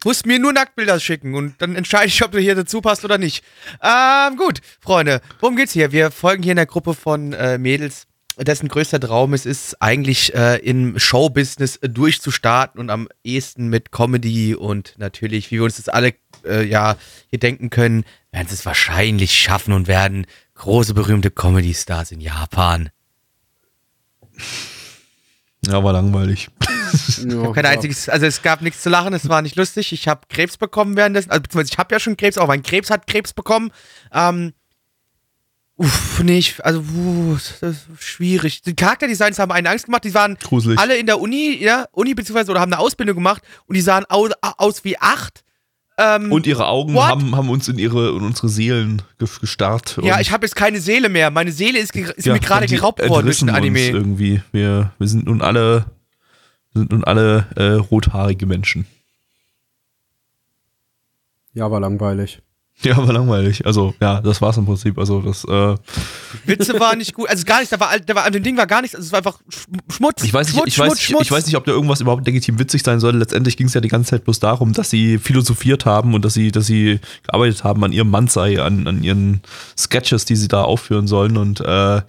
Du 0.00 0.08
musst 0.08 0.26
mir 0.26 0.38
nur 0.38 0.52
Nacktbilder 0.52 1.00
schicken 1.00 1.34
und 1.34 1.60
dann 1.60 1.74
entscheide 1.74 2.06
ich, 2.06 2.22
ob 2.24 2.30
du 2.30 2.38
hier 2.38 2.54
dazu 2.54 2.80
passt 2.80 3.04
oder 3.04 3.18
nicht. 3.18 3.42
Ähm, 3.82 4.36
gut, 4.36 4.60
Freunde, 4.80 5.20
worum 5.40 5.56
geht's 5.56 5.72
hier? 5.72 5.90
Wir 5.90 6.10
folgen 6.10 6.42
hier 6.42 6.52
in 6.52 6.56
der 6.56 6.66
Gruppe 6.66 6.94
von 6.94 7.32
äh, 7.32 7.58
Mädels 7.58 8.06
dessen 8.44 8.68
größter 8.68 9.00
Traum 9.00 9.34
es 9.34 9.46
ist, 9.46 9.80
eigentlich 9.80 10.34
äh, 10.34 10.56
im 10.56 10.98
Showbusiness 10.98 11.76
äh, 11.76 11.88
durchzustarten 11.88 12.80
und 12.80 12.90
am 12.90 13.08
ehesten 13.24 13.68
mit 13.68 13.92
Comedy 13.92 14.54
und 14.54 14.94
natürlich, 14.98 15.50
wie 15.50 15.56
wir 15.56 15.64
uns 15.64 15.76
das 15.76 15.88
alle 15.88 16.14
äh, 16.44 16.64
ja 16.64 16.96
hier 17.28 17.38
denken 17.38 17.70
können, 17.70 18.04
werden 18.32 18.48
sie 18.48 18.54
es 18.54 18.66
wahrscheinlich 18.66 19.32
schaffen 19.32 19.72
und 19.72 19.88
werden 19.88 20.26
große 20.54 20.94
berühmte 20.94 21.30
Comedy-Stars 21.30 22.12
in 22.12 22.20
Japan. 22.20 22.90
Ja, 25.66 25.82
war 25.82 25.92
langweilig. 25.92 26.48
ja, 27.26 27.52
kein 27.52 27.66
einziges, 27.66 28.08
also 28.08 28.26
es 28.26 28.42
gab 28.42 28.62
nichts 28.62 28.82
zu 28.82 28.90
lachen, 28.90 29.14
es 29.14 29.28
war 29.28 29.42
nicht 29.42 29.56
lustig. 29.56 29.92
Ich 29.92 30.06
habe 30.08 30.22
Krebs 30.28 30.56
bekommen 30.56 30.96
währenddessen, 30.96 31.30
also 31.30 31.42
beziehungsweise 31.42 31.72
ich 31.72 31.78
habe 31.78 31.94
ja 31.94 32.00
schon 32.00 32.16
Krebs, 32.16 32.38
auch 32.38 32.46
mein 32.46 32.62
Krebs 32.62 32.90
hat 32.90 33.06
Krebs 33.06 33.32
bekommen. 33.32 33.72
Ähm, 34.12 34.52
Uff, 35.78 36.22
nee, 36.24 36.38
ich, 36.38 36.64
also, 36.64 36.80
uh, 36.80 37.34
das 37.34 37.62
ist 37.62 37.86
schwierig. 37.98 38.62
Die 38.62 38.74
Charakterdesigns 38.74 39.38
haben 39.38 39.52
einen 39.52 39.66
Angst 39.66 39.84
gemacht, 39.84 40.04
die 40.04 40.14
waren 40.14 40.36
Gruselig. 40.42 40.78
alle 40.78 40.96
in 40.96 41.04
der 41.04 41.20
Uni, 41.20 41.58
ja, 41.60 41.86
Uni 41.92 42.14
beziehungsweise 42.14 42.50
oder 42.50 42.60
haben 42.60 42.72
eine 42.72 42.80
Ausbildung 42.80 43.16
gemacht 43.16 43.42
und 43.66 43.74
die 43.74 43.82
sahen 43.82 44.04
aus, 44.08 44.30
aus 44.40 44.84
wie 44.84 44.98
acht. 44.98 45.44
Ähm, 45.98 46.32
und 46.32 46.46
ihre 46.46 46.66
Augen 46.66 46.98
haben, 46.98 47.36
haben 47.36 47.50
uns 47.50 47.68
in 47.68 47.78
ihre 47.78 48.10
in 48.10 48.22
unsere 48.22 48.48
Seelen 48.48 49.02
gestarrt. 49.18 49.98
Ja, 50.02 50.20
ich 50.20 50.30
habe 50.30 50.46
jetzt 50.46 50.54
keine 50.54 50.80
Seele 50.80 51.08
mehr. 51.08 51.30
Meine 51.30 51.52
Seele 51.52 51.78
ist, 51.78 51.94
ist 51.94 52.26
ja, 52.26 52.34
mir 52.34 52.40
gerade 52.40 52.66
geraubt 52.66 53.06
worden 53.06 53.26
durch 53.26 53.38
den 53.38 53.50
Anime. 53.50 53.78
Uns 53.78 53.88
irgendwie. 53.88 54.42
Wir, 54.52 54.92
wir 54.98 55.08
sind 55.08 55.26
nun 55.26 55.40
alle 55.40 55.86
sind 56.74 56.92
nun 56.92 57.04
alle 57.04 57.46
äh, 57.56 57.72
rothaarige 57.72 58.46
Menschen. 58.46 58.86
Ja, 61.54 61.70
war 61.70 61.80
langweilig. 61.80 62.42
Ja, 62.82 62.96
war 62.98 63.10
langweilig. 63.10 63.64
Also, 63.64 63.94
ja, 64.00 64.20
das 64.20 64.42
war's 64.42 64.58
im 64.58 64.66
Prinzip. 64.66 64.98
Also, 64.98 65.22
das, 65.22 65.44
äh 65.44 65.74
Witze 66.44 66.78
waren 66.78 66.98
nicht 66.98 67.14
gut. 67.14 67.28
Also, 67.28 67.44
gar 67.44 67.58
nichts. 67.58 67.70
Da 67.70 67.80
war, 67.80 67.98
da 67.98 68.14
war, 68.14 68.24
an 68.24 68.32
dem 68.32 68.42
Ding 68.42 68.56
war 68.58 68.66
gar 68.66 68.82
nichts. 68.82 68.94
Also, 68.94 69.06
es 69.06 69.12
war 69.12 69.18
einfach 69.18 69.38
Schmutz. 69.90 70.22
Ich 70.22 70.34
weiß 70.34 70.48
nicht, 70.48 70.56
Schmutz, 70.56 70.68
ich, 70.68 70.78
weiß, 70.78 71.00
Schmutz, 71.00 71.22
ich, 71.22 71.30
weiß 71.30 71.46
nicht, 71.46 71.56
ob 71.56 71.64
da 71.64 71.72
irgendwas 71.72 72.02
überhaupt 72.02 72.26
legitim 72.26 72.58
witzig 72.58 72.82
sein 72.82 73.00
soll. 73.00 73.16
Letztendlich 73.16 73.56
ging 73.56 73.68
es 73.68 73.74
ja 73.74 73.80
die 73.80 73.88
ganze 73.88 74.10
Zeit 74.10 74.24
bloß 74.24 74.40
darum, 74.40 74.74
dass 74.74 74.90
sie 74.90 75.16
philosophiert 75.16 75.86
haben 75.86 76.12
und 76.12 76.24
dass 76.24 76.34
sie, 76.34 76.52
dass 76.52 76.66
sie 76.66 77.00
gearbeitet 77.22 77.64
haben 77.64 77.82
an 77.82 77.92
ihrem 77.92 78.10
Mansei, 78.10 78.60
an, 78.60 78.86
an 78.86 79.02
ihren 79.02 79.40
Sketches, 79.76 80.26
die 80.26 80.36
sie 80.36 80.48
da 80.48 80.62
aufführen 80.62 81.06
sollen 81.06 81.38
und, 81.38 81.60
äh, 81.60 82.02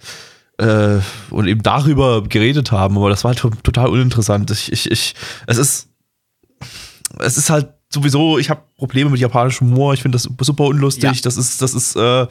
äh, 0.58 1.00
und 1.30 1.46
eben 1.46 1.62
darüber 1.62 2.22
geredet 2.22 2.72
haben. 2.72 2.98
Aber 2.98 3.08
das 3.08 3.24
war 3.24 3.34
halt 3.34 3.62
total 3.62 3.88
uninteressant. 3.88 4.50
Ich, 4.50 4.70
ich, 4.70 4.90
ich, 4.90 5.14
es 5.46 5.56
ist, 5.56 5.88
es 7.20 7.38
ist 7.38 7.48
halt 7.48 7.77
sowieso, 7.90 8.38
ich 8.38 8.50
habe 8.50 8.62
Probleme 8.76 9.10
mit 9.10 9.20
japanischem 9.20 9.70
Humor. 9.70 9.94
Ich 9.94 10.02
finde 10.02 10.16
das 10.16 10.28
super 10.40 10.64
unlustig. 10.64 11.04
Ja. 11.04 11.22
Das 11.22 11.36
ist, 11.36 11.62
das 11.62 11.74
ist 11.74 11.96
äh, 11.96 12.22
äh, 12.22 12.26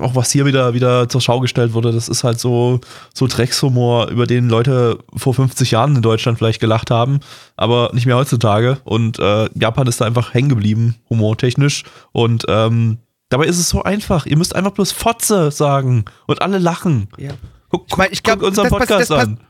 auch 0.00 0.14
was 0.14 0.30
hier 0.30 0.44
wieder 0.44 0.74
wieder 0.74 1.08
zur 1.08 1.20
Schau 1.20 1.40
gestellt 1.40 1.72
wurde. 1.72 1.92
Das 1.92 2.08
ist 2.08 2.24
halt 2.24 2.38
so 2.38 2.80
so 3.14 3.26
Dreckshumor, 3.26 4.08
über 4.08 4.26
den 4.26 4.48
Leute 4.48 4.98
vor 5.16 5.34
50 5.34 5.70
Jahren 5.70 5.96
in 5.96 6.02
Deutschland 6.02 6.38
vielleicht 6.38 6.60
gelacht 6.60 6.90
haben, 6.90 7.20
aber 7.56 7.90
nicht 7.94 8.06
mehr 8.06 8.16
heutzutage. 8.16 8.78
Und 8.84 9.18
äh, 9.18 9.48
Japan 9.54 9.86
ist 9.86 10.00
da 10.00 10.04
einfach 10.04 10.34
hängen 10.34 10.50
geblieben, 10.50 10.96
humortechnisch. 11.08 11.84
Und 12.12 12.44
ähm, 12.48 12.98
dabei 13.30 13.46
ist 13.46 13.58
es 13.58 13.70
so 13.70 13.82
einfach. 13.82 14.26
Ihr 14.26 14.36
müsst 14.36 14.54
einfach 14.54 14.72
bloß 14.72 14.92
Fotze 14.92 15.50
sagen 15.50 16.04
und 16.26 16.42
alle 16.42 16.58
lachen. 16.58 17.08
Ja. 17.16 17.32
Guck, 17.70 17.84
ich 17.88 17.96
mein, 17.96 18.08
ich 18.12 18.22
glaub, 18.22 18.38
guck 18.38 18.48
unseren 18.48 18.68
Podcast 18.68 18.90
das, 18.90 19.08
das, 19.08 19.18
das, 19.18 19.26
an 19.26 19.40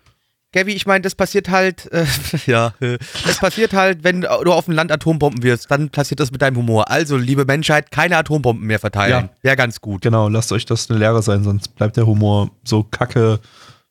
Gabby, 0.53 0.73
ich 0.73 0.87
meine, 0.87 1.03
das 1.03 1.15
passiert 1.15 1.51
halt, 1.51 1.93
äh, 1.93 2.07
ja, 2.47 2.73
äh, 2.81 2.99
das 3.27 3.39
passiert 3.39 3.75
halt, 3.75 4.03
wenn 4.03 4.23
du 4.23 4.53
auf 4.53 4.65
dem 4.65 4.75
Land 4.75 4.91
Atombomben 4.91 5.43
wirst, 5.43 5.71
dann 5.71 5.91
passiert 5.91 6.21
das 6.21 6.31
mit 6.31 6.41
deinem 6.41 6.57
Humor. 6.57 6.91
Also, 6.91 7.17
liebe 7.17 7.45
Menschheit, 7.45 7.91
keine 7.91 8.17
Atombomben 8.17 8.67
mehr 8.67 8.79
verteilen. 8.79 9.29
Ja. 9.31 9.37
Wäre 9.43 9.57
ganz 9.57 9.81
gut. 9.81 10.03
Genau, 10.03 10.29
lasst 10.29 10.51
euch 10.53 10.65
das 10.65 10.89
eine 10.89 10.99
Lehre 10.99 11.23
sein, 11.23 11.45
sonst 11.45 11.75
bleibt 11.77 11.97
der 11.97 12.07
Humor 12.07 12.51
so 12.65 12.83
kacke 12.83 13.41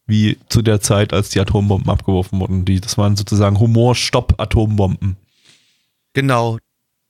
wie 0.07 0.39
zu 0.49 0.61
der 0.61 0.79
Zeit, 0.81 1.13
als 1.13 1.29
die 1.29 1.39
Atombomben 1.39 1.91
abgeworfen 1.91 2.39
wurden. 2.39 2.65
Die, 2.65 2.79
das 2.79 2.97
waren 2.97 3.15
sozusagen 3.15 3.59
Humor-Stopp-Atombomben. 3.59 5.17
Genau. 6.13 6.57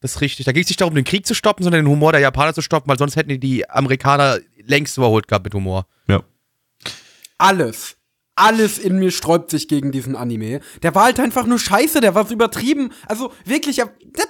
Das 0.02 0.16
ist 0.16 0.22
richtig. 0.22 0.46
Da 0.46 0.52
ging 0.52 0.64
es 0.64 0.70
nicht 0.70 0.82
darum, 0.82 0.96
den 0.96 1.06
Krieg 1.06 1.26
zu 1.26 1.34
stoppen, 1.34 1.64
sondern 1.64 1.86
den 1.86 1.92
Humor 1.92 2.12
der 2.12 2.22
Japaner 2.22 2.54
zu 2.54 2.62
stoppen, 2.62 2.90
weil 2.90 2.98
sonst 2.98 3.16
hätten 3.16 3.30
die 3.30 3.40
die 3.40 3.70
Amerikaner 3.70 4.40
längst 4.66 4.98
überholt 4.98 5.28
gehabt 5.28 5.46
mit 5.46 5.54
Humor. 5.54 5.86
Ja. 6.08 6.22
Alles. 7.38 7.97
Alles 8.38 8.78
in 8.78 9.00
mir 9.00 9.10
sträubt 9.12 9.50
sich 9.50 9.68
gegen 9.68 9.92
diesen 9.92 10.16
Anime. 10.16 10.62
Der 10.84 10.94
war 10.94 11.06
halt 11.06 11.20
einfach 11.20 11.48
nur 11.48 11.58
scheiße, 11.58 12.02
der 12.02 12.14
war 12.14 12.26
so 12.26 12.34
übertrieben. 12.34 12.92
Also 13.08 13.32
wirklich, 13.46 13.78
der, 13.78 13.88
der, 14.06 14.26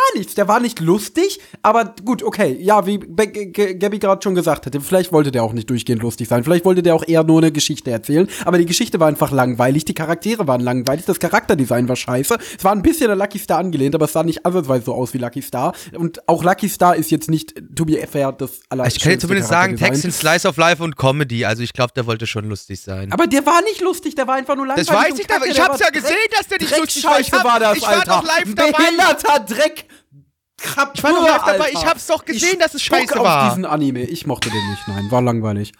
gar 0.00 0.18
nichts. 0.18 0.34
Der 0.34 0.48
war 0.48 0.60
nicht 0.60 0.80
lustig, 0.80 1.40
aber 1.62 1.94
gut, 2.04 2.22
okay. 2.22 2.56
Ja, 2.60 2.86
wie 2.86 2.98
Gabby 2.98 3.98
gerade 3.98 4.22
schon 4.22 4.34
gesagt 4.34 4.66
hatte, 4.66 4.80
vielleicht 4.80 5.12
wollte 5.12 5.30
der 5.30 5.44
auch 5.44 5.52
nicht 5.52 5.68
durchgehend 5.70 6.02
lustig 6.02 6.28
sein. 6.28 6.44
Vielleicht 6.44 6.64
wollte 6.64 6.82
der 6.82 6.94
auch 6.94 7.06
eher 7.06 7.24
nur 7.24 7.38
eine 7.38 7.52
Geschichte 7.52 7.90
erzählen. 7.90 8.28
Aber 8.44 8.58
die 8.58 8.66
Geschichte 8.66 9.00
war 9.00 9.08
einfach 9.08 9.30
langweilig, 9.30 9.84
die 9.84 9.94
Charaktere 9.94 10.46
waren 10.46 10.60
langweilig, 10.60 11.04
das 11.06 11.18
Charakterdesign 11.18 11.88
war 11.88 11.96
scheiße. 11.96 12.38
Es 12.58 12.64
war 12.64 12.72
ein 12.72 12.82
bisschen 12.82 13.10
an 13.10 13.18
Lucky 13.18 13.38
Star 13.38 13.58
angelehnt, 13.58 13.94
aber 13.94 14.06
es 14.06 14.12
sah 14.12 14.22
nicht 14.22 14.44
ansatzweise 14.44 14.86
so 14.86 14.94
aus 14.94 15.14
wie 15.14 15.18
Lucky 15.18 15.42
Star. 15.42 15.74
Und 15.94 16.26
auch 16.28 16.42
Lucky 16.42 16.68
Star 16.68 16.96
ist 16.96 17.10
jetzt 17.10 17.28
nicht, 17.28 17.54
to 17.74 17.84
be 17.84 17.98
fair, 18.10 18.32
das 18.32 18.60
aller 18.68 18.86
Ich 18.86 19.00
kann 19.00 19.18
zumindest 19.18 19.48
sagen. 19.48 19.76
Text 19.76 20.04
in 20.04 20.12
Slice 20.12 20.48
of 20.48 20.56
Life 20.56 20.82
und 20.82 20.96
Comedy. 20.96 21.44
Also 21.44 21.62
ich 21.62 21.72
glaube, 21.72 21.92
der 21.94 22.06
wollte 22.06 22.26
schon 22.26 22.48
lustig 22.48 22.80
sein. 22.80 23.12
Aber 23.12 23.26
der 23.26 23.44
war 23.46 23.62
nicht 23.62 23.80
lustig, 23.80 24.14
der 24.14 24.26
war 24.26 24.36
einfach 24.36 24.56
nur 24.56 24.66
langweilig. 24.66 24.88
das 24.88 24.96
weiß 24.96 25.18
ich, 25.18 25.34
aber 25.34 25.46
ich 25.46 25.60
hab's 25.60 25.80
ja 25.80 25.90
gesehen, 25.90 26.16
dass 26.36 26.48
der 26.48 26.58
nicht 26.58 26.76
lustig 26.76 27.04
war. 27.04 27.20
Ich, 27.20 27.32
hab, 27.32 27.44
war 27.44 27.60
das, 27.60 27.76
ich 27.76 27.82
war 27.82 27.90
Alter. 27.90 28.04
doch 28.04 28.24
live 28.24 28.54
dabei. 28.54 28.72
Behinderter 28.72 29.40
Dreck. 29.40 29.86
Krapur, 30.62 30.92
Ich 30.94 31.02
war 31.02 31.12
doch 31.12 31.22
live 31.26 31.44
dabei, 31.44 31.70
ich 31.72 31.86
hab's 31.86 32.06
doch 32.06 32.24
gesehen, 32.24 32.50
Ich 32.54 32.58
dass 32.58 32.74
es 32.74 32.82
scheiße 32.82 33.18
auf 33.18 33.24
war. 33.24 33.48
diesen 33.50 33.64
Anime. 33.64 34.02
Ich 34.04 34.26
mochte 34.26 34.50
den 34.50 34.70
nicht, 34.70 34.86
nein, 34.88 35.10
war 35.10 35.22
langweilig. 35.22 35.72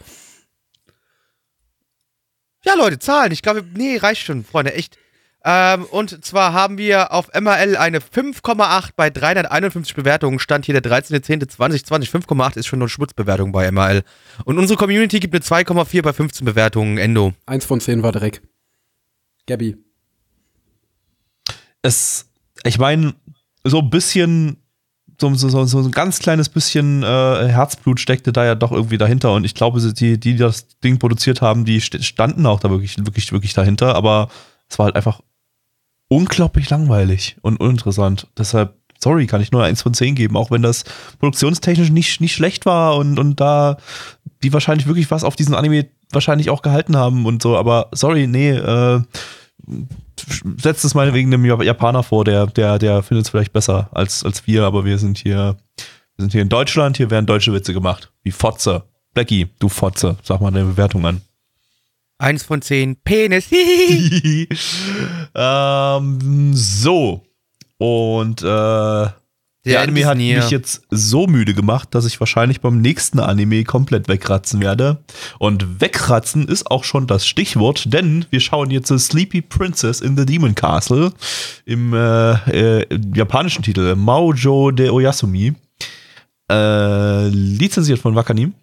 Ja, 2.64 2.74
Leute, 2.74 2.98
Zahlen. 2.98 3.32
Ich 3.32 3.42
glaube, 3.42 3.64
nee, 3.74 3.96
reicht 3.96 4.22
schon, 4.22 4.44
Freunde, 4.44 4.74
echt. 4.74 4.98
Ähm, 5.42 5.84
und 5.86 6.22
zwar 6.22 6.52
haben 6.52 6.76
wir 6.76 7.12
auf 7.12 7.28
MRL 7.32 7.76
eine 7.78 8.00
5,8 8.00 8.90
bei 8.94 9.08
351 9.08 9.94
Bewertungen. 9.94 10.38
Stand 10.38 10.66
hier 10.66 10.78
der 10.78 10.90
13.10.2020. 10.92 12.10
5,8 12.10 12.58
ist 12.58 12.66
schon 12.66 12.80
eine 12.82 12.90
Schmutzbewertung 12.90 13.50
bei 13.50 13.70
MRL. 13.70 14.02
Und 14.44 14.58
unsere 14.58 14.76
Community 14.78 15.18
gibt 15.18 15.34
eine 15.34 15.42
2,4 15.42 16.02
bei 16.02 16.12
15 16.12 16.44
Bewertungen. 16.44 16.98
Endo. 16.98 17.32
Eins 17.46 17.64
von 17.64 17.80
zehn 17.80 18.02
war 18.02 18.12
Dreck. 18.12 18.42
Gabby. 19.46 19.78
Es, 21.80 22.26
ich 22.64 22.78
meine, 22.78 23.14
so 23.64 23.78
ein 23.78 23.88
bisschen, 23.88 24.59
so, 25.20 25.48
so, 25.48 25.64
so, 25.64 25.78
ein 25.78 25.90
ganz 25.90 26.18
kleines 26.18 26.48
bisschen 26.48 27.02
äh, 27.02 27.06
Herzblut 27.48 28.00
steckte 28.00 28.32
da 28.32 28.44
ja 28.44 28.54
doch 28.54 28.72
irgendwie 28.72 28.98
dahinter. 28.98 29.32
Und 29.32 29.44
ich 29.44 29.54
glaube, 29.54 29.80
die, 29.80 30.18
die 30.18 30.36
das 30.36 30.66
Ding 30.78 30.98
produziert 30.98 31.42
haben, 31.42 31.64
die 31.64 31.80
st- 31.80 32.02
standen 32.02 32.46
auch 32.46 32.60
da 32.60 32.70
wirklich, 32.70 32.98
wirklich, 32.98 33.32
wirklich 33.32 33.52
dahinter. 33.52 33.94
Aber 33.94 34.28
es 34.68 34.78
war 34.78 34.86
halt 34.86 34.96
einfach 34.96 35.20
unglaublich 36.08 36.68
langweilig 36.70 37.36
und 37.42 37.58
uninteressant. 37.58 38.26
Deshalb, 38.36 38.74
sorry, 38.98 39.26
kann 39.26 39.40
ich 39.40 39.52
nur 39.52 39.62
eins 39.64 39.82
von 39.82 39.94
zehn 39.94 40.14
geben, 40.14 40.36
auch 40.36 40.50
wenn 40.50 40.62
das 40.62 40.84
produktionstechnisch 41.18 41.90
nicht, 41.90 42.20
nicht 42.20 42.34
schlecht 42.34 42.66
war 42.66 42.96
und, 42.96 43.18
und 43.18 43.40
da 43.40 43.76
die 44.42 44.52
wahrscheinlich 44.52 44.86
wirklich 44.86 45.10
was 45.10 45.24
auf 45.24 45.36
diesen 45.36 45.54
Anime 45.54 45.86
wahrscheinlich 46.12 46.50
auch 46.50 46.62
gehalten 46.62 46.96
haben 46.96 47.26
und 47.26 47.42
so. 47.42 47.56
Aber 47.56 47.88
sorry, 47.92 48.26
nee, 48.26 48.50
äh, 48.50 49.02
setzt 50.58 50.84
es 50.84 50.94
mal 50.94 51.12
wegen 51.14 51.32
einem 51.32 51.44
Japaner 51.44 52.02
vor, 52.02 52.24
der, 52.24 52.46
der, 52.46 52.78
der 52.78 53.02
findet 53.02 53.26
es 53.26 53.30
vielleicht 53.30 53.52
besser 53.52 53.88
als, 53.92 54.24
als 54.24 54.46
wir, 54.46 54.64
aber 54.64 54.84
wir 54.84 54.98
sind 54.98 55.18
hier, 55.18 55.56
wir 56.16 56.22
sind 56.22 56.32
hier 56.32 56.42
in 56.42 56.48
Deutschland, 56.48 56.96
hier 56.96 57.11
werden 57.11 57.26
deutsche 57.26 57.52
Witze 57.52 57.72
gemacht. 57.72 58.12
Wie 58.22 58.30
Fotze. 58.30 58.84
Blackie, 59.14 59.48
du 59.58 59.68
Fotze, 59.68 60.16
sag 60.22 60.40
mal 60.40 60.50
deine 60.50 60.66
Bewertung 60.66 61.04
an. 61.06 61.20
Eins 62.18 62.42
von 62.42 62.62
zehn. 62.62 62.96
Penis. 62.96 63.50
ähm, 65.34 66.54
so. 66.54 67.24
Und 67.78 68.42
äh, 68.42 69.06
der, 69.64 69.72
Der 69.74 69.82
Anime 69.82 70.06
hat 70.06 70.16
Disney. 70.16 70.36
mich 70.36 70.50
jetzt 70.50 70.82
so 70.90 71.26
müde 71.26 71.52
gemacht, 71.52 71.88
dass 71.94 72.06
ich 72.06 72.18
wahrscheinlich 72.18 72.61
beim 72.61 72.80
nächsten 72.80 73.18
Anime 73.20 73.64
komplett 73.64 74.08
wegratzen 74.08 74.61
werde. 74.61 74.98
Und 75.38 75.80
wegratzen 75.80 76.48
ist 76.48 76.70
auch 76.70 76.84
schon 76.84 77.06
das 77.06 77.26
Stichwort, 77.26 77.92
denn 77.92 78.24
wir 78.30 78.40
schauen 78.40 78.70
jetzt 78.70 78.88
Sleepy 78.88 79.42
Princess 79.42 80.00
in 80.00 80.16
the 80.16 80.24
Demon 80.24 80.54
Castle 80.54 81.12
im 81.66 81.92
äh, 81.92 82.80
äh, 82.80 82.86
japanischen 83.14 83.62
Titel 83.62 83.94
Maojo 83.96 84.70
de 84.70 84.88
Oyasumi. 84.88 85.52
Äh, 86.50 87.28
lizenziert 87.28 88.00
von 88.00 88.14
Wakanim. 88.16 88.54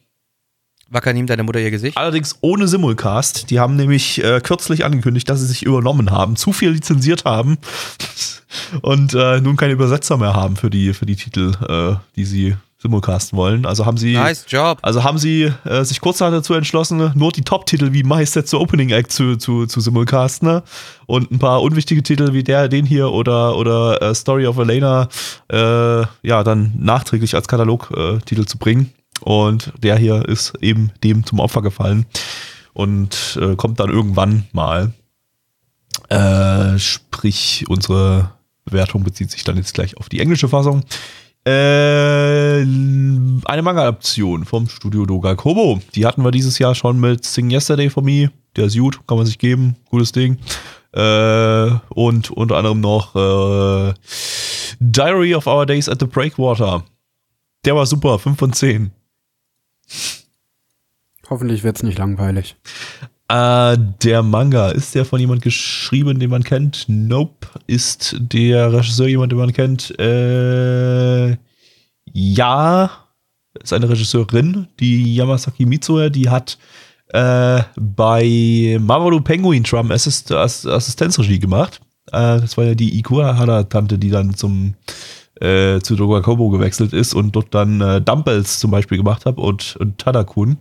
Wakanim, 0.90 1.28
deine 1.28 1.44
Mutter 1.44 1.60
ihr 1.60 1.72
Gesicht. 1.72 1.98
Allerdings 1.98 2.38
ohne 2.42 2.68
Simulcast. 2.68 3.50
Die 3.50 3.60
haben 3.60 3.76
nämlich 3.76 4.24
äh, 4.24 4.40
kürzlich 4.42 4.86
angekündigt, 4.86 5.30
dass 5.30 5.40
sie 5.40 5.48
sich 5.48 5.64
übernommen 5.64 6.12
haben, 6.12 6.36
zu 6.36 6.54
viel 6.54 6.70
lizenziert 6.70 7.26
haben 7.26 7.58
und 8.82 9.14
äh, 9.14 9.42
nun 9.42 9.58
keine 9.58 9.74
Übersetzer 9.74 10.18
mehr 10.18 10.34
haben 10.34 10.56
für 10.56 10.70
die, 10.70 10.94
für 10.94 11.06
die 11.06 11.16
Titel, 11.16 11.54
äh, 11.68 11.96
die 12.16 12.26
sie 12.26 12.56
simulcasten 12.80 13.38
wollen. 13.38 13.66
Also 13.66 13.86
haben 13.86 13.98
sie, 13.98 14.14
Nice 14.14 14.46
Job. 14.48 14.78
also 14.84 15.04
haben 15.04 15.18
sie 15.18 15.52
äh, 15.66 15.84
sich 15.84 16.00
kurzerhand 16.00 16.36
dazu 16.36 16.54
entschlossen, 16.54 17.12
nur 17.16 17.32
die 17.32 17.42
Top-Titel 17.42 17.92
wie 17.92 18.04
Majestätze 18.04 18.60
Opening 18.60 18.90
Act 18.92 19.12
zu, 19.12 19.36
zu, 19.38 19.66
zu 19.66 19.82
simulcasten 19.82 20.48
ne? 20.48 20.64
und 21.08 21.32
ein 21.32 21.40
paar 21.40 21.62
unwichtige 21.64 22.04
Titel 22.04 22.34
wie 22.34 22.44
der, 22.44 22.68
den 22.70 22.86
hier 22.86 23.12
oder, 23.12 23.58
oder 23.58 24.02
äh, 24.02 24.14
Story 24.14 24.46
of 24.46 24.58
Elena 24.58 25.10
äh, 25.52 25.58
ja 26.22 26.44
dann 26.44 26.74
nachträglich 26.78 27.34
als 27.34 27.48
Katalogtitel 27.48 28.20
Titel 28.26 28.46
zu 28.46 28.58
bringen. 28.58 28.94
Und 29.22 29.74
der 29.82 29.98
hier 29.98 30.28
ist 30.28 30.54
eben 30.62 30.92
dem 31.04 31.26
zum 31.26 31.40
Opfer 31.40 31.62
gefallen 31.62 32.06
und 32.74 33.40
äh, 33.42 33.56
kommt 33.56 33.80
dann 33.80 33.90
irgendwann 33.90 34.46
mal. 34.52 34.94
Äh, 36.10 36.78
sprich, 36.78 37.66
unsere 37.68 38.32
Bewertung 38.66 39.04
bezieht 39.04 39.32
sich 39.32 39.44
dann 39.44 39.58
jetzt 39.58 39.74
gleich 39.74 39.98
auf 39.98 40.10
die 40.10 40.20
englische 40.20 40.48
Fassung. 40.48 40.84
Äh, 41.48 42.62
eine 42.62 43.62
Manga-Adaption 43.62 44.46
vom 44.46 44.68
Studio 44.68 45.06
Doga 45.06 45.36
Kobo. 45.36 45.82
Die 45.96 46.06
hatten 46.06 46.24
wir 46.24 46.32
dieses 46.32 46.60
Jahr 46.60 46.76
schon 46.76 47.00
mit 47.00 47.24
Sing 47.24 47.50
Yesterday 47.50 47.90
for 47.90 48.04
Me. 48.04 48.32
Der 48.56 48.66
ist 48.66 48.78
gut, 48.78 49.00
kann 49.08 49.18
man 49.18 49.26
sich 49.26 49.40
geben. 49.40 49.78
Gutes 49.90 50.12
Ding. 50.12 50.38
Äh, 50.92 51.70
und 51.90 52.32
unter 52.32 52.58
anderem 52.58 52.82
noch 52.82 53.16
äh, 53.16 53.94
Diary 54.80 55.36
of 55.36 55.48
Our 55.48 55.66
Days 55.66 55.88
at 55.88 56.00
the 56.00 56.06
Breakwater. 56.06 56.84
Der 57.66 57.76
war 57.76 57.86
super, 57.86 58.20
5 58.20 58.38
von 58.38 58.54
10. 58.54 58.92
Hoffentlich 61.30 61.64
wird's 61.64 61.84
nicht 61.84 61.98
langweilig. 61.98 62.56
Äh, 63.30 63.78
der 64.04 64.24
Manga, 64.24 64.70
ist 64.70 64.96
der 64.96 65.04
von 65.04 65.20
jemand 65.20 65.42
geschrieben, 65.42 66.20
den 66.20 66.30
man 66.30 66.44
kennt? 66.44 66.86
Nope. 66.88 67.48
Ist 67.68 68.16
der 68.20 68.72
Regisseur 68.72 69.08
jemand, 69.08 69.34
den 69.34 69.40
man 69.40 69.52
kennt? 69.52 69.98
Äh, 70.00 71.38
ja. 72.14 72.90
Ist 73.62 73.74
eine 73.74 73.90
Regisseurin, 73.90 74.68
die 74.80 75.16
Yamasaki 75.16 75.66
Mitsue, 75.66 76.12
die 76.12 76.30
hat 76.30 76.58
äh, 77.10 77.62
bei 77.76 78.78
Mamoru 78.80 79.20
Penguin 79.22 79.64
Drum 79.64 79.92
Assist 79.92 80.32
Ass 80.32 80.66
Assistenzregie 80.66 81.40
gemacht. 81.40 81.82
Äh, 82.12 82.40
das 82.40 82.56
war 82.56 82.66
ja 82.66 82.76
die 82.76 83.00
Ikuhara-Tante, 83.00 83.98
die 83.98 84.10
dann 84.10 84.36
zum 84.36 84.76
äh, 85.42 85.80
zu 85.80 85.96
Dogakobo 85.96 86.50
gewechselt 86.50 86.94
ist 86.94 87.14
und 87.14 87.36
dort 87.36 87.54
dann 87.54 87.82
äh, 87.82 88.02
Dumbbells 88.02 88.60
zum 88.60 88.72
Beispiel 88.72 88.98
gemacht 88.98 89.26
hat 89.26 89.38
und, 89.38 89.76
und 89.78 89.98
Tadakun. 89.98 90.58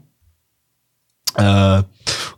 Äh, 1.36 1.82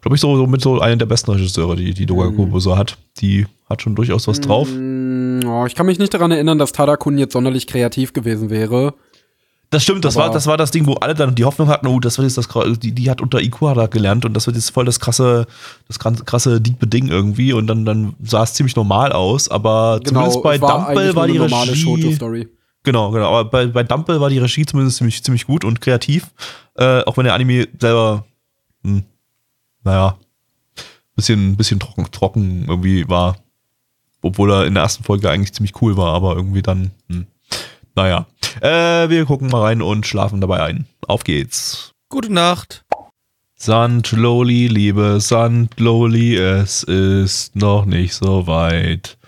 glaube 0.00 0.14
ich, 0.14 0.20
so, 0.20 0.36
so 0.36 0.46
mit 0.46 0.60
so 0.60 0.80
einer 0.80 0.96
der 0.96 1.06
besten 1.06 1.30
Regisseure, 1.30 1.76
die, 1.76 1.94
die 1.94 2.06
Doga 2.06 2.30
Kobo 2.30 2.58
so 2.58 2.76
hat. 2.76 2.98
Die 3.20 3.46
hat 3.68 3.82
schon 3.82 3.94
durchaus 3.94 4.26
was 4.26 4.40
drauf. 4.40 4.68
Mm, 4.70 5.40
oh, 5.46 5.66
ich 5.66 5.74
kann 5.74 5.86
mich 5.86 5.98
nicht 5.98 6.14
daran 6.14 6.30
erinnern, 6.30 6.58
dass 6.58 6.72
Tadakun 6.72 7.18
jetzt 7.18 7.32
sonderlich 7.32 7.66
kreativ 7.66 8.12
gewesen 8.12 8.50
wäre. 8.50 8.94
Das 9.70 9.82
stimmt, 9.82 10.04
das 10.06 10.16
war, 10.16 10.30
das 10.30 10.46
war 10.46 10.56
das 10.56 10.70
Ding, 10.70 10.86
wo 10.86 10.94
alle 10.94 11.14
dann 11.14 11.34
die 11.34 11.44
Hoffnung 11.44 11.68
hatten, 11.68 11.86
oh, 11.88 12.00
das 12.00 12.16
wird 12.16 12.24
jetzt 12.24 12.38
das 12.38 12.48
die, 12.78 12.92
die 12.92 13.10
hat 13.10 13.20
unter 13.20 13.40
Ikuhara 13.40 13.86
gelernt 13.86 14.24
und 14.24 14.32
das 14.32 14.46
wird 14.46 14.56
jetzt 14.56 14.70
voll 14.70 14.86
das 14.86 14.98
krasse, 14.98 15.46
das 15.88 15.98
krasse, 15.98 16.58
diepe 16.58 16.86
Ding 16.86 17.08
irgendwie 17.08 17.52
und 17.52 17.66
dann, 17.66 17.84
dann 17.84 18.14
sah 18.22 18.44
es 18.44 18.54
ziemlich 18.54 18.76
normal 18.76 19.12
aus, 19.12 19.50
aber 19.50 20.00
zumindest 20.02 20.42
bei 20.42 20.54
es 20.56 20.62
war 20.62 20.86
Dumble 20.86 21.32
die 21.32 21.38
Regie. 21.38 21.76
Shoujo-Story. 21.76 22.48
Genau, 22.82 23.10
genau. 23.10 23.26
Aber 23.26 23.44
bei, 23.50 23.66
bei 23.66 23.82
Dumble 23.82 24.18
war 24.20 24.30
die 24.30 24.38
Regie 24.38 24.64
zumindest 24.64 24.96
ziemlich, 24.96 25.22
ziemlich 25.22 25.46
gut 25.46 25.64
und 25.64 25.82
kreativ. 25.82 26.28
Äh, 26.74 27.02
auch 27.02 27.18
wenn 27.18 27.24
der 27.24 27.34
Anime 27.34 27.68
selber, 27.78 28.24
hm, 28.82 29.02
naja, 29.84 30.16
bisschen, 31.14 31.56
bisschen 31.56 31.80
trocken, 31.80 32.10
trocken 32.10 32.64
irgendwie 32.66 33.06
war. 33.06 33.36
Obwohl 34.22 34.50
er 34.50 34.66
in 34.66 34.72
der 34.72 34.84
ersten 34.84 35.04
Folge 35.04 35.28
eigentlich 35.28 35.52
ziemlich 35.52 35.80
cool 35.82 35.98
war, 35.98 36.14
aber 36.14 36.36
irgendwie 36.36 36.62
dann, 36.62 36.92
hm, 37.10 37.26
naja. 37.94 38.26
Äh, 38.60 39.08
wir 39.08 39.24
gucken 39.24 39.48
mal 39.48 39.62
rein 39.62 39.82
und 39.82 40.06
schlafen 40.06 40.40
dabei 40.40 40.62
ein. 40.62 40.86
Auf 41.06 41.24
geht's. 41.24 41.92
Gute 42.08 42.32
Nacht. 42.32 42.84
Sandloli, 43.54 44.68
liebe 44.68 45.20
Sandloli, 45.20 46.36
es 46.36 46.84
ist 46.84 47.56
noch 47.56 47.86
nicht 47.86 48.14
so 48.14 48.46
weit. 48.46 49.18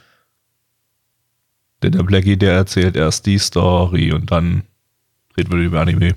Denn 1.83 1.93
der 1.93 2.05
Blackie, 2.05 2.37
der 2.37 2.53
erzählt 2.53 2.97
erst 2.97 3.27
die 3.27 3.39
Story 3.39 4.13
und 4.13 4.31
dann 4.31 4.63
reden 5.37 5.53
wir 5.53 5.59
über 5.59 5.81
Anime. 5.81 6.15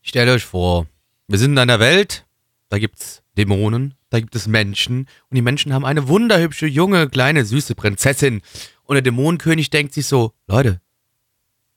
Stellt 0.00 0.30
euch 0.30 0.44
vor, 0.44 0.86
wir 1.28 1.38
sind 1.38 1.52
in 1.52 1.58
einer 1.58 1.80
Welt, 1.80 2.26
da 2.70 2.78
gibt's 2.78 3.22
Dämonen, 3.36 3.94
da 4.08 4.18
gibt 4.18 4.34
es 4.34 4.46
Menschen 4.46 5.00
und 5.28 5.34
die 5.34 5.42
Menschen 5.42 5.72
haben 5.74 5.84
eine 5.84 6.08
wunderhübsche, 6.08 6.66
junge, 6.66 7.08
kleine, 7.08 7.44
süße 7.44 7.74
Prinzessin. 7.74 8.40
Und 8.84 8.94
der 8.94 9.02
Dämonenkönig 9.02 9.70
denkt 9.70 9.94
sich 9.94 10.06
so, 10.06 10.32
Leute, 10.46 10.80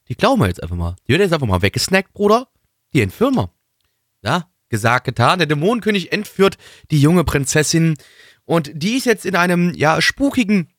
die 0.09 0.15
glauben 0.15 0.41
wir 0.41 0.47
jetzt 0.47 0.61
einfach 0.61 0.75
mal. 0.75 0.95
Die 1.07 1.13
wird 1.13 1.21
jetzt 1.21 1.33
einfach 1.33 1.47
mal 1.47 1.61
weggesnackt, 1.61 2.13
Bruder. 2.13 2.47
Die 2.93 3.01
entführen 3.01 3.35
wir. 3.35 3.51
Ja, 4.21 4.49
gesagt, 4.69 5.05
getan. 5.05 5.39
Der 5.39 5.47
Dämonenkönig 5.47 6.11
entführt 6.11 6.57
die 6.91 7.01
junge 7.01 7.23
Prinzessin 7.23 7.95
und 8.45 8.71
die 8.73 8.97
ist 8.97 9.05
jetzt 9.05 9.25
in 9.25 9.35
einem, 9.35 9.73
ja, 9.75 10.01
spukigen 10.01 10.69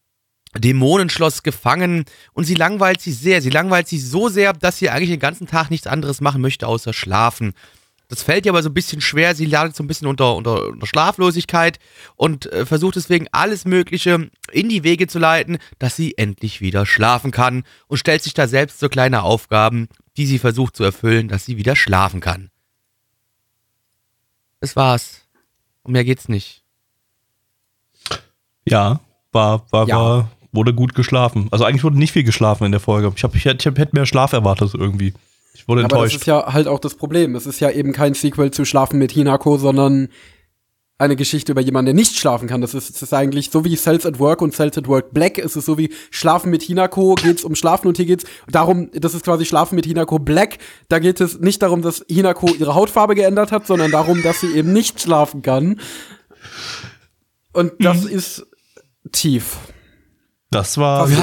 Dämonenschloss 0.57 1.43
gefangen 1.43 2.05
und 2.33 2.45
sie 2.45 2.55
langweilt 2.55 3.01
sie 3.01 3.13
sehr. 3.13 3.43
Sie 3.43 3.51
langweilt 3.51 3.89
sie 3.89 3.99
so 3.99 4.29
sehr, 4.29 4.53
dass 4.53 4.79
sie 4.79 4.91
eigentlich 4.91 5.11
den 5.11 5.21
ganzen 5.21 5.47
Tag 5.47 5.71
nichts 5.71 5.87
anderes 5.87 6.21
machen 6.21 6.41
möchte, 6.41 6.67
außer 6.67 6.93
schlafen. 6.93 7.55
Das 8.15 8.23
fällt 8.23 8.47
ihr 8.47 8.53
aber 8.53 8.63
so 8.63 8.69
ein 8.71 8.75
bisschen 8.75 9.01
schwer. 9.01 9.35
Sie 9.35 9.45
leidet 9.45 9.75
so 9.75 9.83
ein 9.83 9.89
bisschen 9.89 10.07
unter, 10.07 10.37
unter, 10.37 10.69
unter 10.69 10.87
Schlaflosigkeit 10.87 11.81
und 12.15 12.47
äh, 12.53 12.65
versucht 12.65 12.95
deswegen 12.95 13.27
alles 13.33 13.65
Mögliche 13.65 14.31
in 14.53 14.69
die 14.69 14.85
Wege 14.85 15.09
zu 15.09 15.19
leiten, 15.19 15.59
dass 15.81 15.97
sie 15.97 16.17
endlich 16.17 16.61
wieder 16.61 16.87
schlafen 16.87 17.33
kann 17.33 17.65
und 17.89 17.99
stellt 17.99 18.23
sich 18.23 18.33
da 18.33 18.47
selbst 18.47 18.79
so 18.79 18.89
kleine 18.89 19.23
Aufgaben, 19.25 19.89
die 20.17 20.27
sie 20.27 20.39
versucht 20.39 20.77
zu 20.77 20.85
erfüllen, 20.85 21.27
dass 21.27 21.45
sie 21.45 21.57
wieder 21.57 21.75
schlafen 21.75 22.21
kann. 22.21 22.51
Das 24.61 24.77
war's. 24.77 25.23
Um 25.83 25.91
mehr 25.93 26.05
geht's 26.05 26.29
nicht. 26.29 26.63
Ja, 28.65 29.01
war, 29.33 29.67
war, 29.73 29.89
Ja. 29.89 29.97
war, 29.99 30.31
wurde 30.53 30.73
gut 30.73 30.95
geschlafen. 30.95 31.49
Also 31.51 31.65
eigentlich 31.65 31.83
wurde 31.83 31.99
nicht 31.99 32.13
viel 32.13 32.23
geschlafen 32.23 32.65
in 32.65 32.71
der 32.71 32.81
Folge. 32.81 33.13
Ich, 33.17 33.25
hab, 33.25 33.35
ich, 33.35 33.45
ich 33.45 33.65
hätte 33.65 33.89
mehr 33.93 34.07
Schlaf 34.07 34.33
erwartet 34.33 34.73
irgendwie. 34.75 35.15
Ich 35.55 35.69
wurde 35.69 35.83
Aber 35.85 35.89
das 35.89 35.97
enttäuscht. 35.99 36.17
ist 36.17 36.27
ja 36.27 36.53
halt 36.53 36.67
auch 36.67 36.81
das 36.81 36.97
Problem. 36.97 37.35
Es 37.37 37.47
ist 37.47 37.61
ja 37.61 37.71
eben 37.71 37.93
kein 37.93 38.15
Sequel 38.15 38.51
zu 38.51 38.65
Schlafen 38.65 38.99
mit 38.99 39.13
Hinako, 39.13 39.57
sondern 39.57 40.09
eine 40.97 41.17
Geschichte 41.17 41.53
über 41.53 41.61
jemanden, 41.61 41.87
der 41.87 41.95
nicht 41.95 42.17
schlafen 42.17 42.49
kann. 42.49 42.61
Das 42.61 42.73
ist, 42.75 42.95
das 42.95 43.03
ist 43.03 43.13
eigentlich 43.13 43.51
so 43.51 43.65
wie 43.65 43.77
Cells 43.77 44.07
at 44.07 44.19
Work 44.21 44.43
und 44.43 44.55
Cells 44.55 44.79
at 44.79 44.87
Work 44.87 45.13
Black. 45.13 45.39
Es 45.39 45.57
ist 45.57 45.67
so 45.67 45.77
wie 45.77 45.93
Schlafen 46.11 46.51
mit 46.51 46.63
Hinako 46.63 47.15
geht's 47.17 47.45
um 47.45 47.55
Schlafen 47.57 47.89
und 47.89 47.97
hier 47.97 48.07
geht's 48.07 48.25
darum, 48.49 48.91
das 48.93 49.15
ist 49.15 49.25
quasi 49.25 49.45
Schlafen 49.45 49.75
mit 49.75 49.87
Hinako 49.87 50.19
Black. 50.21 50.59
Da 50.89 51.01
geht 51.01 51.21
es 51.21 51.41
nicht 51.41 51.63
darum, 51.63 51.83
dass 51.83 52.05
Hinako 52.09 52.55
ihre 52.55 52.75
Hautfarbe 52.75 53.15
geändert 53.17 53.51
hat, 53.51 53.67
sondern 53.67 53.91
darum, 53.91 54.23
dass 54.23 54.41
sie 54.41 54.53
eben 54.55 54.73
nicht 54.73 55.01
schlafen 55.01 55.43
kann. 55.43 55.81
Und 57.53 57.73
das 57.81 58.05
ist 58.05 58.47
tief. 59.13 59.57
das 60.51 60.79
war. 60.79 61.03
Also 61.03 61.17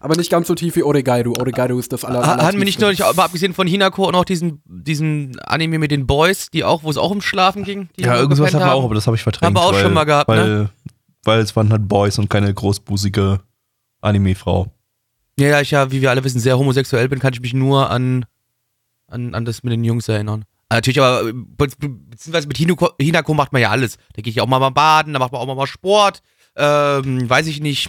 Äh, 0.00 0.04
Aber 0.04 0.16
nicht 0.16 0.30
ganz 0.30 0.48
so 0.48 0.54
tief 0.54 0.76
wie 0.76 0.82
Oregairu. 0.82 1.32
Oregairu 1.38 1.78
ist 1.78 1.92
das 1.92 2.04
aller, 2.04 2.22
aller 2.22 2.42
hatten 2.42 2.58
wir 2.58 2.64
nicht 2.64 2.80
neulich, 2.80 3.04
aber 3.04 3.24
abgesehen 3.24 3.54
von 3.54 3.66
Hinako, 3.66 4.06
auch 4.06 4.12
noch 4.12 4.24
diesen, 4.24 4.62
diesen 4.66 5.38
Anime 5.40 5.78
mit 5.78 5.90
den 5.90 6.06
Boys, 6.06 6.50
die 6.50 6.64
auch, 6.64 6.82
wo 6.82 6.90
es 6.90 6.96
auch 6.96 7.10
um 7.10 7.20
Schlafen 7.20 7.64
ging? 7.64 7.88
Die 7.98 8.04
ja, 8.04 8.16
irgendwas 8.16 8.52
hatten 8.54 8.64
wir 8.64 8.72
auch, 8.72 8.78
haben? 8.78 8.84
aber 8.84 8.94
das 8.94 9.06
habe 9.06 9.16
ich 9.16 9.22
verdrängt. 9.22 9.44
Haben 9.46 9.56
wir 9.56 9.62
auch 9.62 9.72
weil, 9.74 9.82
schon 9.82 9.92
mal 9.94 10.04
gehabt, 10.04 10.28
weil, 10.28 10.46
ne? 10.48 10.70
Weil 11.24 11.40
es 11.40 11.54
waren 11.56 11.70
halt 11.70 11.88
Boys 11.88 12.18
und 12.18 12.30
keine 12.30 12.52
großbusige 12.54 13.40
Anime-Frau. 14.00 14.68
Ja, 15.38 15.48
ja, 15.48 15.60
ich 15.60 15.70
ja, 15.70 15.90
wie 15.90 16.00
wir 16.00 16.10
alle 16.10 16.24
wissen, 16.24 16.40
sehr 16.40 16.58
homosexuell 16.58 17.08
bin, 17.08 17.18
kann 17.18 17.32
ich 17.32 17.40
mich 17.40 17.54
nur 17.54 17.90
an, 17.90 18.24
an, 19.06 19.34
an 19.34 19.44
das 19.44 19.62
mit 19.62 19.72
den 19.72 19.84
Jungs 19.84 20.08
erinnern. 20.08 20.44
Ah, 20.68 20.76
Natürlich, 20.76 21.00
aber 21.00 21.28
äh, 21.28 21.32
be 21.32 21.66
be- 21.78 21.88
beziehungsweise 21.88 22.46
mit 22.48 22.56
Hinako, 22.58 22.90
Hinako 23.00 23.34
macht 23.34 23.52
man 23.52 23.62
ja 23.62 23.70
alles. 23.70 23.96
Da 24.14 24.22
gehe 24.22 24.30
ich 24.30 24.40
auch 24.40 24.46
mal, 24.46 24.58
mal 24.58 24.70
baden, 24.70 25.12
da 25.12 25.18
macht 25.18 25.32
man 25.32 25.40
auch 25.40 25.46
mal, 25.46 25.54
mal 25.54 25.66
Sport, 25.66 26.20
ähm, 26.56 27.28
weiß 27.28 27.46
ich 27.46 27.60
nicht. 27.60 27.88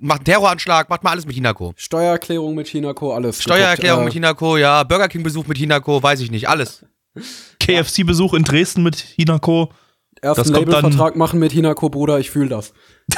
Macht 0.00 0.20
einen 0.20 0.24
Terroranschlag, 0.26 0.88
macht 0.88 1.02
mal 1.02 1.10
alles 1.10 1.26
mit 1.26 1.34
Hinako. 1.34 1.72
Steuererklärung 1.76 2.54
mit 2.54 2.68
Hinako, 2.68 3.14
alles. 3.14 3.42
Steuererklärung 3.42 4.04
mit 4.04 4.14
geguckt, 4.14 4.24
äh, 4.24 4.28
Hinako, 4.28 4.56
ja, 4.56 4.82
Burger 4.84 5.08
King 5.08 5.22
Besuch 5.22 5.46
mit 5.46 5.58
Hinako, 5.58 6.02
weiß 6.02 6.20
ich 6.20 6.30
nicht, 6.30 6.48
alles. 6.48 6.84
KFC-Besuch 7.60 8.34
in 8.34 8.44
Dresden 8.44 8.82
mit 8.82 8.96
Hinako. 8.96 9.70
Ersten 10.20 10.52
Labelvertrag 10.52 11.16
machen 11.16 11.40
mit 11.40 11.52
Hinako, 11.52 11.90
Bruder, 11.90 12.18
ich 12.18 12.30
fühl 12.30 12.48
das. 12.48 12.72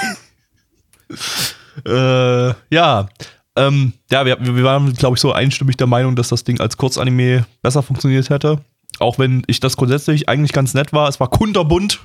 Äh, 1.86 2.52
ja. 2.74 3.08
Ähm, 3.56 3.92
ja, 4.10 4.26
wir, 4.26 4.38
wir 4.40 4.64
waren, 4.64 4.92
glaube 4.94 5.16
ich, 5.16 5.20
so 5.20 5.32
einstimmig 5.32 5.76
der 5.76 5.86
Meinung, 5.86 6.16
dass 6.16 6.28
das 6.28 6.44
Ding 6.44 6.60
als 6.60 6.76
Kurzanime 6.76 7.46
besser 7.62 7.82
funktioniert 7.82 8.30
hätte. 8.30 8.60
Auch 8.98 9.18
wenn 9.18 9.42
ich 9.46 9.60
das 9.60 9.76
grundsätzlich 9.76 10.28
eigentlich 10.28 10.52
ganz 10.52 10.74
nett 10.74 10.92
war. 10.92 11.08
Es 11.08 11.20
war 11.20 11.28
kunterbunt. 11.28 12.00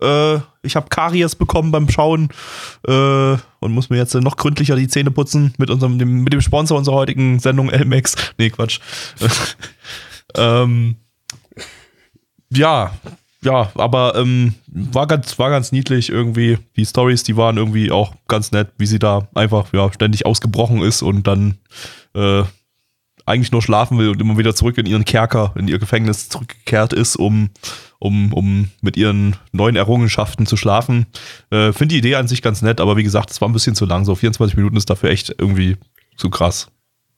Äh, 0.00 0.40
ich 0.62 0.76
habe 0.76 0.88
Karies 0.88 1.34
bekommen 1.34 1.70
beim 1.70 1.88
Schauen 1.88 2.28
äh, 2.86 3.36
und 3.60 3.72
muss 3.72 3.90
mir 3.90 3.96
jetzt 3.96 4.14
noch 4.14 4.36
gründlicher 4.36 4.76
die 4.76 4.88
Zähne 4.88 5.10
putzen 5.10 5.54
mit 5.58 5.70
unserem 5.70 5.98
dem, 5.98 6.22
mit 6.22 6.32
dem 6.32 6.40
Sponsor 6.40 6.78
unserer 6.78 6.96
heutigen 6.96 7.38
Sendung 7.38 7.68
Elmex. 7.70 8.16
Nee, 8.38 8.50
Quatsch. 8.50 8.80
ähm, 10.36 10.96
ja, 12.50 12.92
ja, 13.42 13.70
aber 13.74 14.16
ähm, 14.16 14.54
war 14.66 15.06
ganz, 15.06 15.38
war 15.38 15.50
ganz 15.50 15.72
niedlich 15.72 16.10
irgendwie. 16.10 16.58
Die 16.76 16.84
Stories, 16.84 17.22
die 17.22 17.36
waren 17.36 17.56
irgendwie 17.56 17.90
auch 17.90 18.14
ganz 18.28 18.52
nett, 18.52 18.68
wie 18.76 18.86
sie 18.86 18.98
da 18.98 19.28
einfach 19.34 19.72
ja 19.72 19.90
ständig 19.92 20.26
ausgebrochen 20.26 20.82
ist 20.82 21.00
und 21.00 21.26
dann 21.26 21.56
äh, 22.14 22.42
eigentlich 23.24 23.52
nur 23.52 23.62
schlafen 23.62 23.96
will 23.98 24.10
und 24.10 24.20
immer 24.20 24.36
wieder 24.36 24.54
zurück 24.54 24.76
in 24.76 24.86
ihren 24.86 25.04
Kerker, 25.04 25.54
in 25.56 25.68
ihr 25.68 25.78
Gefängnis 25.78 26.28
zurückgekehrt 26.28 26.92
ist, 26.92 27.16
um, 27.16 27.50
um, 28.00 28.32
um 28.32 28.68
mit 28.80 28.96
ihren 28.96 29.36
neuen 29.52 29.76
Errungenschaften 29.76 30.46
zu 30.46 30.56
schlafen. 30.56 31.06
Äh, 31.50 31.72
Finde 31.72 31.94
die 31.94 31.98
Idee 31.98 32.16
an 32.16 32.26
sich 32.26 32.42
ganz 32.42 32.62
nett, 32.62 32.80
aber 32.80 32.96
wie 32.96 33.04
gesagt, 33.04 33.30
es 33.30 33.40
war 33.40 33.48
ein 33.48 33.52
bisschen 33.52 33.76
zu 33.76 33.86
lang. 33.86 34.04
So 34.04 34.16
24 34.16 34.56
Minuten 34.56 34.76
ist 34.76 34.90
dafür 34.90 35.10
echt 35.10 35.34
irgendwie 35.38 35.76
zu 36.16 36.30
krass. 36.30 36.68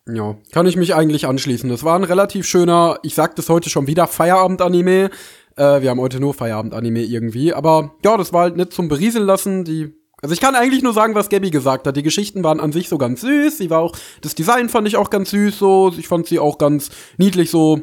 Ja, 0.08 0.36
kann 0.50 0.66
ich 0.66 0.76
mich 0.76 0.94
eigentlich 0.94 1.26
anschließen. 1.26 1.70
Das 1.70 1.84
war 1.84 1.96
ein 1.96 2.04
relativ 2.04 2.44
schöner, 2.44 2.98
ich 3.04 3.14
sag 3.14 3.36
das 3.36 3.48
heute 3.48 3.70
schon 3.70 3.86
wieder, 3.86 4.08
Feierabend-Anime. 4.08 5.10
Äh, 5.56 5.80
wir 5.80 5.90
haben 5.90 6.00
heute 6.00 6.18
nur 6.18 6.34
Feierabend-Anime 6.34 7.04
irgendwie. 7.04 7.54
Aber 7.54 7.94
ja, 8.04 8.16
das 8.16 8.32
war 8.32 8.42
halt 8.42 8.56
nicht 8.56 8.72
zum 8.72 8.88
Berieseln 8.88 9.24
lassen. 9.24 9.64
Die, 9.64 9.94
also 10.20 10.32
ich 10.32 10.40
kann 10.40 10.56
eigentlich 10.56 10.82
nur 10.82 10.92
sagen, 10.92 11.14
was 11.14 11.28
Gabby 11.28 11.50
gesagt 11.50 11.86
hat. 11.86 11.96
Die 11.96 12.02
Geschichten 12.02 12.42
waren 12.42 12.58
an 12.58 12.72
sich 12.72 12.88
so 12.88 12.98
ganz 12.98 13.20
süß. 13.20 13.58
Sie 13.58 13.70
war 13.70 13.78
auch, 13.78 13.96
das 14.22 14.34
Design 14.34 14.68
fand 14.68 14.88
ich 14.88 14.96
auch 14.96 15.10
ganz 15.10 15.30
süß 15.30 15.56
so. 15.56 15.94
Ich 15.96 16.08
fand 16.08 16.26
sie 16.26 16.40
auch 16.40 16.58
ganz 16.58 16.90
niedlich 17.16 17.52
so 17.52 17.80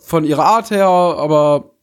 von 0.00 0.24
ihrer 0.24 0.46
Art 0.46 0.70
her, 0.70 0.86
aber 0.86 1.75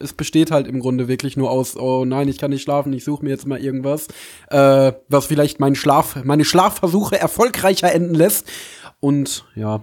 es 0.00 0.12
besteht 0.12 0.50
halt 0.50 0.66
im 0.66 0.80
Grunde 0.80 1.08
wirklich 1.08 1.36
nur 1.36 1.50
aus, 1.50 1.76
oh 1.76 2.04
nein, 2.04 2.28
ich 2.28 2.38
kann 2.38 2.50
nicht 2.50 2.62
schlafen, 2.62 2.92
ich 2.92 3.04
suche 3.04 3.24
mir 3.24 3.30
jetzt 3.30 3.46
mal 3.46 3.58
irgendwas, 3.58 4.08
äh, 4.50 4.92
was 5.08 5.26
vielleicht 5.26 5.60
meinen 5.60 5.74
Schlaf, 5.74 6.22
meine 6.24 6.44
Schlafversuche 6.44 7.18
erfolgreicher 7.18 7.92
enden 7.92 8.14
lässt. 8.14 8.46
Und 9.00 9.44
ja, 9.54 9.82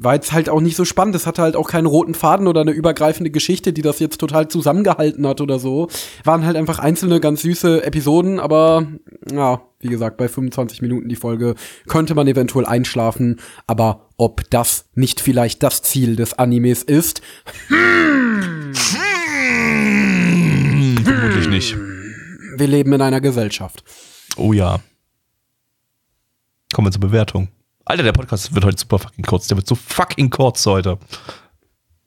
war 0.00 0.14
jetzt 0.14 0.32
halt 0.32 0.48
auch 0.48 0.60
nicht 0.60 0.76
so 0.76 0.84
spannend. 0.84 1.14
Es 1.16 1.26
hatte 1.26 1.42
halt 1.42 1.56
auch 1.56 1.68
keinen 1.68 1.86
roten 1.86 2.14
Faden 2.14 2.46
oder 2.46 2.60
eine 2.60 2.70
übergreifende 2.70 3.30
Geschichte, 3.30 3.72
die 3.72 3.82
das 3.82 3.98
jetzt 3.98 4.18
total 4.18 4.46
zusammengehalten 4.48 5.26
hat 5.26 5.40
oder 5.40 5.58
so. 5.58 5.88
Waren 6.24 6.46
halt 6.46 6.56
einfach 6.56 6.78
einzelne 6.78 7.18
ganz 7.20 7.42
süße 7.42 7.82
Episoden, 7.84 8.38
aber 8.38 8.86
ja, 9.32 9.60
wie 9.80 9.88
gesagt, 9.88 10.16
bei 10.16 10.28
25 10.28 10.82
Minuten 10.82 11.08
die 11.08 11.16
Folge 11.16 11.54
könnte 11.88 12.14
man 12.14 12.28
eventuell 12.28 12.64
einschlafen, 12.66 13.40
aber 13.66 14.08
ob 14.16 14.48
das 14.50 14.86
nicht 14.94 15.20
vielleicht 15.20 15.62
das 15.64 15.82
Ziel 15.82 16.14
des 16.16 16.34
Animes 16.34 16.82
ist, 16.84 17.20
Hm, 19.68 20.96
vermutlich 21.04 21.48
nicht. 21.48 21.76
wir 22.56 22.66
leben 22.66 22.92
in 22.92 23.02
einer 23.02 23.20
Gesellschaft. 23.20 23.84
Oh 24.36 24.52
ja. 24.52 24.80
Kommen 26.72 26.86
wir 26.88 26.92
zur 26.92 27.00
Bewertung. 27.00 27.48
Alter, 27.88 28.02
der 28.02 28.12
Podcast 28.12 28.54
wird 28.54 28.64
heute 28.64 28.78
super 28.78 28.98
fucking 28.98 29.24
kurz. 29.24 29.46
Der 29.48 29.56
wird 29.56 29.66
so 29.66 29.74
fucking 29.74 30.28
kurz 30.30 30.64
heute. 30.66 30.98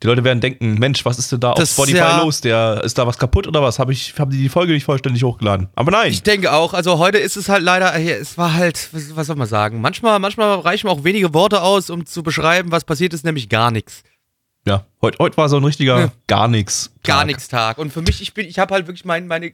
Die 0.04 0.08
Leute 0.08 0.24
werden 0.24 0.40
denken, 0.42 0.76
Mensch, 0.76 1.06
was 1.06 1.20
ist 1.20 1.32
denn 1.32 1.40
da 1.40 1.52
auf 1.52 1.58
Das, 1.60 1.74
Spotify 1.74 1.98
ja. 1.98 2.22
los? 2.24 2.42
Der, 2.42 2.82
ist 2.84 2.98
da 2.98 3.06
was 3.06 3.18
kaputt 3.18 3.48
oder 3.48 3.62
was? 3.62 3.78
Habe 3.80 3.92
ich, 3.94 4.14
haben 4.20 4.32
die 4.32 4.38
die 4.38 4.50
Folge 4.50 4.74
nicht 4.74 4.84
vollständig 4.84 5.24
hochgeladen? 5.24 5.70
Aber 5.76 5.92
nein. 5.92 6.12
Ich 6.12 6.24
denke 6.24 6.54
auch, 6.54 6.74
also 6.74 6.98
heute 6.98 7.18
ist 7.20 7.36
es 7.36 7.50
halt 7.50 7.64
leider, 7.64 7.94
es 7.96 8.38
war 8.38 8.54
halt, 8.54 8.90
was, 8.94 9.16
was 9.16 9.28
soll 9.28 9.36
man 9.36 9.48
sagen, 9.48 9.80
manchmal, 9.82 10.18
manchmal 10.20 10.60
reichen 10.60 10.88
auch 10.88 11.04
wenige 11.04 11.34
Worte 11.34 11.62
aus, 11.62 11.90
um 11.90 12.06
zu 12.06 12.24
beschreiben, 12.24 12.72
was 12.72 12.84
passiert 12.84 13.14
ist, 13.14 13.26
nämlich 13.26 13.50
gar 13.50 13.70
nichts. 13.72 14.04
ja, 14.68 14.86
heute 15.02 15.18
heut 15.20 15.38
war 15.38 15.50
so 15.50 15.58
ein 15.58 15.64
richtiger 15.64 16.00
Ja. 16.00 16.12
gar 16.28 16.48
nichts. 16.48 16.92
Gar 17.04 17.26
nichts 17.26 17.48
Tag. 17.48 17.78
Und 17.78 17.92
für 17.94 18.02
mich, 18.02 18.22
ich 18.22 18.34
bin, 18.34 18.48
ich 18.48 18.58
habe 18.60 18.74
halt 18.74 18.88
wirklich 18.88 19.06
mein, 19.06 19.28
meine, 19.28 19.52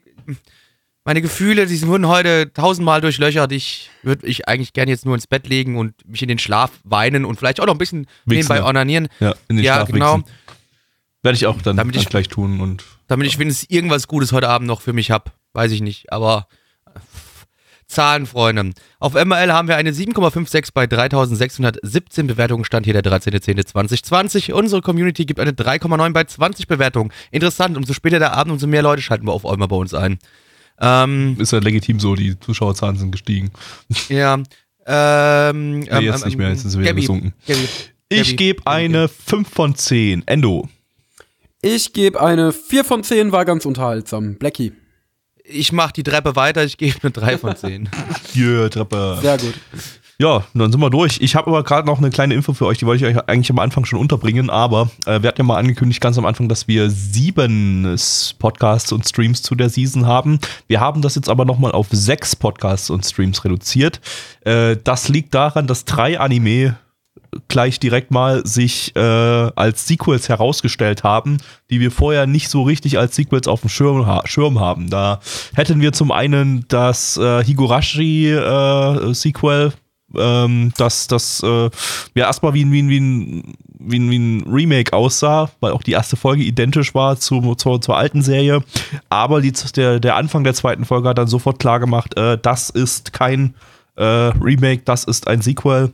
meine 1.08 1.22
Gefühle, 1.22 1.68
die 1.68 1.82
wurden 1.88 2.06
heute 2.10 2.52
tausendmal 2.54 3.00
durchlöchert. 3.00 3.54
Ich 3.54 3.90
würde 4.04 4.28
ich 4.28 4.50
eigentlich 4.50 4.74
gerne 4.74 4.92
jetzt 4.92 5.06
nur 5.06 5.16
ins 5.16 5.26
Bett 5.26 5.48
legen 5.48 5.78
und 5.78 5.94
mich 6.06 6.22
in 6.22 6.28
den 6.28 6.38
Schlaf 6.38 6.70
weinen 6.84 7.24
und 7.24 7.38
vielleicht 7.38 7.62
auch 7.62 7.66
noch 7.66 7.76
ein 7.76 7.78
bisschen 7.78 8.08
Wichsen, 8.26 8.40
nebenbei 8.40 8.58
ja. 8.58 8.66
onanieren. 8.68 9.08
Ja, 9.22 9.34
in 9.48 9.56
den 9.56 9.64
Ja, 9.64 9.76
Schlaf 9.76 9.88
genau. 9.88 10.18
wichsen. 10.18 10.32
Werde 11.24 11.36
ich 11.38 11.48
auch 11.48 11.62
dann, 11.62 11.78
Damit 11.78 11.96
dann 11.96 12.02
ich- 12.04 12.10
gleich 12.10 12.28
tun 12.28 12.60
und 12.60 12.84
Damit 13.08 13.26
ich 13.26 13.40
wenigstens 13.40 13.70
irgendwas 13.70 14.10
Gutes 14.10 14.34
heute 14.34 14.50
Abend 14.50 14.68
noch 14.68 14.82
für 14.82 14.92
mich 14.92 15.10
habe. 15.10 15.32
Weiß 15.54 15.72
ich 15.72 15.80
nicht. 15.80 16.12
Aber 16.12 16.50
äh, 16.94 17.00
Zahlen, 17.88 18.26
Freunde. 18.26 18.72
Auf 19.00 19.14
MRL 19.14 19.54
haben 19.54 19.70
wir 19.70 19.78
eine 19.78 19.92
7,56 19.92 20.72
bei 20.74 20.88
3617 20.88 22.28
Bewertungen. 22.28 22.66
Stand 22.66 22.86
hier 22.86 23.02
der 23.02 23.04
13.10.2020. 23.10 24.52
Unsere 24.52 24.82
Community 24.82 25.26
gibt 25.26 25.40
eine 25.40 25.52
3,9 25.52 26.12
bei 26.12 26.26
20 26.26 26.68
Bewertungen. 26.68 27.14
Interessant, 27.32 27.78
umso 27.78 27.94
später 27.94 28.20
der 28.20 28.34
Abend, 28.34 28.52
umso 28.52 28.68
mehr 28.68 28.82
Leute 28.82 29.02
schalten 29.02 29.26
wir 29.26 29.32
auf 29.32 29.46
einmal 29.46 29.70
bei 29.70 29.78
uns 29.78 29.94
ein. 29.94 30.20
Ähm, 30.80 31.38
Ist 31.40 31.52
ja 31.54 31.60
legitim 31.60 32.00
so, 32.00 32.16
die 32.16 32.40
Zuschauerzahlen 32.40 32.98
sind 32.98 33.12
gestiegen. 33.12 33.52
ja. 34.10 34.38
Ähm, 34.86 35.80
Nee, 35.82 36.00
jetzt 36.02 36.26
nicht 36.26 36.38
mehr, 36.38 36.50
jetzt 36.50 36.62
sind 36.62 36.70
sie 36.72 36.80
wieder 36.80 36.90
Gabby, 36.90 37.02
gesunken. 37.02 37.34
Gabby, 37.48 37.68
Ich 38.10 38.38
gebe 38.38 38.62
Gabby, 38.64 38.70
eine 38.86 39.08
5 39.08 39.50
von 39.50 39.76
10. 39.76 40.28
Endo. 40.28 40.70
Ich 41.62 41.92
gebe 41.94 42.22
eine 42.22 42.54
4 42.54 42.84
von 42.86 43.04
10, 43.04 43.32
war 43.32 43.44
ganz 43.44 43.66
unterhaltsam. 43.66 44.36
Blackie. 44.36 44.74
Ich 45.44 45.72
mach 45.72 45.92
die 45.92 46.04
Treppe 46.04 46.36
weiter, 46.36 46.64
ich 46.64 46.78
gebe 46.78 46.98
eine 47.02 47.12
3 47.12 47.38
von 47.38 47.56
10. 47.58 47.90
Hier, 48.34 48.70
Treppe. 48.70 49.18
Sehr 49.22 49.38
gut. 49.38 49.54
Ja, 50.20 50.44
dann 50.56 50.72
sind 50.72 50.82
wir 50.82 50.90
durch. 50.90 51.20
Ich 51.22 51.36
habe 51.36 51.52
aber 51.52 51.64
gerade 51.64 51.86
noch 51.86 52.00
eine 52.00 52.10
kleine 52.10 52.34
Info 52.34 52.54
für 52.54 52.66
euch, 52.66 52.80
die 52.80 52.88
wollte 52.88 53.06
ich 53.08 53.16
euch 53.16 53.30
eigentlich 53.30 53.52
am 53.52 53.60
Anfang 53.60 53.86
schon 53.86 54.00
unterbringen, 54.00 54.50
aber 54.50 54.90
äh, 55.06 55.22
wir 55.22 55.28
hatten 55.28 55.42
ja 55.42 55.44
mal 55.44 55.58
angekündigt 55.58 56.02
ganz 56.02 56.18
am 56.18 56.26
Anfang, 56.26 56.50
dass 56.50 56.68
wir 56.68 56.90
sieben 56.90 57.96
Podcasts 58.40 58.92
und 58.92 59.08
Streams 59.08 59.44
zu 59.44 59.54
der 59.54 59.70
Season 59.70 60.08
haben. 60.08 60.40
Wir 60.68 60.80
haben 60.80 61.04
das 61.04 61.14
jetzt 61.14 61.30
aber 61.30 61.46
nochmal 61.46 61.72
auf 61.72 61.90
sechs 61.92 62.36
Podcasts 62.36 62.90
und 62.90 63.06
Streams 63.06 63.46
reduziert. 63.46 64.02
Äh, 64.42 64.78
das 64.84 65.08
liegt 65.08 65.36
daran, 65.36 65.68
dass 65.68 65.86
drei 65.86 66.20
Anime 66.20 66.78
gleich 67.48 67.80
direkt 67.80 68.10
mal 68.10 68.44
sich 68.44 68.96
äh, 68.96 69.00
als 69.00 69.86
Sequels 69.86 70.30
herausgestellt 70.30 71.04
haben, 71.04 71.38
die 71.70 71.80
wir 71.80 71.92
vorher 71.92 72.26
nicht 72.26 72.50
so 72.50 72.64
richtig 72.64 72.98
als 72.98 73.16
Sequels 73.16 73.48
auf 73.48 73.62
dem 73.62 73.70
Schirm, 73.70 74.08
ha 74.08 74.24
Schirm 74.26 74.60
haben. 74.60 74.90
Da 74.90 75.20
hätten 75.54 75.80
wir 75.80 75.94
zum 75.94 76.12
einen 76.12 76.66
das 76.70 77.18
äh, 77.18 77.44
Higurashi 77.44 78.32
äh, 78.32 79.14
ähm, 80.16 80.72
das, 80.78 81.08
das 81.08 81.42
äh, 81.44 81.70
ja 82.16 82.26
erstmal 82.28 82.54
wie, 82.54 82.64
ein- 82.64 82.72
wie, 82.72 82.88
wie, 82.90 83.44
wie, 83.80 84.10
wie 84.10 84.18
ein 84.20 84.44
Remake 84.50 84.94
aussah, 84.94 85.50
weil 85.60 85.72
auch 85.72 85.84
die 85.84 85.92
erste 85.92 86.16
Folge 86.16 86.44
identisch 86.44 86.94
war 86.96 87.20
zu, 87.20 87.56
zur, 87.56 87.82
zur 87.82 87.98
alten 87.98 88.22
Serie. 88.22 88.64
Aber 89.10 89.42
die, 89.42 89.52
der, 89.76 90.00
der 90.00 90.16
Anfang 90.16 90.44
der 90.44 90.54
zweiten 90.54 90.86
Folge 90.86 91.10
hat 91.10 91.18
dann 91.18 91.28
sofort 91.28 91.60
klar 91.60 91.80
gemacht, 91.80 92.18
äh, 92.18 92.38
das 92.42 92.70
ist 92.70 93.14
kein 93.14 93.56
äh, 93.96 94.04
Remake, 94.04 94.84
das 94.86 95.04
ist 95.04 95.28
ein 95.28 95.42
Sequel. 95.42 95.94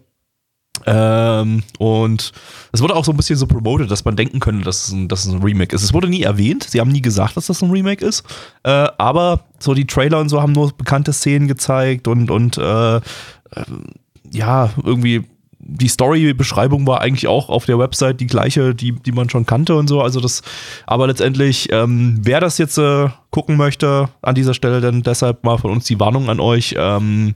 Ähm, 0.86 1.64
und 1.78 2.32
es 2.72 2.82
wurde 2.82 2.96
auch 2.96 3.06
so 3.06 3.12
ein 3.12 3.18
bisschen 3.18 3.38
so 3.38 3.46
promoted, 3.48 3.90
dass 3.90 4.04
man 4.06 4.16
denken 4.16 4.40
könnte, 4.40 4.66
dass 4.66 4.88
es 4.88 4.92
ein, 4.92 5.08
dass 5.08 5.24
es 5.26 5.32
ein 5.32 5.42
Remake 5.42 5.74
ist. 5.74 5.84
Es 5.84 5.94
wurde 5.94 6.10
nie 6.10 6.24
erwähnt, 6.24 6.64
sie 6.64 6.80
haben 6.82 6.92
nie 6.92 7.02
gesagt, 7.02 7.38
dass 7.38 7.46
das 7.46 7.62
ein 7.62 7.70
Remake 7.72 8.04
ist. 8.04 8.26
Äh, 8.64 8.88
aber 8.98 9.42
so 9.60 9.74
die 9.76 9.86
Trailer 9.88 10.20
und 10.20 10.30
so 10.30 10.42
haben 10.42 10.52
nur 10.52 10.72
bekannte 10.76 11.14
Szenen 11.14 11.48
gezeigt 11.48 12.08
und, 12.08 12.30
und 12.32 12.58
äh, 12.58 12.96
ähm, 12.98 13.02
ja, 14.34 14.72
irgendwie 14.84 15.24
die 15.66 15.88
Story-Beschreibung 15.88 16.86
war 16.88 17.02
eigentlich 17.02 17.28
auch 17.28 17.50
auf 17.50 17.66
der 17.66 17.80
Website 17.80 18.20
die 18.20 18.28
gleiche, 18.28 18.76
die, 18.76 18.92
die 18.92 19.12
man 19.12 19.30
schon 19.30 19.46
kannte 19.46 19.76
und 19.76 19.88
so. 19.88 20.02
Also 20.02 20.20
das, 20.20 20.42
aber 20.86 21.08
letztendlich, 21.08 21.70
ähm, 21.72 22.20
wer 22.22 22.42
das 22.42 22.58
jetzt 22.58 22.78
äh, 22.78 23.08
gucken 23.30 23.56
möchte, 23.56 24.10
an 24.22 24.36
dieser 24.36 24.54
Stelle 24.54 24.82
dann 24.82 25.04
deshalb 25.04 25.44
mal 25.44 25.58
von 25.58 25.72
uns 25.72 25.86
die 25.86 26.00
Warnung 26.00 26.30
an 26.30 26.40
euch, 26.40 26.76
ähm, 26.78 27.36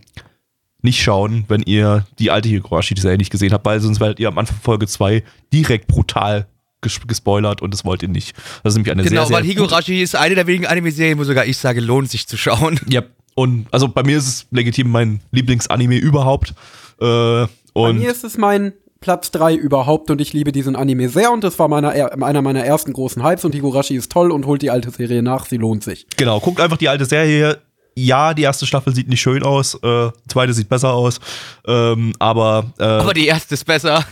nicht 0.81 1.01
schauen, 1.01 1.45
wenn 1.47 1.61
ihr 1.63 2.05
die 2.19 2.29
alte 2.29 2.49
Higurashi-Serie 2.49 3.17
nicht 3.17 3.31
gesehen 3.31 3.53
habt, 3.53 3.65
weil 3.65 3.79
sonst 3.79 3.99
werdet 3.99 4.19
ihr 4.19 4.27
am 4.27 4.37
Anfang 4.37 4.57
Folge 4.61 4.87
2 4.87 5.23
direkt 5.51 5.87
brutal 5.87 6.47
ges 6.81 6.99
gespoilert 7.07 7.61
und 7.61 7.73
das 7.73 7.83
wollt 7.83 8.03
ihr 8.03 8.09
nicht. 8.09 8.35
Das 8.63 8.73
ist 8.73 8.77
nämlich 8.77 8.91
eine 8.91 9.03
Genau, 9.03 9.21
sehr, 9.21 9.27
sehr 9.27 9.37
weil 9.37 9.43
Higurashi 9.43 10.01
ist 10.01 10.15
eine 10.15 10.35
der 10.35 10.45
wenigen 10.47 10.67
Anime-Serien, 10.67 11.17
wo 11.17 11.23
sogar 11.23 11.45
ich 11.45 11.57
sage, 11.57 11.81
lohnt 11.81 12.11
sich 12.11 12.27
zu 12.27 12.37
schauen. 12.37 12.79
Ja, 12.87 13.01
und 13.35 13.67
also 13.71 13.87
bei 13.87 14.03
mir 14.03 14.17
ist 14.17 14.27
es 14.27 14.47
legitim 14.51 14.89
mein 14.89 15.21
Lieblingsanime 15.31 15.97
überhaupt. 15.97 16.53
Äh, 16.99 17.05
Bei 17.05 17.47
und 17.73 17.99
mir 17.99 18.11
ist 18.11 18.23
es 18.23 18.37
mein 18.37 18.73
Platz 18.99 19.29
3 19.31 19.53
überhaupt 19.55 20.09
und 20.09 20.19
ich 20.21 20.33
liebe 20.33 20.51
diesen 20.51 20.75
Anime 20.75 21.07
sehr 21.09 21.31
und 21.31 21.43
das 21.43 21.59
war 21.59 21.67
meiner, 21.67 21.93
er- 21.93 22.21
einer 22.23 22.41
meiner 22.41 22.63
ersten 22.65 22.93
großen 22.93 23.23
Hypes 23.23 23.45
und 23.45 23.53
Higurashi 23.53 23.95
ist 23.95 24.11
toll 24.11 24.31
und 24.31 24.45
holt 24.47 24.61
die 24.63 24.71
alte 24.71 24.89
Serie 24.89 25.21
nach, 25.21 25.45
sie 25.45 25.57
lohnt 25.57 25.83
sich. 25.83 26.07
genau, 26.17 26.39
guckt 26.39 26.59
einfach 26.59 26.77
die 26.77 26.89
alte 26.89 27.05
Serie. 27.05 27.59
Ja, 27.99 28.33
die 28.35 28.43
erste 28.43 28.67
Staffel 28.67 28.93
sieht 28.93 29.07
nicht 29.09 29.21
schön 29.21 29.41
aus, 29.43 29.73
äh, 29.75 30.09
die 30.23 30.27
zweite 30.29 30.53
sieht 30.53 30.69
besser 30.69 30.93
aus, 30.93 31.19
ähm, 31.67 32.13
aber, 32.19 32.65
äh, 32.79 32.83
Aber 32.83 33.13
die 33.13 33.25
erste 33.27 33.55
ist 33.55 33.65
besser. 33.65 34.03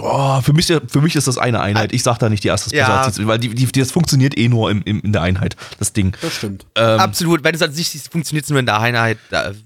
Oh, 0.00 0.40
für, 0.40 0.52
mich, 0.52 0.66
für 0.66 1.00
mich 1.00 1.16
ist 1.16 1.26
das 1.28 1.38
eine 1.38 1.60
Einheit. 1.60 1.92
Ich 1.92 2.02
sag 2.02 2.18
da 2.18 2.28
nicht, 2.28 2.44
die 2.44 2.48
erste 2.48 2.68
ist 2.70 2.72
Ja. 2.76 3.10
weil 3.26 3.38
die, 3.38 3.54
die, 3.54 3.66
das 3.80 3.90
funktioniert 3.92 4.36
eh 4.38 4.48
nur 4.48 4.70
im, 4.70 4.82
im, 4.84 5.00
in 5.00 5.12
der 5.12 5.22
Einheit, 5.22 5.56
das 5.78 5.92
Ding. 5.92 6.16
Das 6.22 6.34
stimmt. 6.36 6.66
Ähm, 6.76 7.00
Absolut, 7.00 7.44
wenn 7.44 7.54
es 7.54 7.62
an 7.62 7.72
sich 7.72 7.90
funktioniert 8.10 8.44
es 8.44 8.50
nur 8.50 8.58
in 8.58 8.66
der 8.66 8.78
Einheit. 8.80 9.18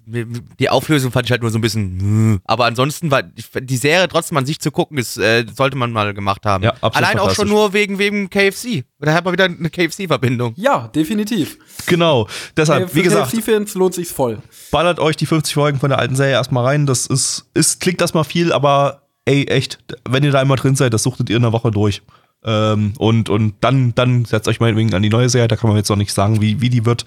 Die 0.07 0.69
Auflösung 0.71 1.13
fand 1.13 1.27
ich 1.27 1.31
halt 1.31 1.43
nur 1.43 1.51
so 1.51 1.59
ein 1.59 1.63
bisschen. 1.63 2.41
Aber 2.45 2.67
ansonsten 2.67 3.11
war 3.11 3.23
die 3.23 3.77
Serie 3.77 4.09
trotzdem 4.09 4.37
an 4.39 4.47
sich 4.47 4.61
zu 4.61 4.71
gucken, 4.71 4.99
ist, 4.99 5.17
äh, 5.19 5.45
sollte 5.55 5.77
man 5.77 5.93
mal 5.93 6.15
gemacht 6.15 6.45
haben. 6.47 6.65
Ja, 6.65 6.75
Allein 6.81 7.19
auch 7.19 7.35
schon 7.35 7.49
nur 7.49 7.73
wegen, 7.73 7.99
wegen 7.99 8.31
KFC. 8.31 8.85
Da 9.01 9.13
hat 9.13 9.25
man 9.25 9.33
wieder 9.35 9.45
eine 9.45 9.69
KFC-Verbindung. 9.71 10.55
Ja, 10.57 10.89
definitiv. 10.89 11.59
Genau, 11.87 12.27
deshalb, 12.57 12.85
Äh, 12.85 12.89
Für 12.89 12.95
wie 12.97 13.03
gesagt, 13.03 13.31
KFC-Fans 13.33 13.75
lohnt 13.75 13.95
sich's 13.95 14.11
voll. 14.13 14.39
ballert 14.71 14.99
euch 14.99 15.17
die 15.17 15.27
50 15.27 15.53
Folgen 15.55 15.79
von 15.79 15.91
der 15.91 15.99
alten 15.99 16.17
Serie 16.17 16.33
erstmal 16.35 16.65
rein. 16.65 16.87
Das 16.87 17.07
ist, 17.07 17.47
ist 17.55 17.81
klingt 17.81 18.01
erstmal 18.01 18.25
viel, 18.25 18.53
aber 18.53 19.03
ey, 19.25 19.47
echt, 19.47 19.79
wenn 20.09 20.25
ihr 20.25 20.33
da 20.33 20.41
einmal 20.41 20.57
drin 20.57 20.77
seid, 20.77 20.95
das 20.95 21.03
suchtet 21.03 21.31
ihr 21.31 21.37
in 21.37 21.45
einer 21.45 21.53
Woche 21.53 21.71
durch. 21.71 22.03
Ähm, 22.45 22.93
und, 22.99 23.31
und 23.31 23.55
dann, 23.61 23.95
dann 23.95 24.27
setzt 24.27 24.49
euch 24.49 24.61
meinetwegen 24.61 24.93
an 24.95 25.03
die 25.03 25.09
neue 25.09 25.31
Serie, 25.31 25.49
da 25.49 25.57
kann 25.57 25.71
man 25.71 25.79
jetzt 25.79 25.89
noch 25.89 25.97
nicht 25.97 26.13
sagen, 26.13 26.41
wie, 26.43 26.61
wie 26.61 26.69
die 26.69 26.85
wird. 26.85 27.07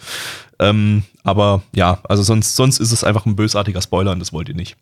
Ähm, 0.60 1.04
aber 1.24 1.62
ja, 1.76 2.00
also 2.10 2.24
sonst, 2.24 2.56
sonst 2.56 2.80
ist 2.80 2.92
es 2.92 3.04
einfach 3.04 3.26
ein 3.28 3.36
bösartiger 3.36 3.82
Spoiler 3.82 4.12
und 4.12 4.20
das 4.20 4.34
wollt 4.34 4.50
ihr 4.50 4.56
nicht. 4.56 4.78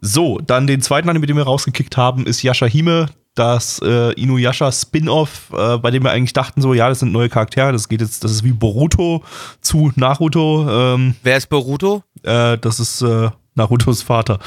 So, 0.00 0.38
dann 0.38 0.68
den 0.68 0.80
zweiten 0.80 1.08
Anime, 1.08 1.26
den 1.26 1.36
wir 1.36 1.42
rausgekickt 1.42 1.96
haben, 1.96 2.24
ist 2.26 2.42
Yashahime, 2.42 3.06
das 3.34 3.80
äh, 3.84 4.12
Inuyasha 4.12 4.70
Spin-off, 4.70 5.52
äh, 5.52 5.78
bei 5.78 5.90
dem 5.90 6.04
wir 6.04 6.12
eigentlich 6.12 6.32
dachten 6.32 6.62
so, 6.62 6.72
ja, 6.72 6.88
das 6.88 7.00
sind 7.00 7.12
neue 7.12 7.28
Charaktere, 7.28 7.72
das 7.72 7.88
geht 7.88 8.00
jetzt, 8.00 8.22
das 8.22 8.30
ist 8.30 8.44
wie 8.44 8.52
Boruto 8.52 9.24
zu 9.60 9.92
Naruto. 9.96 10.94
Ähm, 10.94 11.16
Wer 11.22 11.36
ist 11.36 11.48
Boruto? 11.48 12.02
äh, 12.22 12.56
das 12.58 12.78
ist 12.78 13.02
äh, 13.02 13.30
Narutos 13.54 14.02
Vater. 14.02 14.38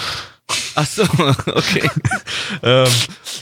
Achso, 0.76 1.04
okay. 1.46 1.90
ähm, 2.64 2.88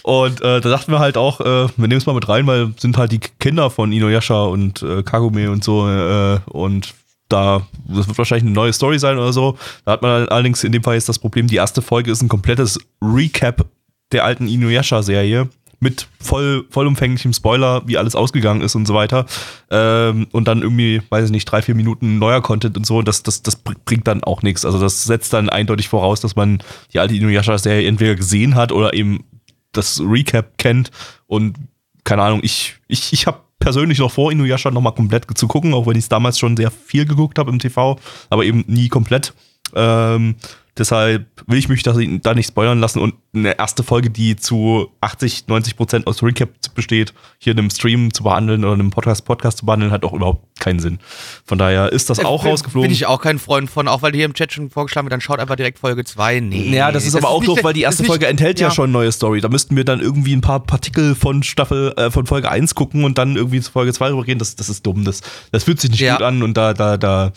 und 0.04 0.42
äh, 0.42 0.62
da 0.62 0.70
dachten 0.70 0.92
wir 0.92 1.00
halt 1.00 1.18
auch, 1.18 1.40
äh, 1.40 1.44
wir 1.44 1.88
nehmen 1.88 1.98
es 1.98 2.06
mal 2.06 2.14
mit 2.14 2.28
rein, 2.28 2.48
weil 2.48 2.74
sind 2.78 2.98
halt 2.98 3.12
die 3.12 3.20
Kinder 3.20 3.70
von 3.70 3.92
Inuyasha 3.92 4.44
und 4.44 4.82
äh, 4.82 5.04
Kagome 5.04 5.52
und 5.52 5.64
so 5.64 5.88
äh, 5.88 6.40
und 6.48 6.94
da, 7.30 7.68
das 7.88 8.08
wird 8.08 8.18
wahrscheinlich 8.18 8.46
eine 8.46 8.54
neue 8.54 8.74
Story 8.74 9.00
sein 9.00 9.18
oder 9.18 9.34
so. 9.34 9.58
Da 9.86 9.94
hat 9.94 10.02
man 10.02 10.28
allerdings 10.30 10.64
in 10.64 10.72
dem 10.72 10.84
Fall 10.84 10.96
jetzt 10.96 11.10
das 11.10 11.20
Problem, 11.20 11.48
die 11.48 11.58
erste 11.58 11.82
Folge 11.82 12.12
ist 12.12 12.22
ein 12.22 12.30
komplettes 12.30 12.80
Recap 13.02 13.66
der 14.12 14.24
alten 14.24 14.48
Inuyasha-Serie 14.48 15.50
mit 15.80 16.08
voll, 16.20 16.66
vollumfänglichem 16.70 17.34
Spoiler, 17.34 17.84
wie 17.86 17.98
alles 17.98 18.16
ausgegangen 18.16 18.62
ist 18.62 18.76
und 18.76 18.88
so 18.88 18.94
weiter. 18.96 19.26
Ähm, 19.70 20.28
und 20.32 20.48
dann 20.48 20.62
irgendwie, 20.62 21.02
weiß 21.10 21.26
ich 21.26 21.32
nicht, 21.32 21.46
drei, 21.46 21.62
vier 21.62 21.76
Minuten 21.76 22.18
neuer 22.18 22.42
Content 22.42 22.78
und 22.78 22.86
so. 22.86 23.02
Das, 23.04 23.22
das, 23.24 23.44
das 23.44 23.56
br- 23.56 23.76
bringt 23.86 24.08
dann 24.08 24.24
auch 24.24 24.42
nichts. 24.42 24.66
Also 24.66 24.80
das 24.80 25.04
setzt 25.04 25.34
dann 25.34 25.50
eindeutig 25.50 25.88
voraus, 25.88 26.20
dass 26.20 26.36
man 26.36 26.64
die 26.94 27.00
alte 27.00 27.16
Inuyasha-Serie 27.16 27.88
entweder 27.88 28.16
gesehen 28.16 28.56
hat 28.56 28.72
oder 28.72 28.94
eben 28.94 29.24
das 29.72 30.02
Recap 30.02 30.58
kennt. 30.58 30.90
Und 31.28 31.58
keine 32.04 32.24
Ahnung, 32.24 32.40
ich, 32.42 32.76
ich, 32.88 33.14
ich 33.14 33.28
habe 33.28 33.42
persönlich 33.60 34.00
noch 34.00 34.12
vor, 34.12 34.32
Inuyasha 34.32 34.72
nochmal 34.72 34.94
komplett 34.96 35.26
zu 35.38 35.48
gucken, 35.48 35.74
auch 35.74 35.86
wenn 35.86 35.98
ich 35.98 36.06
es 36.06 36.10
damals 36.10 36.40
schon 36.40 36.58
sehr 36.58 36.72
viel 36.72 37.06
geguckt 37.06 37.38
habe 37.38 37.52
im 37.52 37.60
TV, 37.60 38.00
aber 38.30 38.46
eben 38.46 38.64
nie 38.68 38.88
komplett. 38.88 39.34
Ähm, 39.76 40.36
deshalb 40.78 41.26
will 41.48 41.58
ich 41.60 41.70
mich 41.70 41.84
da, 41.84 41.94
da 41.94 42.34
nicht 42.34 42.48
spoilern 42.48 42.80
lassen 42.80 43.00
und 43.00 43.16
eine 43.34 43.58
erste 43.58 43.84
Folge, 43.84 44.10
die 44.10 44.36
zu 44.36 44.88
80, 45.02 45.48
90 45.48 45.76
Prozent 45.78 46.08
aus 46.08 46.24
Recap 46.24 46.50
besteht, 46.76 47.14
hier 47.38 47.54
in 47.54 47.60
einem 47.60 47.70
Stream 47.70 48.14
zu 48.14 48.24
behandeln 48.24 48.64
oder 48.64 48.74
in 48.74 48.80
einem 48.80 48.90
Podcast, 48.90 49.26
Podcast 49.26 49.60
zu 49.60 49.66
behandeln, 49.66 49.92
hat 49.92 50.04
auch 50.06 50.14
überhaupt 50.14 50.60
keinen 50.60 50.80
Sinn. 50.80 51.00
Von 51.46 51.58
daher 51.58 51.92
ist 51.92 52.10
das 52.10 52.20
auch 52.24 52.42
Bin- 52.44 52.52
rausgeflogen. 52.52 52.88
Bin 52.88 52.92
ich 52.94 53.06
auch 53.06 53.22
kein 53.22 53.38
Freund 53.40 53.70
von, 53.70 53.88
auch 53.88 54.02
weil 54.02 54.14
hier 54.14 54.26
im 54.26 54.34
Chat 54.34 54.54
schon 54.54 54.70
vorgeschlagen 54.70 55.06
wird, 55.06 55.14
dann 55.14 55.22
schaut 55.22 55.40
einfach 55.40 55.56
direkt 55.56 55.80
Folge 55.80 56.04
2. 56.04 56.40
Nee. 56.40 56.76
Ja, 56.76 56.92
das 56.92 57.06
ist 57.06 57.16
aber 57.16 57.30
auch 57.30 57.40
nicht- 57.42 57.50
doof, 57.50 57.60
weil 57.64 57.74
die 57.74 57.82
das 57.82 57.90
erste 57.92 58.04
ist 58.04 58.06
nicht- 58.06 58.10
Folge 58.10 58.28
enthält 58.28 58.60
ja. 58.60 58.72
schon 58.72 58.92
neue 58.92 59.12
Story. 59.12 59.42
Da 59.42 59.50
müssten 59.50 59.76
wir 59.76 59.84
dann 59.84 60.00
irgendwie 60.00 60.36
ein 60.36 60.42
paar 60.42 60.60
Partikel 60.62 61.14
von 61.16 61.44
Staffel, 61.44 61.94
äh, 61.98 62.10
von 62.12 62.26
Folge 62.26 62.50
1 62.50 62.74
gucken 62.76 63.04
und 63.04 63.18
dann 63.18 63.36
irgendwie 63.36 63.62
zu 63.62 63.72
Folge 63.72 63.94
2 63.94 64.10
rübergehen. 64.12 64.40
Das, 64.40 64.56
das 64.56 64.70
ist 64.70 64.86
dumm. 64.86 65.06
Das, 65.06 65.22
das 65.52 65.64
fühlt 65.64 65.80
sich 65.80 65.92
nicht 65.92 66.00
Ja. 66.00 66.16
gut 66.16 66.24
an 66.26 66.42
und 66.44 66.56
da, 66.58 66.74
da, 66.74 66.98
da 66.98 67.32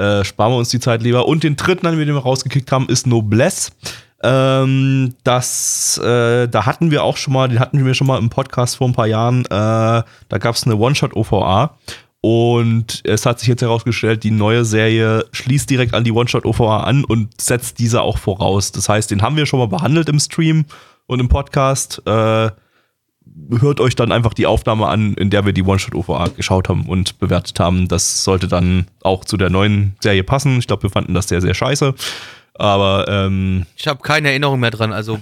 äh, 0.00 0.24
sparen 0.24 0.52
wir 0.52 0.56
uns 0.56 0.70
die 0.70 0.80
Zeit 0.80 1.02
lieber. 1.02 1.28
Und 1.28 1.44
den 1.44 1.56
dritten, 1.56 1.86
den 1.86 1.98
wir 1.98 2.16
rausgekickt 2.16 2.72
haben, 2.72 2.88
ist 2.88 3.06
Noblesse. 3.06 3.72
Ähm, 4.22 5.14
das, 5.24 5.98
äh, 5.98 6.48
da 6.48 6.66
hatten 6.66 6.90
wir 6.90 7.04
auch 7.04 7.16
schon 7.16 7.34
mal, 7.34 7.48
den 7.48 7.60
hatten 7.60 7.84
wir 7.84 7.94
schon 7.94 8.06
mal 8.06 8.18
im 8.18 8.30
Podcast 8.30 8.76
vor 8.76 8.88
ein 8.88 8.92
paar 8.92 9.06
Jahren. 9.06 9.44
Äh, 9.46 9.48
da 9.48 10.38
gab 10.38 10.54
es 10.54 10.64
eine 10.64 10.76
One-Shot-OVA. 10.76 11.76
Und 12.22 13.00
es 13.04 13.24
hat 13.24 13.38
sich 13.40 13.48
jetzt 13.48 13.62
herausgestellt, 13.62 14.24
die 14.24 14.30
neue 14.30 14.66
Serie 14.66 15.24
schließt 15.32 15.70
direkt 15.70 15.94
an 15.94 16.04
die 16.04 16.12
One-Shot-OVA 16.12 16.82
an 16.82 17.04
und 17.04 17.40
setzt 17.40 17.78
diese 17.78 18.02
auch 18.02 18.18
voraus. 18.18 18.72
Das 18.72 18.90
heißt, 18.90 19.10
den 19.10 19.22
haben 19.22 19.36
wir 19.36 19.46
schon 19.46 19.58
mal 19.58 19.68
behandelt 19.68 20.10
im 20.10 20.20
Stream 20.20 20.66
und 21.06 21.18
im 21.20 21.28
Podcast. 21.30 22.02
Äh, 22.06 22.50
hört 23.60 23.80
euch 23.80 23.96
dann 23.96 24.12
einfach 24.12 24.34
die 24.34 24.46
Aufnahme 24.46 24.86
an, 24.88 25.14
in 25.14 25.30
der 25.30 25.44
wir 25.44 25.52
die 25.52 25.62
One-Shot-OVA 25.62 26.28
geschaut 26.28 26.68
haben 26.68 26.86
und 26.86 27.18
bewertet 27.18 27.58
haben. 27.60 27.88
Das 27.88 28.24
sollte 28.24 28.48
dann 28.48 28.86
auch 29.02 29.24
zu 29.24 29.36
der 29.36 29.50
neuen 29.50 29.96
Serie 30.00 30.24
passen. 30.24 30.58
Ich 30.58 30.66
glaube, 30.66 30.84
wir 30.84 30.90
fanden 30.90 31.14
das 31.14 31.28
sehr, 31.28 31.40
sehr 31.40 31.54
scheiße. 31.54 31.94
Aber 32.54 33.06
ähm, 33.08 33.66
Ich 33.76 33.86
habe 33.86 34.02
keine 34.02 34.28
Erinnerung 34.30 34.60
mehr 34.60 34.70
dran, 34.70 34.92
also 34.92 35.20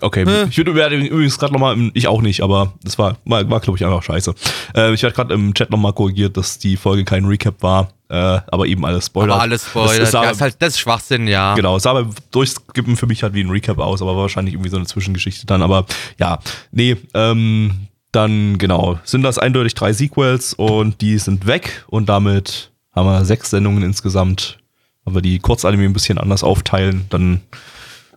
Okay, 0.00 0.24
Hä? 0.26 0.48
ich 0.50 0.56
würde 0.56 0.74
werde 0.74 0.96
übrigens 0.96 1.38
gerade 1.38 1.52
nochmal, 1.52 1.76
ich 1.94 2.08
auch 2.08 2.20
nicht, 2.20 2.40
aber 2.40 2.72
das 2.82 2.98
war, 2.98 3.16
war, 3.24 3.48
war 3.48 3.60
glaube 3.60 3.78
ich, 3.78 3.84
einfach 3.84 4.02
scheiße. 4.02 4.34
Äh, 4.74 4.92
ich 4.92 5.02
werde 5.04 5.14
gerade 5.14 5.32
im 5.32 5.54
Chat 5.54 5.70
nochmal 5.70 5.92
korrigiert, 5.92 6.36
dass 6.36 6.58
die 6.58 6.76
Folge 6.76 7.04
kein 7.04 7.24
Recap 7.24 7.62
war, 7.62 7.92
äh, 8.08 8.14
aber 8.14 8.66
eben 8.66 8.84
alles 8.84 9.06
Spoiler. 9.06 9.34
aber 9.34 9.42
alles 9.42 9.66
Spoiler. 9.66 9.86
Das, 9.86 9.98
Das, 9.98 10.10
sah, 10.10 10.30
ist 10.30 10.40
halt, 10.40 10.56
das 10.58 10.70
ist 10.70 10.80
Schwachsinn, 10.80 11.28
ja. 11.28 11.54
Genau, 11.54 11.78
sah 11.78 11.90
aber 11.90 12.10
durchskippen 12.32 12.96
für 12.96 13.06
mich 13.06 13.22
halt 13.22 13.34
wie 13.34 13.44
ein 13.44 13.50
Recap 13.50 13.78
aus, 13.78 14.02
aber 14.02 14.16
wahrscheinlich 14.16 14.54
irgendwie 14.54 14.70
so 14.70 14.76
eine 14.78 14.86
Zwischengeschichte 14.86 15.46
dann. 15.46 15.62
Aber 15.62 15.86
ja, 16.18 16.40
nee, 16.72 16.96
ähm, 17.14 17.86
dann 18.10 18.58
genau, 18.58 18.98
sind 19.04 19.22
das 19.22 19.38
eindeutig 19.38 19.74
drei 19.74 19.92
Sequels 19.92 20.54
und 20.54 21.00
die 21.02 21.18
sind 21.18 21.46
weg 21.46 21.84
und 21.86 22.08
damit 22.08 22.72
haben 22.92 23.06
wir 23.06 23.24
sechs 23.24 23.50
Sendungen 23.50 23.84
insgesamt. 23.84 24.58
Wenn 25.04 25.14
wir 25.14 25.22
die 25.22 25.38
Kurzanime 25.38 25.84
ein 25.84 25.92
bisschen 25.92 26.18
anders 26.18 26.42
aufteilen, 26.42 27.06
dann 27.10 27.42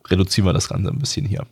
reduzieren 0.10 0.48
wir 0.48 0.54
das 0.54 0.70
Ganze 0.70 0.90
ein 0.90 1.00
bisschen 1.00 1.26
hier. 1.26 1.46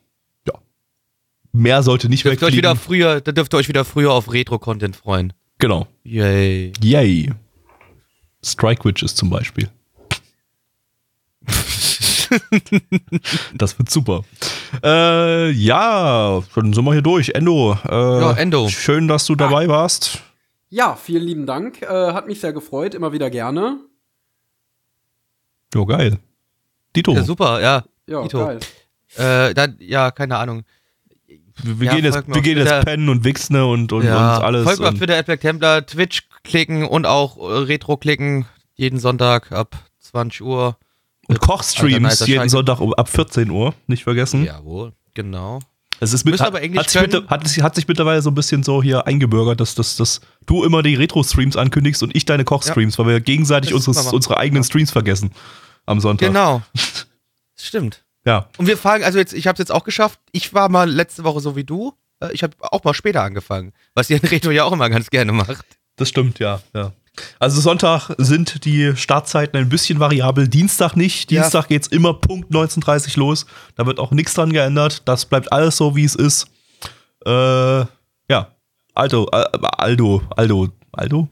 Mehr 1.56 1.84
sollte 1.84 2.10
nicht 2.10 2.26
Dürft 2.26 2.42
ihr 2.42 2.48
euch 2.48 2.54
wegfliegen. 2.54 2.58
wieder 2.58 2.76
früher, 2.76 3.22
da 3.22 3.32
dürft 3.32 3.54
ihr 3.54 3.58
euch 3.58 3.70
wieder 3.70 3.86
früher 3.86 4.12
auf 4.12 4.32
Retro-Content 4.34 4.96
freuen. 4.98 5.32
Genau. 5.58 5.88
Yay. 6.04 6.74
Yay. 6.82 7.32
Strike 8.44 8.84
Witches 8.84 9.16
zum 9.16 9.30
Beispiel. 9.30 9.70
das 13.56 13.78
wird 13.80 13.90
super. 13.90 14.24
Äh, 14.84 15.52
ja, 15.52 16.42
dann 16.56 16.74
sind 16.74 16.84
wir 16.84 16.92
hier 16.94 17.02
durch. 17.02 17.30
Endo. 17.30 17.78
Äh, 17.88 18.20
Ja, 18.22 18.32
Endo. 18.34 18.68
Schön, 18.68 19.08
dass 19.08 19.26
du 19.26 19.36
dabei 19.36 19.68
warst. 19.70 20.20
Ja, 20.70 20.96
vielen 20.96 21.24
lieben 21.24 21.46
Dank. 21.46 21.82
Äh, 21.82 21.88
hat 21.88 22.28
mich 22.28 22.42
sehr 22.42 22.52
gefreut, 22.52 22.94
immer 22.96 23.14
wieder 23.14 23.30
gerne. 23.30 23.80
Ja, 25.74 25.84
geil. 25.86 26.20
Dito. 26.96 27.14
Ja, 27.14 27.24
super, 27.24 27.62
ja. 27.62 27.84
Ja, 28.08 28.24
Dito. 28.24 28.46
geil. 28.46 28.60
Äh, 29.16 29.54
dann, 29.54 29.78
ja, 29.80 30.12
keine 30.12 30.38
Ahnung. 30.38 30.64
Wir 31.64 31.88
Ja, 31.88 31.96
gehen 31.96 32.06
jetzt, 32.06 32.28
wir 32.28 32.42
gehen 32.42 32.58
jetzt 32.58 32.86
pennen 32.86 33.10
und 33.10 33.24
wichsen 33.24 33.54
ne, 33.54 33.66
und, 33.66 33.92
und, 33.94 34.04
ja, 34.06 34.38
und 34.38 34.44
alles. 34.44 34.64
Folgt 34.64 34.80
mir 34.80 34.90
auf 34.90 34.96
Twitter, 34.96 35.24
Black 35.24 35.42
Templar, 35.42 35.86
Twitch 35.86 36.24
klicken 36.44 36.86
und 36.86 37.06
auch 37.06 37.38
äh, 37.38 37.58
Retro 37.64 37.98
klicken. 37.98 38.46
Jeden 38.76 39.00
Sonntag 39.00 39.52
ab 39.52 39.78
20 40.00 40.42
Uhr. 40.42 40.78
und 41.28 41.40
Kochstreams 41.40 42.26
jeden. 42.28 42.50
Sonntag 42.50 42.82
um, 42.82 42.94
ab 42.94 43.08
14 43.10 43.50
Uhr, 43.50 43.74
nicht 43.88 44.04
vergessen. 44.04 44.44
Jawohl, 44.44 44.92
genau. 45.14 45.60
Es 46.02 46.12
ist 46.12 46.26
mit, 46.26 46.40
hat, 46.42 46.54
hat, 46.54 46.90
sich 46.90 47.02
mit, 47.02 47.30
hat, 47.30 47.48
sich- 47.48 47.64
hat 47.64 47.74
sich 47.76 47.88
mittlerweile 47.88 48.22
so 48.22 48.30
ein 48.30 48.36
bisschen 48.36 48.64
so 48.64 48.84
hier 48.84 49.08
eingebürgert, 49.08 49.62
dass, 49.62 49.76
dass, 49.76 49.96
dass 49.96 50.20
du 50.46 50.66
immer 50.66 50.84
die 50.84 50.96
Retro-Streams 50.96 51.56
ankündigst 51.56 52.04
und 52.04 52.14
ich 52.14 52.26
deine 52.26 52.44
Koch-Streams, 52.44 53.00
weil 53.00 53.08
wir 53.08 53.22
gegenseitig 53.22 53.70
Das 53.72 53.78
unsere, 53.88 53.96
können 54.04 54.12
wir 54.12 54.16
unsere 54.16 54.38
eigenen 54.38 54.64
Streams 54.66 54.92
vergessen 54.92 55.32
am 55.86 56.02
Sonntag. 56.02 56.28
Genau. 56.28 56.62
Stimmt. 57.56 58.04
Ja, 58.26 58.50
Und 58.58 58.68
wir 58.68 58.78
fangen, 58.78 59.04
also 59.04 59.20
jetzt, 59.20 59.34
ich 59.34 59.48
habe 59.48 59.54
es 59.56 59.60
jetzt 59.60 59.72
auch 59.72 59.84
geschafft. 59.84 60.20
Ich 60.32 60.54
war 60.54 60.68
mal 60.70 60.90
letzte 60.90 61.24
Woche 61.24 61.40
so 61.42 61.56
wie 61.56 61.64
du. 61.64 61.94
Äh, 62.20 62.34
Ich 62.34 62.44
habe 62.44 62.54
auch 62.60 62.84
mal 62.84 62.94
später 62.94 63.22
angefangen, 63.22 63.72
was 63.94 64.10
ihr 64.10 64.22
in 64.22 64.28
Retro 64.28 64.52
ja 64.52 64.64
auch 64.64 64.72
immer 64.72 64.90
ganz 64.90 65.10
gerne 65.10 65.32
macht. 65.32 65.64
das 65.98 66.10
stimmt, 66.10 66.40
ja, 66.40 66.60
ja. 66.74 66.92
Also 67.40 67.62
Sonntag 67.62 68.10
sind 68.18 68.66
die 68.66 68.94
Startzeiten 68.98 69.58
ein 69.58 69.70
bisschen 69.70 70.00
variabel, 70.02 70.50
Dienstag 70.50 70.96
nicht. 70.98 71.32
Ja. 71.32 71.42
Dienstag 71.44 71.70
geht's 71.70 71.88
immer 71.88 72.14
Punkt 72.14 72.52
19.30 72.52 73.18
los. 73.18 73.46
Da 73.76 73.86
wird 73.86 74.00
auch 74.00 74.12
nichts 74.12 74.34
dran 74.34 74.52
geändert. 74.52 75.04
Das 75.06 75.26
bleibt 75.26 75.54
alles 75.54 75.78
so, 75.78 75.96
wie 75.96 76.04
es 76.04 76.16
ist. 76.16 76.48
Äh, 77.26 77.30
ja. 77.30 78.52
Aldo, 78.94 79.30
äh, 79.32 79.46
Aldo, 79.78 80.24
Aldo, 80.36 80.70
Aldo? 80.92 81.30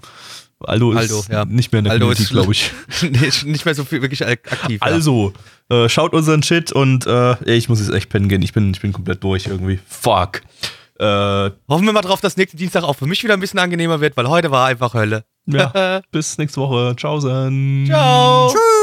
Aldo 0.64 0.92
ist 0.92 0.98
Aldo, 1.00 1.24
ja. 1.32 1.46
nicht 1.46 1.72
mehr 1.72 1.80
in 1.80 1.86
der 1.86 1.94
Aldo 1.94 2.06
Community, 2.08 2.34
glaube 2.34 2.52
ich. 2.52 2.72
nee, 3.02 3.28
ist 3.28 3.46
nicht 3.46 3.66
mehr 3.66 3.76
so 3.76 3.84
viel 3.84 4.02
wirklich 4.02 4.26
ak- 4.26 4.52
aktiv. 4.52 4.80
ja. 4.82 4.92
Also, 4.92 5.34
äh, 5.70 5.88
schaut 5.90 6.14
unseren 6.14 6.44
Shit 6.44 6.72
und 6.72 7.06
äh, 7.08 7.32
ey, 7.46 7.58
ich 7.58 7.70
muss 7.70 7.80
jetzt 7.80 7.94
echt 7.94 8.10
pennen 8.10 8.30
gehen. 8.30 8.42
Ich 8.42 8.54
bin, 8.54 8.72
ich 8.72 8.82
bin 8.82 8.92
komplett 8.94 9.24
durch 9.24 9.46
irgendwie. 9.48 9.80
Fuck. 9.88 10.42
Äh, 11.00 11.06
Hoffen 11.68 11.86
wir 11.86 11.92
mal 11.94 12.02
drauf, 12.02 12.22
dass 12.22 12.38
nächsten 12.38 12.58
Dienstag 12.58 12.84
auch 12.84 12.94
für 12.96 13.08
mich 13.08 13.24
wieder 13.24 13.34
ein 13.34 13.40
bisschen 13.40 13.60
angenehmer 13.60 14.00
wird, 14.00 14.16
weil 14.16 14.28
heute 14.30 14.52
war 14.52 14.68
einfach 14.68 14.94
Hölle. 14.94 15.26
ja, 15.48 16.02
bis 16.12 16.38
nächste 16.38 16.62
Woche. 16.62 16.96
Ciao, 16.98 17.20
Sen. 17.20 17.86
Ciao. 17.88 18.50
Tschüss! 18.50 18.83